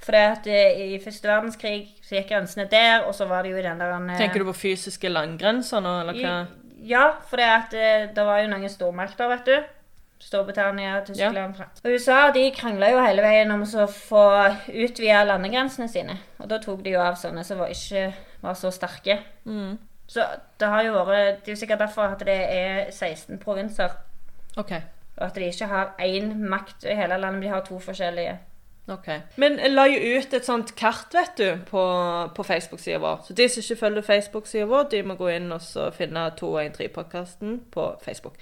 For 0.00 0.16
det 0.16 0.20
at 0.30 0.46
eh, 0.48 0.78
i 0.94 1.00
første 1.02 1.28
verdenskrig 1.28 1.90
så 2.00 2.16
gikk 2.16 2.30
grensene 2.32 2.64
der, 2.70 3.04
og 3.04 3.12
så 3.16 3.26
var 3.28 3.44
det 3.44 3.52
jo 3.52 3.60
i 3.60 3.64
den 3.66 3.82
der 3.82 3.92
eh, 3.98 4.16
Tenker 4.16 4.40
du 4.40 4.48
på 4.48 4.56
fysiske 4.62 5.12
landgrenser 5.12 5.84
nå, 5.84 5.98
eller 6.04 6.16
hva? 6.16 6.38
ja, 6.80 7.10
for 7.28 7.36
det, 7.36 7.44
at, 7.44 7.76
eh, 7.76 8.08
det 8.16 8.24
var 8.24 8.40
jo 8.40 8.48
noen 8.48 8.72
stormakter, 8.72 9.28
vet 9.28 9.50
du. 9.50 9.76
Storbritannia, 10.20 10.98
Tyskland 11.04 11.56
ja. 11.56 11.66
Og 11.80 11.94
USA 11.94 12.30
de 12.34 12.42
krangla 12.52 12.90
jo 12.92 12.98
hele 13.00 13.22
veien 13.24 13.52
om 13.54 13.62
å 13.64 13.86
få 13.88 14.24
utvida 14.68 15.22
landegrensene 15.24 15.88
sine. 15.88 16.18
Og 16.40 16.50
da 16.50 16.58
tok 16.60 16.82
de 16.84 16.92
jo 16.92 17.00
av 17.00 17.16
sånne 17.16 17.44
som 17.46 17.60
var 17.62 17.72
ikke 17.72 18.10
var 18.42 18.58
så 18.60 18.72
sterke. 18.72 19.16
Mm. 19.48 19.78
Så 20.10 20.26
det 20.60 20.68
har 20.68 20.82
jo 20.84 20.92
vært 21.06 21.44
Det 21.44 21.52
er 21.52 21.54
jo 21.54 21.60
sikkert 21.62 21.84
derfor 21.86 22.12
at 22.12 22.24
det 22.26 22.36
er 22.36 22.90
16 22.90 23.40
provinser. 23.40 23.96
OK. 24.60 24.74
Og 25.16 25.24
at 25.24 25.34
de 25.40 25.48
ikke 25.48 25.70
har 25.70 25.94
én 26.04 26.34
makt 26.52 26.84
i 26.84 26.96
hele 26.96 27.16
landet, 27.16 27.38
men 27.38 27.46
de 27.46 27.54
har 27.54 27.64
to 27.64 27.78
forskjellige. 27.80 28.36
Ok. 28.90 29.08
Men 29.40 29.58
jeg 29.58 29.72
la 29.72 29.86
jo 29.90 30.16
ut 30.18 30.34
et 30.36 30.46
sånt 30.46 30.74
kart, 30.78 31.14
vet 31.14 31.38
du, 31.38 31.48
på, 31.70 31.84
på 32.36 32.46
Facebook-sida 32.46 32.98
vår. 33.02 33.22
Så 33.26 33.36
de 33.38 33.48
som 33.48 33.64
ikke 33.64 33.80
følger 33.84 34.06
Facebook-sida 34.06 34.68
vår, 34.70 34.90
de 34.92 35.02
må 35.06 35.16
gå 35.20 35.30
inn 35.36 35.50
og 35.54 35.62
så 35.64 35.90
finne 35.94 36.28
213-podkasten 36.40 37.60
på 37.74 37.86
Facebook. 38.04 38.36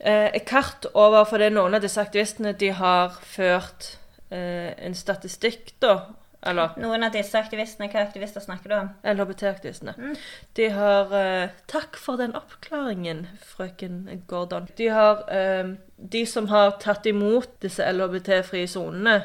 Eh, 0.00 0.30
et 0.32 0.46
kart 0.48 0.86
over 0.94 1.26
For 1.28 1.36
det 1.36 1.50
er 1.50 1.58
noen 1.58 1.76
av 1.76 1.82
disse 1.84 2.00
aktivistene 2.00 2.54
de 2.56 2.70
har 2.72 3.18
ført 3.20 3.94
eh, 4.32 4.72
en 4.80 4.96
statistikk, 4.96 5.74
da. 5.84 5.98
Eller 6.46 6.72
Noen 6.80 7.04
av 7.04 7.12
disse 7.12 7.36
aktivistene, 7.36 7.90
hva 7.92 8.00
aktivister 8.06 8.40
snakker 8.40 8.72
du 8.72 8.76
om? 8.78 8.88
LHBT-aktivistene. 9.12 9.92
De 10.56 10.68
har 10.72 11.12
eh, 11.16 11.52
Takk 11.68 11.98
for 12.00 12.20
den 12.20 12.32
oppklaringen, 12.38 13.26
frøken 13.44 14.06
Gordon. 14.30 14.70
De 14.78 14.88
har 14.88 15.26
eh, 15.28 15.74
De 15.96 16.24
som 16.26 16.48
har 16.48 16.78
tatt 16.80 17.04
imot 17.10 17.58
disse 17.60 17.84
LHBT-frie 17.84 18.70
sonene, 18.70 19.18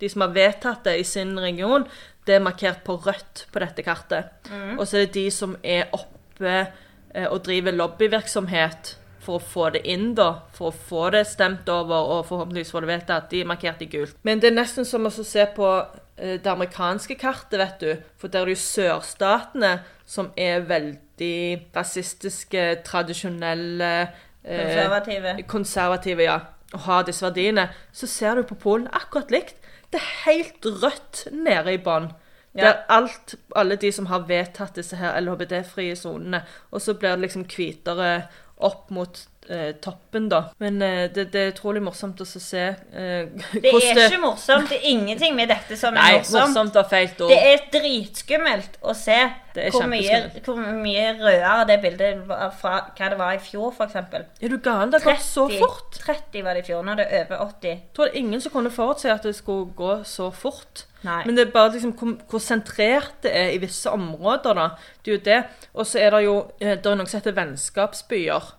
de 0.00 0.08
som 0.12 0.24
har 0.24 0.34
vedtatt 0.36 0.84
det 0.86 0.98
i 1.00 1.06
sin 1.06 1.34
region, 1.40 1.86
det 2.28 2.36
er 2.36 2.44
markert 2.44 2.84
på 2.84 2.98
rødt 3.06 3.46
på 3.52 3.62
dette 3.64 3.84
kartet. 3.86 4.30
Og 4.78 4.86
så 4.86 4.98
er 5.00 5.06
det 5.06 5.16
de 5.16 5.26
som 5.32 5.56
er 5.64 5.88
oppe 5.96 6.54
eh, 6.58 7.26
og 7.28 7.42
driver 7.46 7.76
lobbyvirksomhet 7.76 8.96
for 9.28 9.36
å 9.36 9.44
få 9.44 9.70
det 9.76 9.82
inn, 9.88 10.12
da. 10.16 10.30
For 10.56 10.70
å 10.70 10.76
få 10.90 11.08
det 11.12 11.26
stemt 11.28 11.68
over 11.72 12.12
og 12.14 12.26
forhåpentligvis 12.30 12.72
få 12.72 12.82
det 12.84 12.92
vedtatt. 12.92 13.30
De 13.32 13.42
er 13.42 13.48
markert 13.48 13.82
i 13.84 13.88
gult. 13.92 14.16
Men 14.24 14.40
det 14.40 14.50
er 14.50 14.56
nesten 14.56 14.88
som 14.88 15.08
å 15.08 15.12
se 15.12 15.44
på 15.56 15.68
eh, 16.16 16.38
det 16.40 16.52
amerikanske 16.52 17.18
kartet, 17.20 17.58
vet 17.60 17.82
du. 17.82 18.06
For 18.20 18.32
der 18.32 18.46
er 18.46 18.52
det 18.52 18.56
jo 18.56 18.64
sørstatene 18.64 19.72
som 20.08 20.30
er 20.36 20.64
veldig 20.68 21.34
rasistiske, 21.76 22.68
tradisjonelle 22.88 23.92
eh, 24.00 24.62
Konservative. 24.64 25.34
konservative, 25.48 26.24
ja, 26.24 26.38
og 26.72 26.84
har 26.86 27.04
disse 27.08 27.24
verdiene, 27.24 27.68
så 27.92 28.08
ser 28.08 28.38
du 28.38 28.48
på 28.48 28.56
Polen 28.60 28.88
akkurat 28.96 29.32
likt. 29.32 29.56
Det 29.92 30.00
er 30.00 30.08
helt 30.26 30.66
rødt 30.82 31.26
nede 31.32 31.74
i 31.74 31.82
bånn. 31.82 32.10
Ja. 32.56 32.72
er 32.72 32.78
alt, 32.90 33.34
alle 33.56 33.76
de 33.78 33.90
som 33.92 34.08
har 34.10 34.26
vedtatt 34.28 34.78
disse 34.80 34.96
her 34.98 35.18
LHBT-frie 35.20 35.96
sonene. 35.96 36.42
Og 36.72 36.82
så 36.82 36.94
blir 36.98 37.14
det 37.14 37.28
liksom 37.28 37.44
hvitere 37.48 38.08
opp 38.56 38.88
mot 38.90 39.20
eh, 39.50 39.72
toppen, 39.84 40.28
da. 40.30 40.42
Men 40.62 40.82
eh, 40.82 41.04
det, 41.14 41.28
det 41.32 41.42
er 41.42 41.52
utrolig 41.52 41.82
morsomt 41.84 42.20
å 42.20 42.26
se 42.28 42.64
eh, 42.68 43.28
Det 43.52 43.72
er 43.72 44.04
ikke 44.06 44.22
morsomt. 44.22 44.70
Det 44.70 44.78
er 44.78 44.88
ingenting 44.92 45.36
med 45.38 45.52
dette 45.52 45.78
som 45.78 45.96
er 45.96 46.00
Nei, 46.00 46.14
morsomt. 46.20 46.54
morsomt 46.54 46.80
var 46.80 46.88
feilt. 46.90 47.20
Det 47.28 47.40
er 47.52 47.66
dritskummelt 47.74 48.80
å 48.82 48.96
se 48.96 49.18
er 49.58 49.72
hvor 49.74 49.86
mye, 49.90 50.18
hvor 50.44 50.58
mye 50.58 51.06
rødere 51.18 51.64
det 51.68 51.78
bildet 51.82 52.20
var 52.28 52.52
fra 52.54 52.74
hva 52.96 53.08
det 53.12 53.18
var 53.18 53.36
i 53.36 53.40
fjor, 53.42 53.72
f.eks. 53.74 53.96
Er 53.96 54.52
du 54.52 54.58
gal? 54.62 54.92
Det 54.92 55.00
har 55.02 55.14
gått 55.14 55.24
så 55.24 55.46
fort. 55.50 55.98
30 56.04 56.44
var 56.46 56.58
det 56.58 56.64
i 56.64 56.68
fjor. 56.68 56.84
Nå 56.86 56.94
er 56.94 57.00
det 57.02 57.08
over 57.22 57.48
80. 57.48 57.72
Jeg 57.72 57.80
tror 57.96 58.08
det 58.08 58.14
er 58.14 58.20
ingen 58.22 58.44
som 58.44 58.54
kunne 58.54 58.74
forutse 58.74 59.10
at 59.12 59.26
det 59.26 59.34
skulle 59.38 59.72
gå 59.78 59.96
så 60.08 60.30
fort. 60.34 60.84
Nei. 61.06 61.20
Men 61.28 61.36
det 61.38 61.46
er 61.46 61.50
bare 61.54 61.76
liksom 61.76 61.94
hvor, 61.98 62.14
hvor 62.30 62.42
sentrert 62.42 63.20
det 63.22 63.34
er 63.34 63.52
i 63.54 63.60
visse 63.62 63.90
områder, 63.90 64.58
da. 64.58 64.68
Det 65.02 65.12
er 65.12 65.18
jo 65.18 65.24
det. 65.28 65.40
Og 65.74 65.86
så 65.86 66.02
er 66.02 66.14
det 66.14 66.24
jo 66.26 66.38
eh, 66.58 66.74
Det 66.74 66.90
er 66.90 66.98
noe 66.98 67.10
som 67.10 67.20
heter 67.20 67.36
vennskapsbyer. 67.36 68.54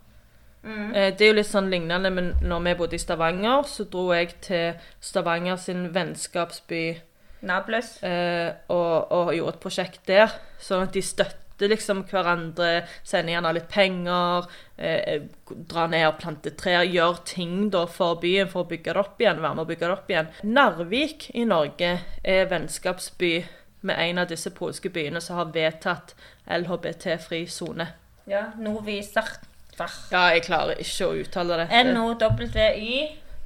Mm. 0.64 0.94
Eh, 0.96 1.12
Det 1.16 1.22
er 1.22 1.28
jo 1.34 1.38
litt 1.40 1.48
sånn 1.48 1.70
lignende, 1.72 2.10
men 2.12 2.34
når 2.42 2.64
vi 2.66 2.74
bodde 2.76 2.96
i 2.96 3.00
Stavanger, 3.00 3.64
så 3.64 3.86
dro 3.90 4.10
jeg 4.14 4.34
til 4.42 4.74
Stavanger 5.00 5.56
sin 5.58 5.94
vennskapsby 5.94 7.02
Nablus. 7.42 8.04
eh, 8.04 8.52
og, 8.70 9.12
og 9.12 9.34
gjorde 9.36 9.54
et 9.56 9.62
prosjekt 9.64 10.02
der. 10.08 10.34
Sånn 10.60 10.84
at 10.84 10.92
de 10.94 11.02
støtter 11.02 11.70
liksom 11.72 12.04
hverandre, 12.08 12.86
sender 13.04 13.34
gjerne 13.34 13.54
litt 13.54 13.70
penger, 13.72 14.48
eh, 14.78 15.22
drar 15.68 15.88
ned 15.92 16.06
og 16.08 16.20
planter 16.22 16.52
trær, 16.56 16.84
gjør 16.88 17.24
ting 17.26 17.70
da 17.70 17.86
for 17.86 18.16
byen 18.20 18.48
for 18.52 18.64
å 18.64 18.70
bygge 18.70 18.94
det 18.94 18.98
opp 19.06 19.20
igjen. 19.20 19.42
være 19.42 19.56
med 19.56 19.66
å 19.66 19.68
bygge 19.68 19.88
det 19.88 19.92
opp 19.96 20.10
igjen. 20.10 20.28
Narvik 20.44 21.30
i 21.36 21.44
Norge 21.46 22.00
er 22.24 22.46
vennskapsby 22.52 23.46
med 23.82 23.96
en 24.00 24.18
av 24.20 24.28
disse 24.28 24.52
polske 24.52 24.90
byene 24.92 25.22
som 25.22 25.38
har 25.38 25.46
vedtatt 25.56 26.14
LHBT-fri 26.48 27.46
sone. 27.48 27.88
Ja, 28.28 28.52
Novi 28.60 29.02
Sartvar. 29.04 29.46
Ja, 30.12 30.26
jeg 30.36 30.44
klarer 30.48 30.80
ikke 30.82 31.08
å 31.08 31.18
uttale 31.20 31.62
det. 31.62 31.68
N-O-W-Y 31.86 32.92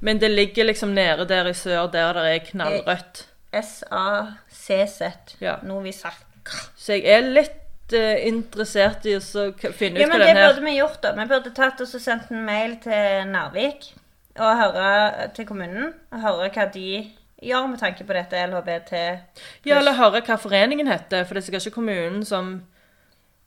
Men 0.04 0.20
det 0.20 0.30
ligger 0.32 0.68
liksom 0.68 0.94
nede 0.94 1.24
der 1.28 1.48
i 1.48 1.54
sør, 1.56 1.86
der 1.92 2.16
det 2.18 2.24
er 2.34 2.46
knallrødt. 2.50 3.26
S-A-C-Z. 3.54 5.36
Ja. 5.40 5.58
Novi 5.62 5.92
Sartvar. 5.92 6.64
Så 6.76 6.98
jeg 6.98 7.08
er 7.08 7.24
litt 7.24 7.94
eh, 7.96 8.26
interessert 8.28 9.06
i 9.08 9.16
å 9.16 9.22
finne 9.22 10.02
Ja, 10.02 10.08
ut 10.08 10.12
men 10.12 10.18
hva 10.18 10.20
det 10.20 10.28
den 10.28 10.40
her 10.42 10.50
burde 10.50 10.64
vi 10.66 10.76
gjort, 10.76 11.00
da. 11.04 11.14
Vi 11.16 11.28
burde 11.30 11.52
tatt 11.56 11.80
og 11.80 11.92
sendt 11.92 12.32
en 12.34 12.44
mail 12.44 12.76
til 12.84 13.30
Narvik 13.30 13.92
og 14.34 14.56
høre 14.58 15.28
til 15.36 15.46
kommunen 15.46 15.92
og 16.10 16.24
høre 16.24 16.50
hva 16.50 16.66
de 16.74 16.88
gjør 17.44 17.68
med 17.70 17.80
tanke 17.80 18.04
på 18.06 18.16
dette 18.16 18.40
LHBT. 18.50 18.92
Ja, 19.68 19.78
eller 19.78 19.96
høre 19.98 20.22
hva 20.26 20.38
foreningen 20.40 20.90
heter, 20.90 21.24
for 21.24 21.36
det 21.36 21.44
er 21.44 21.48
sikkert 21.48 21.68
ikke 21.68 21.78
kommunen 21.78 22.24
som 22.26 22.56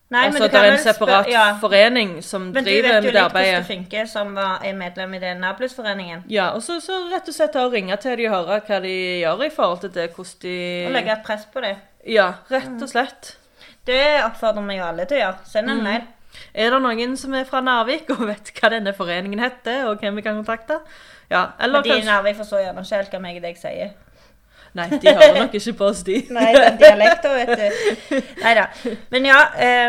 Nei, 0.10 0.26
Altså, 0.30 0.39
men 0.39 0.52
det 0.52 0.60
er 0.60 0.72
en 0.72 0.78
separat 0.80 1.28
ja. 1.28 1.41
forening 1.60 2.12
som 2.24 2.46
Men 2.56 2.63
du 2.63 2.70
vet 2.70 3.04
jo 3.04 3.12
litt 3.12 3.17
hvordan 3.17 3.34
det 3.58 3.65
funker, 3.67 4.06
som 4.08 4.29
var, 4.38 4.62
er 4.63 4.77
medlem 4.77 5.13
i 5.17 5.19
den 5.19 5.42
Nablus-foreningen. 5.44 6.21
Ja, 6.31 6.54
og 6.56 6.63
så, 6.63 6.77
så 6.79 7.02
rett 7.12 7.27
og 7.27 7.36
slett 7.36 7.58
og 7.60 7.75
ringe 7.75 7.98
til 8.00 8.15
de 8.15 8.29
og 8.29 8.38
høre 8.38 8.62
hva 8.69 8.79
de 8.86 8.94
gjør 9.19 9.44
i 9.44 9.50
forhold 9.52 9.81
til 9.84 9.92
det, 9.98 10.06
hvordan 10.15 10.40
de 10.46 10.56
Og 10.88 10.96
legge 10.96 11.12
et 11.17 11.25
press 11.27 11.44
på 11.52 11.63
det. 11.65 11.73
Ja, 12.08 12.29
rett 12.52 12.79
og 12.79 12.88
slett. 12.88 13.34
Det 13.88 14.00
oppfordrer 14.23 14.63
vi 14.69 14.79
jo 14.79 14.86
alle 14.88 15.10
til 15.10 15.19
å 15.19 15.25
gjøre. 15.25 15.52
Send 15.52 15.67
Mm. 15.67 15.75
en 15.77 15.84
mail. 15.84 16.02
Er 16.54 16.71
det 16.71 16.81
noen 16.81 17.17
som 17.17 17.34
er 17.34 17.44
fra 17.50 17.60
Narvik 17.62 18.10
og 18.15 18.27
vet 18.27 18.52
hva 18.56 18.69
denne 18.71 18.94
foreningen 18.96 19.40
heter, 19.44 19.88
og 19.90 20.00
hvem 20.00 20.15
vi 20.15 20.21
kan 20.21 20.36
kontakte? 20.40 20.79
Ja, 21.29 21.50
eller 21.60 21.81
Men 21.81 21.92
de 21.92 22.02
i 22.02 22.06
Narvik 22.08 22.38
forstår 22.40 22.63
gjerne 22.63 22.84
ikke 22.86 22.96
helt 22.96 23.12
hva 23.12 23.19
meg 23.19 23.40
og 23.42 23.42
deg 23.44 23.58
sier. 23.60 23.90
Nei, 24.78 24.88
de 24.92 25.13
hører 25.13 25.40
nok 25.40 25.56
ikke 25.58 25.74
på 25.80 25.88
oss, 25.92 26.04
de. 26.08 26.18
Nei, 26.38 26.50
den 26.56 26.78
dialekten, 26.82 27.38
vet 27.38 27.54
du. 27.62 28.20
Nei 28.44 28.54
da. 28.58 28.68
Men 29.13 29.30
ja, 29.30 29.40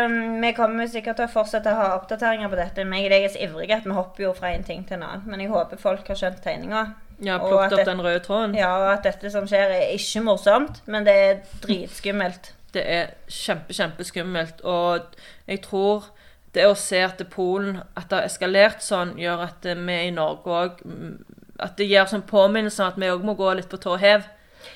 um, 0.05 0.17
vi 0.41 0.53
kommer 0.57 0.89
sikkert 0.91 1.19
til 1.19 1.27
å 1.27 1.33
fortsette 1.33 1.73
å 1.73 1.79
ha 1.79 1.89
oppdateringer 1.97 2.51
på 2.51 2.59
dette. 2.59 2.85
Men 2.87 3.03
jeg 3.05 3.19
er 3.19 3.33
så 3.33 3.43
ivrig 3.45 3.71
at 3.75 3.87
vi 3.87 3.97
hopper 3.97 4.29
jo 4.29 4.33
fra 4.37 4.53
en 4.55 4.65
ting 4.65 4.85
til 4.87 4.99
en 4.99 5.07
annen. 5.09 5.27
Men 5.29 5.43
jeg 5.43 5.51
håper 5.53 5.81
folk 5.81 6.07
har 6.09 6.19
skjønt 6.19 6.41
tegninga. 6.45 6.87
Ja, 7.19 7.39
plukket 7.41 7.75
opp 7.75 7.89
den 7.89 8.01
røde 8.03 8.21
tråden. 8.23 8.55
Ja, 8.55 8.71
og 8.79 8.93
at 8.93 9.03
dette 9.07 9.31
som 9.33 9.47
skjer, 9.49 9.73
er 9.75 9.91
ikke 9.95 10.23
morsomt, 10.23 10.79
men 10.87 11.07
det 11.07 11.15
er 11.25 11.41
dritskummelt. 11.65 12.53
Det 12.73 12.85
er 12.85 13.11
kjempe, 13.27 13.75
kjempeskummelt. 13.75 14.63
Og 14.63 15.19
jeg 15.49 15.61
tror 15.65 16.07
det 16.55 16.65
å 16.69 16.77
se 16.77 17.01
at 17.05 17.21
Polen 17.29 17.77
At 17.93 18.09
det 18.09 18.17
har 18.17 18.25
eskalert 18.25 18.81
sånn, 18.81 19.13
gjør 19.21 19.45
at 19.45 19.67
vi 19.69 19.97
i 20.07 20.13
Norge 20.13 20.49
òg 20.49 20.79
At 21.61 21.75
det 21.77 21.89
gir 21.89 22.07
sånn 22.09 22.25
påminnelse 22.29 22.81
om 22.81 22.89
at 22.93 22.97
vi 22.97 23.11
òg 23.11 23.25
må 23.25 23.35
gå 23.37 23.51
litt 23.57 23.69
på 23.69 23.77
tå 23.81 23.97
hev. 23.99 24.23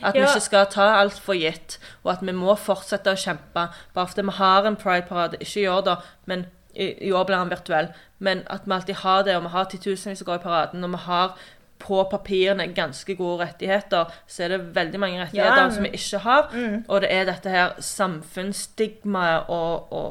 At 0.01 0.15
vi 0.15 0.21
ikke 0.25 0.39
skal 0.45 0.67
ta 0.71 0.89
alt 0.99 1.19
for 1.19 1.33
gitt, 1.37 1.79
og 2.03 2.11
at 2.15 2.21
vi 2.25 2.35
må 2.35 2.55
fortsette 2.59 3.11
å 3.13 3.19
kjempe. 3.19 3.67
Bare 3.93 4.07
fordi 4.07 4.27
vi 4.29 4.37
har 4.39 4.67
en 4.69 4.75
prideparade. 4.79 5.39
Ikke 5.43 5.61
i 5.63 5.67
år, 5.71 5.81
da, 5.87 5.97
men 6.25 6.45
i, 6.73 6.91
i 7.07 7.11
år 7.13 7.25
blir 7.29 7.37
den 7.37 7.51
virtuell. 7.53 7.91
Men 8.19 8.43
at 8.47 8.65
vi 8.65 8.73
alltid 8.73 9.01
har 9.03 9.23
det, 9.27 9.35
og 9.37 9.43
vi 9.43 9.53
har 9.57 9.65
titusenvis 9.71 10.23
som 10.23 10.25
går 10.31 10.41
i 10.41 10.47
paraden, 10.47 10.83
og 10.83 10.95
vi 10.95 11.03
har 11.07 11.35
på 11.83 11.97
papirene 12.07 12.69
ganske 12.71 13.15
gode 13.19 13.43
rettigheter, 13.43 14.11
så 14.27 14.45
er 14.45 14.53
det 14.53 14.75
veldig 14.75 14.99
mange 15.03 15.19
rettigheter 15.19 15.63
Ja. 15.65 15.69
som 15.69 15.83
vi 15.83 15.89
ikke 15.97 16.21
har. 16.23 16.47
Mm. 16.53 16.85
Og 16.87 17.01
det 17.01 17.09
er 17.11 17.25
dette 17.27 17.49
her 17.49 17.73
samfunnsstigmaet 17.79 19.49
og, 19.49 19.91
og 19.91 20.09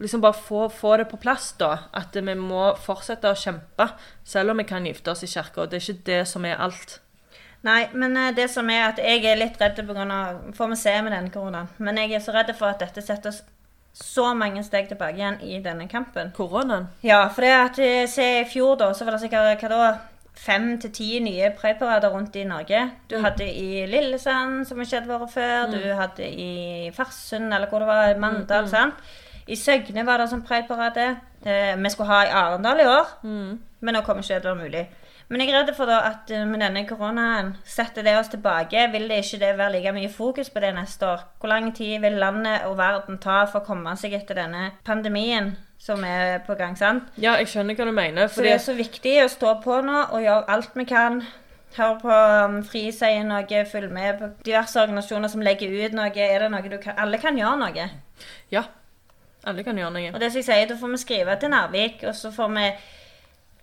liksom 0.00 0.20
bare 0.20 0.32
få, 0.32 0.68
få 0.72 0.96
det 0.96 1.08
på 1.10 1.16
plass, 1.20 1.52
da. 1.60 1.76
At 1.92 2.16
vi 2.16 2.34
må 2.34 2.74
fortsette 2.80 3.28
å 3.28 3.36
kjempe, 3.36 3.90
selv 4.24 4.50
om 4.50 4.56
vi 4.56 4.64
kan 4.64 4.86
gifte 4.86 5.10
oss 5.12 5.22
i 5.22 5.26
kirka. 5.28 5.66
Det 5.66 5.76
er 5.76 5.90
ikke 5.92 6.06
det 6.06 6.20
som 6.28 6.44
er 6.44 6.56
alt. 6.56 7.00
Nei, 7.66 7.88
men 7.92 8.16
eh, 8.16 8.34
det 8.36 8.48
som 8.50 8.68
er 8.72 8.86
at 8.88 9.00
jeg 9.02 9.24
er 9.28 9.40
litt 9.40 9.58
redd 9.60 9.80
av 9.84 10.52
Får 10.56 10.68
vi 10.72 10.76
se 10.80 10.94
med 11.04 11.12
denne 11.12 11.32
koronaen. 11.32 11.68
Men 11.78 11.98
jeg 12.00 12.14
er 12.16 12.22
så 12.24 12.32
redd 12.32 12.52
for 12.56 12.72
at 12.72 12.80
dette 12.80 13.02
setter 13.04 13.34
oss 13.34 13.42
så 13.92 14.30
mange 14.38 14.62
steg 14.64 14.86
tilbake 14.88 15.18
igjen 15.18 15.40
i 15.42 15.58
denne 15.60 15.88
kampen. 15.90 16.30
Koronaen. 16.36 16.88
Ja, 17.04 17.24
for 17.28 17.44
det 17.44 17.52
at 17.56 17.80
eh, 17.82 18.06
se 18.08 18.28
i 18.40 18.48
fjor, 18.48 18.76
da, 18.80 18.92
så 18.94 19.04
var 19.04 19.16
det 19.16 19.24
sikkert 19.26 19.64
hva 19.66 19.72
da? 19.74 19.90
Fem 20.40 20.78
til 20.80 20.92
ti 20.94 21.08
nye 21.20 21.50
pride-parader 21.52 22.14
rundt 22.14 22.36
i 22.38 22.46
Norge. 22.48 22.78
Du 23.10 23.18
hadde 23.20 23.44
i 23.44 23.82
Lillesand, 23.90 24.62
som 24.64 24.78
ikke 24.80 25.02
hadde 25.02 25.10
vært 25.10 25.34
før. 25.34 25.66
Du 25.74 25.82
hadde 25.98 26.28
i 26.30 26.88
Farsund, 26.96 27.50
eller 27.52 27.68
hvor 27.68 27.82
det 27.82 27.90
var, 27.90 28.14
Mandal. 28.22 28.70
sant? 28.70 29.02
I 29.50 29.58
Søgne 29.58 30.06
var 30.06 30.22
det 30.22 30.30
sånn 30.30 30.46
pride-parade. 30.46 31.10
Eh, 31.44 31.74
vi 31.76 31.92
skulle 31.92 32.08
ha 32.08 32.22
i 32.24 32.32
Arendal 32.40 32.80
i 32.80 32.88
år, 32.88 33.12
men 33.26 33.96
nå 33.96 34.02
kommer 34.06 34.24
ikke 34.24 34.38
det 34.38 34.42
til 34.46 34.52
å 34.52 34.54
være 34.54 34.64
mulig. 34.70 34.86
Men 35.30 35.44
jeg 35.44 35.52
er 35.52 35.60
redd 35.60 35.76
for 35.78 35.86
da 35.86 36.00
at 36.08 36.30
eh, 36.34 36.42
med 36.48 36.58
denne 36.58 36.82
koronaen 36.88 37.52
setter 37.62 38.02
det 38.02 38.16
oss 38.18 38.32
tilbake. 38.32 38.88
Vil 38.90 39.06
det 39.06 39.20
ikke 39.22 39.38
det 39.44 39.50
være 39.60 39.76
like 39.76 39.92
mye 39.94 40.10
fokus 40.10 40.50
på 40.50 40.62
det 40.64 40.72
neste 40.74 41.06
år? 41.06 41.22
Hvor 41.38 41.52
lang 41.52 41.68
tid 41.76 42.00
vil 42.02 42.18
landet 42.18 42.66
og 42.66 42.74
verden 42.80 43.20
ta 43.22 43.44
for 43.44 43.62
å 43.62 43.68
komme 43.68 43.94
seg 44.00 44.16
etter 44.18 44.40
denne 44.42 44.72
pandemien 44.86 45.52
som 45.78 46.02
er 46.04 46.42
på 46.46 46.58
gang? 46.58 46.74
sant? 46.76 47.06
Ja, 47.14 47.36
jeg 47.38 47.46
skjønner 47.52 47.78
hva 47.78 47.86
du 47.86 47.94
mener. 47.94 48.26
Så 48.26 48.42
det 48.42 48.56
er 48.56 48.64
så 48.64 48.74
viktig 48.74 49.14
å 49.22 49.30
stå 49.30 49.54
på 49.62 49.78
nå 49.86 50.02
og 50.10 50.26
gjøre 50.26 50.50
alt 50.50 50.74
vi 50.74 50.88
kan. 50.90 51.22
Hør 51.76 51.98
på 52.02 52.10
um, 52.10 52.60
FRI 52.66 52.88
sier 52.90 53.22
noe, 53.22 53.64
følg 53.70 53.92
med 53.94 54.18
på 54.18 54.34
diverse 54.42 54.82
organisasjoner 54.82 55.30
som 55.30 55.46
legger 55.46 55.70
ut 55.70 55.94
noe. 55.94 56.10
Er 56.10 56.42
det 56.42 56.50
noe 56.50 56.66
du 56.66 56.80
kan 56.82 56.98
Alle 56.98 57.22
kan 57.22 57.38
gjøre 57.38 57.60
noe. 57.62 57.90
Ja. 58.50 58.66
Alle 59.46 59.62
kan 59.62 59.78
gjøre 59.78 59.94
noe. 59.94 60.10
Og 60.10 60.18
det 60.18 60.32
som 60.32 60.42
jeg 60.42 60.50
sier, 60.50 60.66
da 60.66 60.74
får 60.80 60.90
vi 60.96 61.04
skrive 61.06 61.38
til 61.38 61.54
Narvik, 61.54 62.02
og 62.02 62.18
så 62.18 62.34
får 62.34 62.50
vi 62.58 62.72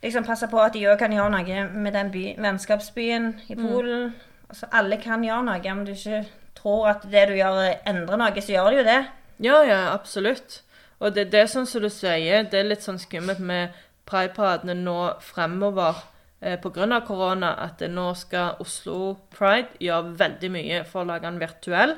liksom 0.04 0.26
passe 0.28 0.48
på 0.52 0.60
at 0.62 0.76
de 0.76 0.86
òg 0.90 0.98
kan 1.00 1.14
gjøre 1.14 1.32
noe 1.34 1.64
med 1.74 1.96
den 1.96 2.12
by, 2.14 2.26
vennskapsbyen 2.42 3.32
i 3.50 3.58
Polen. 3.58 4.12
Altså, 4.50 4.70
alle 4.72 5.00
kan 5.02 5.24
gjøre 5.26 5.46
noe. 5.48 5.72
Om 5.72 5.86
du 5.86 5.94
ikke 5.96 6.26
tror 6.58 6.90
at 6.94 7.08
det 7.12 7.28
du 7.30 7.36
gjør, 7.38 7.62
endrer 7.88 8.22
noe, 8.22 8.42
så 8.42 8.54
gjør 8.54 8.70
det 8.72 8.78
jo 8.80 8.88
det. 8.88 9.02
Ja, 9.44 9.62
ja, 9.66 9.80
absolutt. 9.94 10.62
Og 11.00 11.14
det, 11.14 11.30
det 11.32 11.44
er 11.44 11.50
sånn 11.52 11.68
som 11.70 11.84
du 11.84 11.90
sier, 11.94 12.46
det 12.50 12.58
er 12.58 12.70
litt 12.72 12.86
sånn 12.86 12.98
skummelt 13.02 13.42
med 13.44 13.76
prideparadene 14.08 14.74
nå 14.80 14.98
fremover 15.22 16.00
eh, 16.42 16.58
pga. 16.62 17.02
korona, 17.06 17.54
at 17.68 17.82
nå 17.82 18.08
skal 18.18 18.62
Oslo 18.64 19.18
Pride 19.34 19.78
gjøre 19.84 20.16
veldig 20.18 20.52
mye 20.54 20.84
for 20.90 21.04
å 21.04 21.10
lage 21.12 21.28
den 21.28 21.42
virtuell. 21.42 21.98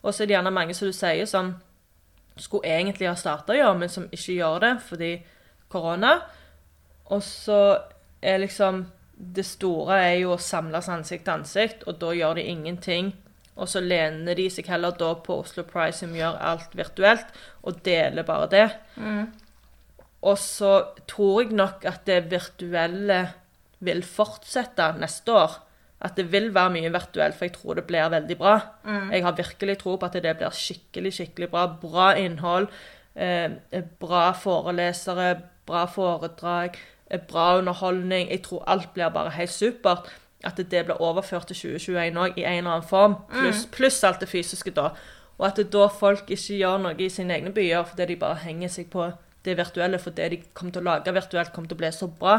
Og 0.00 0.14
så 0.14 0.22
er 0.22 0.30
det 0.30 0.36
gjerne 0.38 0.54
mange 0.56 0.74
som 0.74 0.88
du 0.88 0.96
sier, 0.96 1.26
som 1.28 1.54
skulle 2.40 2.70
egentlig 2.70 3.10
ha 3.10 3.16
starta 3.18 3.52
å 3.52 3.58
gjøre, 3.58 3.78
men 3.82 3.92
som 3.92 4.08
ikke 4.08 4.38
gjør 4.38 4.62
det 4.64 4.74
fordi 4.86 5.10
korona. 5.68 6.20
Og 7.10 7.22
så 7.26 7.60
er 8.22 8.42
liksom 8.42 8.86
Det 9.20 9.44
store 9.44 9.98
er 10.00 10.14
jo 10.22 10.30
å 10.32 10.40
samles 10.40 10.86
ansikt 10.88 11.26
til 11.26 11.34
ansikt, 11.34 11.82
og 11.84 11.98
da 12.00 12.14
gjør 12.16 12.38
de 12.38 12.44
ingenting. 12.48 13.10
Og 13.60 13.68
så 13.68 13.82
lener 13.84 14.38
de 14.38 14.46
seg 14.48 14.70
heller 14.72 14.94
da 14.96 15.10
på 15.20 15.36
Oslo 15.42 15.62
Price, 15.68 15.98
som 16.00 16.14
gjør 16.16 16.38
alt 16.40 16.72
virtuelt, 16.78 17.26
og 17.60 17.82
deler 17.84 18.24
bare 18.24 18.46
det. 18.48 18.68
Og 20.22 20.38
så 20.40 20.70
tror 21.08 21.42
jeg 21.42 21.52
nok 21.56 21.84
at 21.88 22.06
det 22.08 22.30
virtuelle 22.30 23.18
vil 23.84 24.00
fortsette 24.04 24.86
neste 25.00 25.32
år. 25.36 25.58
At 26.00 26.16
det 26.16 26.30
vil 26.32 26.48
være 26.54 26.72
mye 26.78 26.92
virtuelt, 26.92 27.36
for 27.36 27.44
jeg 27.44 27.54
tror 27.58 27.76
det 27.76 27.84
blir 27.84 28.08
veldig 28.08 28.38
bra. 28.40 28.54
Jeg 29.12 29.22
har 29.26 29.36
virkelig 29.36 29.78
tro 29.82 29.98
på 30.00 30.08
at 30.08 30.16
det 30.16 30.36
blir 30.40 30.56
skikkelig, 30.56 31.12
skikkelig 31.12 31.50
bra. 31.52 31.66
Bra 31.82 32.14
innhold, 32.16 32.70
eh, 33.14 33.50
bra 34.00 34.30
forelesere, 34.32 35.42
bra 35.68 35.84
foredrag, 35.84 36.78
bra 37.18 37.58
underholdning. 37.58 38.30
Jeg 38.30 38.42
tror 38.42 38.64
alt 38.66 38.92
blir 38.94 39.08
bare 39.08 39.30
helt 39.30 39.50
supert. 39.50 40.10
At 40.44 40.56
det 40.56 40.84
blir 40.84 41.02
overført 41.02 41.46
til 41.46 41.56
2021 41.56 42.16
òg, 42.16 42.36
i 42.36 42.44
en 42.44 42.56
eller 42.56 42.70
annen 42.70 42.88
form. 42.88 43.14
Pluss 43.28 43.66
plus 43.72 44.04
alt 44.04 44.20
det 44.20 44.28
fysiske 44.28 44.70
da. 44.70 44.88
Og 45.38 45.46
at 45.46 45.56
det 45.56 45.72
da 45.72 45.86
folk 45.86 46.30
ikke 46.30 46.56
gjør 46.56 46.78
noe 46.78 46.94
i 46.98 47.08
sine 47.08 47.34
egne 47.34 47.52
byer 47.52 47.84
fordi 47.84 48.06
de 48.12 48.16
bare 48.16 48.40
henger 48.44 48.68
seg 48.68 48.88
på 48.92 49.10
det 49.44 49.56
virtuelle, 49.56 49.98
for 49.98 50.10
det 50.10 50.30
de 50.30 50.40
kommer 50.54 50.72
til 50.72 50.82
å 50.82 50.84
lage 50.90 51.14
virtuelt, 51.16 51.52
kommer 51.52 51.68
til 51.68 51.78
å 51.78 51.80
bli 51.80 51.92
så 51.96 52.08
bra. 52.20 52.38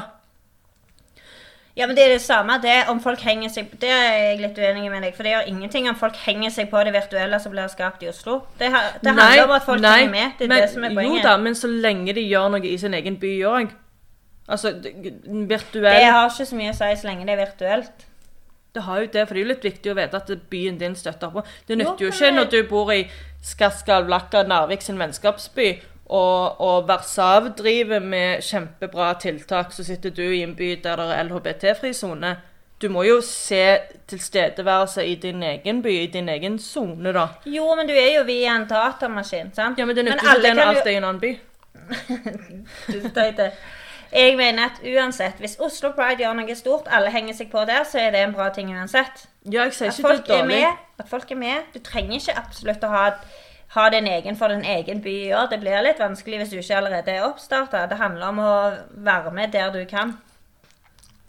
Ja, 1.77 1.87
men 1.87 1.95
det 1.95 2.03
er 2.03 2.09
det 2.11 2.21
samme 2.21 2.57
det 2.61 2.75
om 2.91 2.99
folk 2.99 3.21
henger 3.23 3.47
seg 3.49 3.69
Det 3.79 3.89
er 3.89 4.09
jeg 4.11 4.39
litt 4.41 4.57
uenig 4.59 4.89
med 4.91 5.05
deg, 5.05 5.13
for 5.15 5.23
det 5.23 5.31
gjør 5.31 5.47
ingenting 5.47 5.87
om 5.89 5.95
folk 5.95 6.17
henger 6.25 6.51
seg 6.51 6.67
på 6.69 6.81
det 6.83 6.91
virtuelle 6.93 7.39
som 7.39 7.53
blir 7.53 7.69
skapt 7.71 8.03
i 8.03 8.09
Oslo. 8.11 8.41
Det, 8.59 8.67
det 9.01 9.13
handler 9.15 9.45
om 9.45 9.53
at 9.55 9.65
folk 9.65 9.81
nei, 9.81 9.93
henger 10.01 10.11
med. 10.11 10.33
Det 10.39 10.45
er 10.45 10.51
men, 10.51 10.65
det 10.65 10.73
som 10.73 10.83
er 10.83 10.97
poenget. 10.97 11.21
Jo 11.21 11.29
da, 11.29 11.37
men 11.41 11.55
så 11.55 11.71
lenge 11.71 12.15
de 12.17 12.25
gjør 12.27 12.51
noe 12.57 12.67
i 12.67 12.75
sin 12.81 12.97
egen 12.97 13.17
by 13.21 13.31
òg. 13.47 13.71
Altså, 14.51 14.73
virtuell 15.49 15.99
Det 16.01 16.07
har 16.11 16.29
ikke 16.29 16.47
så 16.49 16.57
mye 16.59 16.73
å 16.73 16.77
si 16.77 16.89
så 16.99 17.07
lenge 17.07 17.27
det 17.27 17.35
er 17.37 17.45
virtuelt. 17.45 18.07
Det 18.71 18.83
har 18.85 19.01
jo 19.01 19.07
det, 19.11 19.23
for 19.27 19.35
det 19.35 19.41
er 19.41 19.45
jo 19.45 19.51
litt 19.51 19.65
viktig 19.67 19.91
å 19.91 19.95
vite 19.97 20.19
at 20.19 20.29
byen 20.51 20.77
din 20.79 20.93
støtter 20.95 21.31
på. 21.31 21.43
Det 21.67 21.77
nytter 21.79 22.05
jo 22.05 22.11
ikke 22.11 22.29
når 22.35 22.51
du 22.51 22.59
bor 22.69 22.91
i 22.93 23.01
Skarskalvlakka, 23.43 24.45
Narvik 24.47 24.83
sin 24.85 24.99
vennskapsby, 24.99 25.73
og, 26.11 26.61
og 26.61 26.87
Varsav 26.87 27.49
driver 27.59 27.99
med 28.03 28.43
kjempebra 28.43 29.13
tiltak, 29.19 29.75
så 29.75 29.83
sitter 29.87 30.15
du 30.15 30.23
i 30.23 30.41
en 30.43 30.55
by 30.55 30.73
der 30.83 30.99
det 30.99 31.17
er 31.17 31.27
LHBT-fri 31.27 31.91
sone. 31.95 32.35
Du 32.81 32.87
må 32.89 33.03
jo 33.05 33.19
se 33.21 33.77
tilstedeværelse 34.09 35.05
i 35.05 35.15
din 35.21 35.43
egen 35.43 35.83
by, 35.83 35.91
i 36.03 36.07
din 36.11 36.29
egen 36.29 36.57
sone, 36.59 37.13
da. 37.13 37.27
Jo, 37.45 37.67
men 37.75 37.87
du 37.87 37.93
er 37.93 38.15
jo 38.15 38.23
via 38.27 38.55
en 38.55 38.65
datamaskin, 38.69 39.51
sant? 39.55 39.79
Ja, 39.79 39.85
men 39.85 39.95
det 39.95 40.07
nytter 40.07 40.31
ikke 40.31 40.47
det 40.47 40.55
når 40.57 40.71
alt 40.71 40.87
er 40.87 40.95
i 40.95 40.97
en 40.99 41.09
annen 41.11 41.21
by. 41.21 41.35
Du 42.91 43.09
teit. 43.13 43.39
Jeg 44.11 44.35
mener 44.37 44.65
at 44.65 44.81
uansett, 44.83 45.37
hvis 45.39 45.55
Oslo 45.63 45.93
Pride 45.95 46.19
gjør 46.23 46.33
noe 46.35 46.55
stort, 46.59 46.89
alle 46.91 47.11
henger 47.13 47.37
seg 47.37 47.51
på 47.51 47.61
der, 47.69 47.85
så 47.87 48.01
er 48.01 48.09
det 48.11 48.23
en 48.25 48.33
bra 48.35 48.49
ting 48.51 48.73
uansett. 48.75 49.27
Ja, 49.45 49.63
jeg 49.63 49.73
sier 49.77 49.87
At 49.87 49.99
ikke 49.99 50.09
det 50.09 50.17
folk 50.17 50.29
er 50.29 50.41
dårlig. 50.41 50.57
med. 50.57 50.81
At 50.99 51.09
folk 51.09 51.31
er 51.31 51.39
med. 51.39 51.69
Du 51.73 51.79
trenger 51.79 52.17
ikke 52.17 52.35
absolutt 52.41 52.83
å 52.83 52.89
ha, 52.91 53.05
ha 53.77 53.85
din 53.93 54.09
egen 54.11 54.35
for 54.35 54.51
din 54.51 54.65
egen 54.67 54.99
by 55.01 55.13
i 55.29 55.31
år. 55.33 55.47
Det 55.53 55.61
blir 55.63 55.85
litt 55.85 56.01
vanskelig 56.03 56.41
hvis 56.41 56.51
du 56.51 56.57
ikke 56.59 56.81
allerede 56.81 57.15
er 57.15 57.23
oppstarta. 57.29 57.85
Det 57.87 58.01
handler 58.01 58.27
om 58.33 58.43
å 58.43 58.51
være 59.07 59.31
med 59.31 59.55
der 59.55 59.71
du 59.71 59.85
kan. 59.89 60.17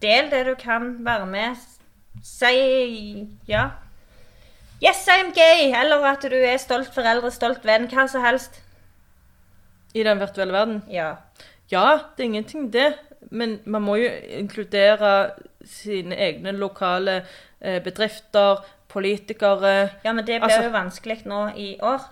Del 0.03 0.31
det 0.33 0.43
du 0.51 0.55
kan 0.59 0.97
være 1.07 1.27
med. 1.31 1.63
Si 2.27 3.29
ja. 3.47 3.69
Yes, 4.83 5.07
I'm 5.07 5.31
gay! 5.31 5.71
Eller 5.79 6.03
at 6.11 6.23
du 6.27 6.35
er 6.35 6.59
stolt 6.59 6.91
foreldre, 6.91 7.31
stolt 7.31 7.63
venn, 7.65 7.87
hva 7.87 8.09
som 8.11 8.25
helst. 8.27 8.59
I 9.95 10.03
den 10.03 10.19
virtuelle 10.19 10.53
verden. 10.53 10.83
Ja. 10.91 11.13
Ja, 11.73 11.99
det 12.17 12.23
er 12.25 12.29
ingenting 12.31 12.71
det. 12.73 12.91
Men 13.31 13.61
man 13.65 13.83
må 13.83 13.95
jo 13.97 14.09
inkludere 14.39 15.31
sine 15.65 16.17
egne 16.19 16.53
lokale 16.53 17.23
eh, 17.61 17.79
bedrifter, 17.83 18.61
politikere 18.93 19.71
ja, 20.05 20.13
men 20.13 20.25
det 20.27 20.41
blir 20.43 20.51
Altså- 20.51 20.65
jo 20.67 20.71
vanskelig 20.75 21.23
nå 21.25 21.47
i 21.57 21.79
år. 21.81 22.03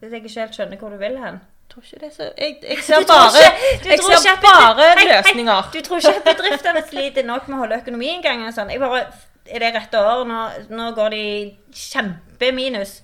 Hvis 0.00 0.12
jeg 0.12 0.24
ikke 0.24 0.40
helt 0.40 0.54
skjønner 0.58 0.76
hvor 0.82 0.90
du 0.92 0.96
vil 1.00 1.16
hen. 1.18 1.38
Jeg 1.40 1.70
tror 1.70 1.82
ikke 1.86 2.00
det 2.00 2.08
er 2.10 2.14
så 2.14 2.26
Jeg, 2.38 2.56
jeg 2.68 2.78
ser 2.84 3.06
bare, 3.08 3.44
ikke- 3.72 3.88
jeg 3.90 3.98
ser 3.98 4.32
ikke 4.34 4.42
bare 4.42 4.84
Hei, 4.98 5.06
hei, 5.06 5.16
løsninger. 5.16 5.70
Du 5.72 5.80
tror 5.80 5.96
ikke 5.96 6.16
at 6.16 6.24
bedriftene 6.36 6.82
sliter 6.90 7.24
nok 7.24 7.48
med 7.48 7.56
å 7.56 7.60
holde 7.62 7.78
økonomien 7.80 8.18
engang? 8.20 8.46
og 8.48 8.54
Sånn. 8.54 8.70
Jeg 8.70 8.80
bare, 8.80 9.06
er 9.46 9.58
det 9.58 9.74
rette 9.74 9.98
året? 9.98 10.26
Nå, 10.28 10.76
nå 10.76 10.90
går 10.94 11.08
de 11.10 11.56
kjempeminus. 11.72 13.00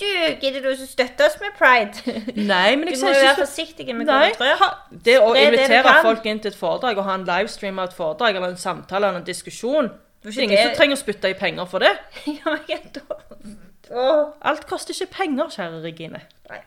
Du, 0.00 0.06
gidder 0.42 0.60
du 0.64 0.68
å 0.72 0.74
støtte 0.80 1.26
oss 1.28 1.36
med 1.42 1.52
pride? 1.58 2.14
Nei, 2.50 2.74
men 2.76 2.88
Du 2.90 2.96
må 2.98 3.12
jo 3.12 3.20
være 3.20 3.36
forsiktig 3.38 3.86
med 3.94 4.08
hva 4.08 4.20
du 4.26 4.38
trør. 4.40 4.64
det 4.90 5.18
å 5.22 5.28
Det 5.34 5.42
er 5.44 5.50
det 5.50 5.58
du 5.58 5.62
invitere 5.62 5.82
kan. 5.86 6.00
folk 6.08 6.26
inn 6.26 6.40
til 6.42 6.50
et 6.50 6.58
foredrag 6.58 6.98
og 6.98 7.06
ha 7.08 7.14
en 7.20 7.26
livestream 7.28 7.78
av 7.78 7.90
et 7.92 7.94
foredrag 7.98 8.38
eller 8.40 8.54
en 8.56 8.58
samtale 8.58 9.06
eller 9.10 9.20
en 9.22 9.28
diskusjon 9.28 9.90
Det 10.24 10.32
Det 10.32 10.38
er 10.38 10.42
ingen 10.48 10.62
som 10.64 10.74
trenger 10.78 10.96
å 10.96 11.02
spytte 11.04 11.30
i 11.30 11.36
penger 11.38 11.68
for 11.70 11.84
det. 11.84 11.92
Ja, 12.40 12.56
jeg 12.68 12.80
er 12.80 12.90
dårlig. 12.98 13.54
Åh. 13.92 14.32
Alt 14.50 14.66
koster 14.66 14.96
ikke 14.96 15.12
penger, 15.20 15.52
kjære 15.52 15.82
Regine. 15.84 16.22
Nei. 16.50 16.62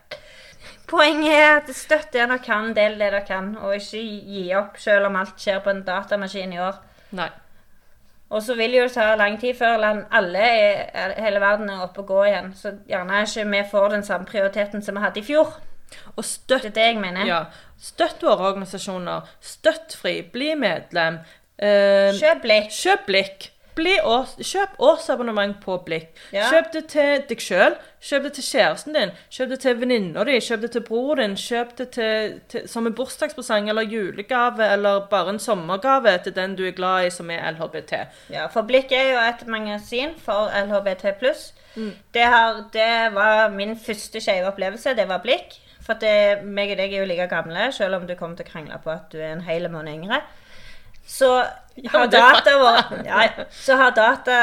Poenget 0.88 1.34
er 1.34 1.50
at 1.58 1.72
støtt 1.76 2.14
det 2.14 2.22
dere 2.22 2.38
kan, 2.40 2.70
del 2.78 2.94
det 2.96 3.10
dere 3.10 3.24
kan, 3.28 3.50
og 3.60 3.74
ikke 3.76 4.00
gi 4.32 4.44
opp 4.56 4.78
selv 4.80 5.10
om 5.10 5.18
alt 5.20 5.36
skjer 5.42 5.60
på 5.66 5.74
en 5.74 5.82
datamaskin 5.88 6.54
i 6.56 6.62
år. 6.64 6.78
Nei. 7.18 7.28
Og 8.30 8.42
så 8.44 8.56
vil 8.60 8.74
jo 8.76 8.84
det 8.84 8.92
ta 8.92 9.16
lang 9.16 9.40
tid 9.40 9.54
før 9.56 9.78
land- 9.80 10.06
alle 10.12 10.40
i 10.40 11.22
hele 11.24 11.40
verden 11.40 11.70
er 11.70 11.82
oppe 11.86 12.02
og 12.04 12.08
går 12.08 12.26
igjen. 12.26 12.54
Så 12.56 12.74
gjerne 12.90 13.22
ikke 13.24 13.46
vi 13.52 13.62
får 13.72 13.90
den 13.90 14.04
samme 14.04 14.26
prioriteten 14.26 14.82
som 14.84 14.96
vi 14.96 15.02
hadde 15.02 15.20
i 15.20 15.24
fjor. 15.24 15.54
Og 16.18 16.26
støtt 16.26 16.64
Det 16.64 16.72
er 16.72 16.76
det 16.76 16.88
jeg 16.94 17.02
mener. 17.02 17.26
Ja. 17.26 17.44
Støtt 17.80 18.22
våre 18.24 18.50
organisasjoner. 18.52 19.22
Støtt 19.42 19.96
FRI. 19.96 20.22
Bli 20.34 20.56
medlem. 20.56 21.20
Eh, 21.60 22.12
Kjøp 22.20 22.42
blikk. 22.44 22.70
Kjøp 22.72 23.06
Blikk. 23.08 23.52
Bli 23.78 23.94
års, 24.02 24.32
kjøp 24.42 24.74
årsabonnement 24.82 25.60
på 25.62 25.76
Blikk. 25.86 26.08
Ja. 26.34 26.48
Kjøp 26.50 26.72
det 26.74 26.82
til 26.92 27.22
deg 27.30 27.44
sjøl. 27.46 27.76
Kjøp 28.02 28.24
det 28.28 28.32
til 28.38 28.46
kjæresten 28.48 28.96
din. 28.98 29.12
Kjøp 29.34 29.50
det 29.54 29.60
til 29.64 29.78
venninna 29.82 30.24
di. 30.26 30.38
Kjøp 30.42 30.64
det 30.66 30.72
til 30.74 30.84
broren 30.88 31.22
din. 31.22 31.36
Kjøp 31.38 31.76
det 31.78 31.88
til, 31.98 32.40
til, 32.50 32.66
som 32.70 32.90
en 32.90 32.96
bursdagspresang 32.98 33.70
eller 33.70 33.86
julegave 33.86 34.66
eller 34.74 35.06
bare 35.12 35.36
en 35.36 35.40
sommergave 35.44 36.16
til 36.26 36.36
den 36.36 36.56
du 36.58 36.66
er 36.66 36.74
glad 36.78 37.06
i, 37.08 37.14
som 37.14 37.30
er 37.30 37.46
LHBT. 37.54 37.94
Ja, 38.34 38.48
for 38.54 38.66
Blikk 38.68 38.92
er 38.98 39.12
jo 39.14 39.22
et 39.30 39.46
magasin 39.48 40.18
for 40.26 40.50
LHBT+. 40.66 41.14
Det, 41.22 41.54
Mm. 41.78 41.92
det 42.74 43.14
var 43.14 43.50
min 43.54 43.76
første 43.78 44.18
skeive 44.22 44.48
opplevelse. 44.50 44.96
Det 44.98 45.08
var 45.08 45.22
Blikk. 45.22 45.60
For 45.86 45.94
det, 46.02 46.42
meg 46.44 46.72
og 46.74 46.78
deg 46.82 46.94
er 46.94 47.00
jo 47.04 47.06
like 47.06 47.28
gamle, 47.32 47.70
selv 47.72 47.96
om 47.96 48.08
du 48.08 48.16
kommer 48.20 48.36
til 48.36 48.44
å 48.48 48.50
krangle 48.50 48.80
på 48.84 48.90
at 48.92 49.06
du 49.14 49.20
er 49.22 49.32
en 49.36 49.46
hel 49.46 49.70
måned 49.72 49.94
yngre. 49.94 50.18
Så 51.08 51.30
har 51.92 52.08
data 52.10 52.56
vært 52.62 53.06
ja, 53.06 53.46
Så 53.54 53.78
har 53.78 53.94
data 53.96 54.38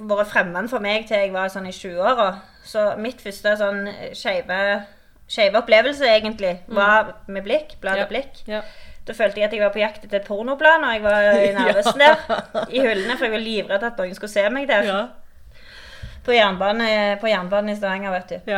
vært 0.00 0.32
fremmed 0.32 0.68
for 0.72 0.80
meg 0.84 1.06
til 1.08 1.16
jeg 1.24 1.32
var 1.34 1.48
sånn 1.52 1.68
i 1.68 1.74
20-åra. 1.74 2.30
Så 2.64 2.84
mitt 3.00 3.20
første 3.24 3.56
sånn 3.60 3.86
skeive 4.16 5.58
opplevelse, 5.60 6.06
egentlig, 6.08 6.58
var 6.68 7.14
med 7.26 7.44
Blikk. 7.46 7.76
Bladet 7.80 8.04
Ja. 8.06 8.08
Blikk. 8.10 8.42
Ja. 8.48 8.62
Da 9.06 9.14
følte 9.16 9.40
jeg 9.40 9.48
at 9.48 9.54
jeg 9.56 9.62
var 9.62 9.72
på 9.74 9.80
jakt 9.80 10.04
etter 10.04 10.20
et 10.20 10.26
pornoblad 10.28 10.82
når 10.82 10.92
jeg 10.92 11.02
var 11.02 11.28
i 11.32 11.52
Narvesen 11.56 12.02
der. 12.02 12.20
I 12.68 12.82
hullene, 12.84 13.16
for 13.16 13.26
jeg 13.26 13.34
var 13.34 13.44
livredd 13.44 13.86
at 13.88 13.98
noen 13.98 14.14
skulle 14.18 14.32
se 14.32 14.44
meg 14.52 14.68
der. 14.70 14.86
Ja. 14.86 15.00
På, 16.24 16.34
jernbane, 16.36 17.16
på 17.20 17.30
jernbanen 17.30 17.72
i 17.72 17.78
Stavanger, 17.78 18.12
vet 18.18 18.34
du. 18.36 18.52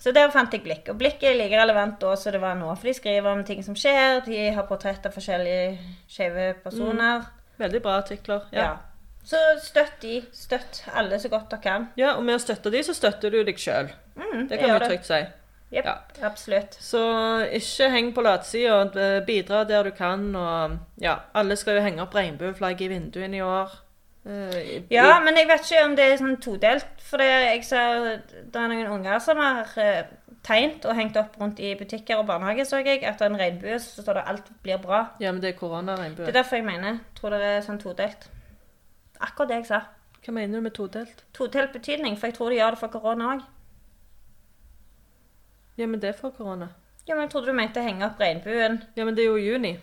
Så 0.00 0.12
der 0.16 0.30
fant 0.32 0.52
jeg 0.56 0.62
Blikk. 0.64 0.88
Og 0.88 0.96
blikket 0.98 1.28
er 1.30 1.34
like 1.36 1.58
relevant 1.60 1.98
da 2.00 2.14
som 2.16 2.32
det 2.32 2.40
var 2.40 2.54
nå. 2.56 2.70
For 2.76 2.88
de 2.88 2.94
skriver 2.96 3.26
om 3.28 3.42
ting 3.44 3.60
som 3.64 3.74
skjer, 3.76 4.22
de 4.24 4.46
har 4.56 4.64
portrett 4.68 5.04
av 5.06 5.12
forskjellige 5.12 5.78
skeive 6.08 6.54
personer. 6.64 7.26
Veldig 7.60 7.82
bra 7.84 7.98
artikler. 8.00 8.46
Ja. 8.52 8.62
Ja. 8.62 8.76
Så 9.24 9.36
støtt 9.60 9.98
de. 10.00 10.22
Støtt 10.32 10.84
alle 10.96 11.18
så 11.20 11.28
godt 11.28 11.50
dere 11.52 11.60
kan. 11.60 11.88
ja, 12.00 12.14
og 12.16 12.24
med 12.24 12.38
å 12.38 12.40
støtte 12.40 12.70
de, 12.72 12.80
så 12.82 12.94
støtter 12.96 13.30
du 13.30 13.42
deg 13.44 13.58
sjøl. 13.60 13.90
Mm, 14.16 14.48
Det 14.48 14.58
kan 14.58 14.72
vi 14.80 14.86
trygt 14.88 15.04
si. 15.10 15.20
Yep, 15.72 15.84
Ja. 15.84 15.94
absolutt. 16.26 16.72
Så 16.80 16.98
ikke 17.52 17.90
heng 17.92 18.12
på 18.14 18.22
latsida. 18.24 18.80
eh, 18.96 19.20
Bidra 19.26 19.64
der 19.68 19.82
du 19.84 19.90
kan. 19.90 20.34
Og 20.34 20.78
ja, 20.98 21.18
alle 21.34 21.56
skal 21.56 21.76
jo 21.76 21.82
henge 21.82 22.00
opp 22.02 22.14
regnbueflagget 22.14 22.80
i 22.80 22.88
vinduene 22.88 23.36
i 23.36 23.40
år. 23.42 23.68
I- 24.26 24.84
Ja, 24.90 25.20
men 25.24 25.36
jeg 25.36 25.48
vet 25.48 25.60
ikke 25.64 25.84
om 25.84 25.94
det 25.96 26.04
er 26.12 26.16
sånn 26.20 26.36
todelt. 26.40 26.86
For 27.00 27.16
det, 27.16 27.26
jeg 27.26 27.64
ser 27.64 28.02
det 28.52 28.56
er 28.56 28.68
noen 28.68 28.86
unger 28.98 29.18
som 29.24 29.36
har 29.40 29.66
eh, 29.80 30.02
tegnet 30.44 30.84
og 30.84 30.94
hengt 30.96 31.16
opp 31.16 31.38
rundt 31.40 31.58
i 31.60 31.74
butikker 31.74 32.18
og 32.20 32.26
barnehager, 32.26 32.64
så 32.64 32.82
jeg. 32.84 33.02
Etter 33.02 33.26
en 33.26 33.38
regnbue 33.40 33.78
så 33.78 34.02
står 34.02 34.14
det 34.14 34.24
'alt 34.26 34.50
blir 34.62 34.76
bra'. 34.78 35.06
ja, 35.20 35.32
men 35.32 35.40
det 35.40 35.54
er 35.54 35.58
koronaregnbue. 35.58 36.26
Det 36.26 36.36
er 36.36 36.42
derfor 36.42 36.56
jeg 36.56 36.64
mener. 36.64 36.98
Tror 37.14 37.30
det 37.30 37.40
er 37.42 37.60
sånn 37.60 37.78
todelt. 37.80 38.28
Akkurat 39.20 39.48
det 39.48 39.56
jeg 39.56 39.66
sa. 39.66 39.80
Hva 40.24 40.32
mener 40.32 40.54
du 40.54 40.60
med 40.60 40.72
todelt? 40.74 41.24
Todelt 41.32 41.72
betydning, 41.72 42.18
for 42.18 42.26
jeg 42.26 42.34
tror 42.34 42.50
de 42.50 42.56
gjør 42.56 42.70
det 42.70 42.78
for 42.78 42.88
korona 42.88 43.34
òg. 43.36 43.42
Ja, 45.78 45.86
men 45.86 46.00
det 46.00 46.08
er 46.10 46.12
for 46.18 46.30
korona. 46.30 46.68
Ja, 47.08 47.14
men 47.14 47.22
jeg 47.22 47.30
trodde 47.30 47.46
du 47.46 47.52
mente 47.52 47.80
henge 47.82 48.04
opp 48.06 48.20
regnbuen. 48.20 48.82
Ja, 48.96 49.04
men 49.04 49.16
det 49.16 49.24
er 49.24 49.28
jo 49.30 49.36
juni. 49.36 49.78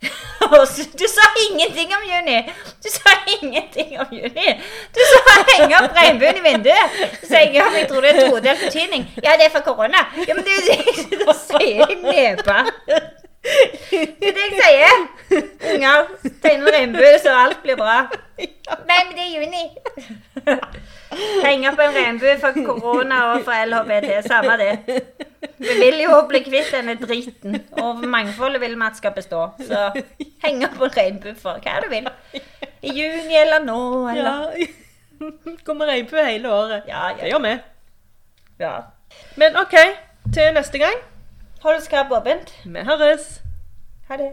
Du 0.98 1.06
sa 1.08 1.24
ingenting 1.50 1.90
om 1.94 2.04
juni! 2.04 2.52
Du 2.82 2.88
sa 2.90 3.10
ingenting 3.42 4.00
om 4.00 4.06
juni! 4.10 4.60
Du 4.94 5.00
sa 5.12 5.34
henge 5.52 5.76
opp 5.82 5.96
regnbuen 5.96 6.36
i 6.40 6.44
vinduet! 6.44 7.00
Så 7.22 7.34
jeg 7.34 7.54
ja, 7.54 7.68
jeg 7.76 7.88
tror 7.88 8.00
det 8.04 8.14
er 8.14 8.30
todelt 8.30 8.64
betydning. 8.64 9.06
Ja, 9.22 9.36
det 9.36 9.48
er 9.48 9.54
for 9.54 9.64
korona. 9.66 10.06
Ja, 10.26 10.34
men 10.34 10.44
jo 10.44 10.60
det 10.66 10.78
du 11.20 11.32
sier, 11.36 11.96
nepe. 12.02 12.58
Det 13.40 14.28
er 14.28 14.34
det 14.36 14.46
jeg 14.48 14.58
sier. 14.60 15.06
Unger 15.74 16.10
tegner 16.42 16.76
regnbue 16.76 17.14
så 17.22 17.36
alt 17.44 17.62
blir 17.64 17.78
bra. 17.80 18.02
Nei, 18.40 19.00
men 19.04 19.14
det 19.16 19.24
er 19.24 19.32
juni. 19.36 19.64
Henge 21.44 21.72
opp 21.72 21.80
en 21.84 21.96
regnbue 21.96 22.36
for 22.42 22.64
korona 22.64 23.26
og 23.34 23.44
for 23.44 23.66
LHBT. 23.68 24.14
Samme 24.28 24.56
det. 24.60 25.29
Vi 25.40 25.74
vil 25.80 26.00
jo 26.02 26.16
bli 26.28 26.40
kvitt 26.44 26.68
denne 26.74 26.94
driten, 27.00 27.54
og 27.80 28.02
mangfoldet 28.04 28.60
vil 28.60 28.74
vi 28.76 28.86
at 28.86 28.96
skal 29.00 29.14
bestå. 29.16 29.46
Så 29.64 29.86
heng 30.44 30.64
opp 30.66 30.76
en 30.84 30.92
regnbue 30.96 31.32
hva 31.64 31.78
du 31.84 31.88
vil. 31.92 32.08
I 32.82 32.92
juni 32.96 33.36
eller 33.40 33.64
nå, 33.64 33.78
eller 34.12 34.52
Ja. 34.60 34.66
Kommer 35.66 35.88
regnbue 35.90 36.24
hele 36.24 36.48
året. 36.52 36.82
Ja, 36.88 37.10
Det 37.16 37.28
gjør 37.32 37.42
vi. 37.44 37.54
ja. 38.60 38.74
Men 39.36 39.56
OK, 39.56 39.74
til 40.34 40.52
neste 40.54 40.78
gang. 40.78 41.00
Hold 41.62 41.80
skapet 41.84 42.16
åpent. 42.20 42.52
Vi 42.64 42.84
høres. 42.88 43.40
Ha 44.08 44.16
det. 44.16 44.30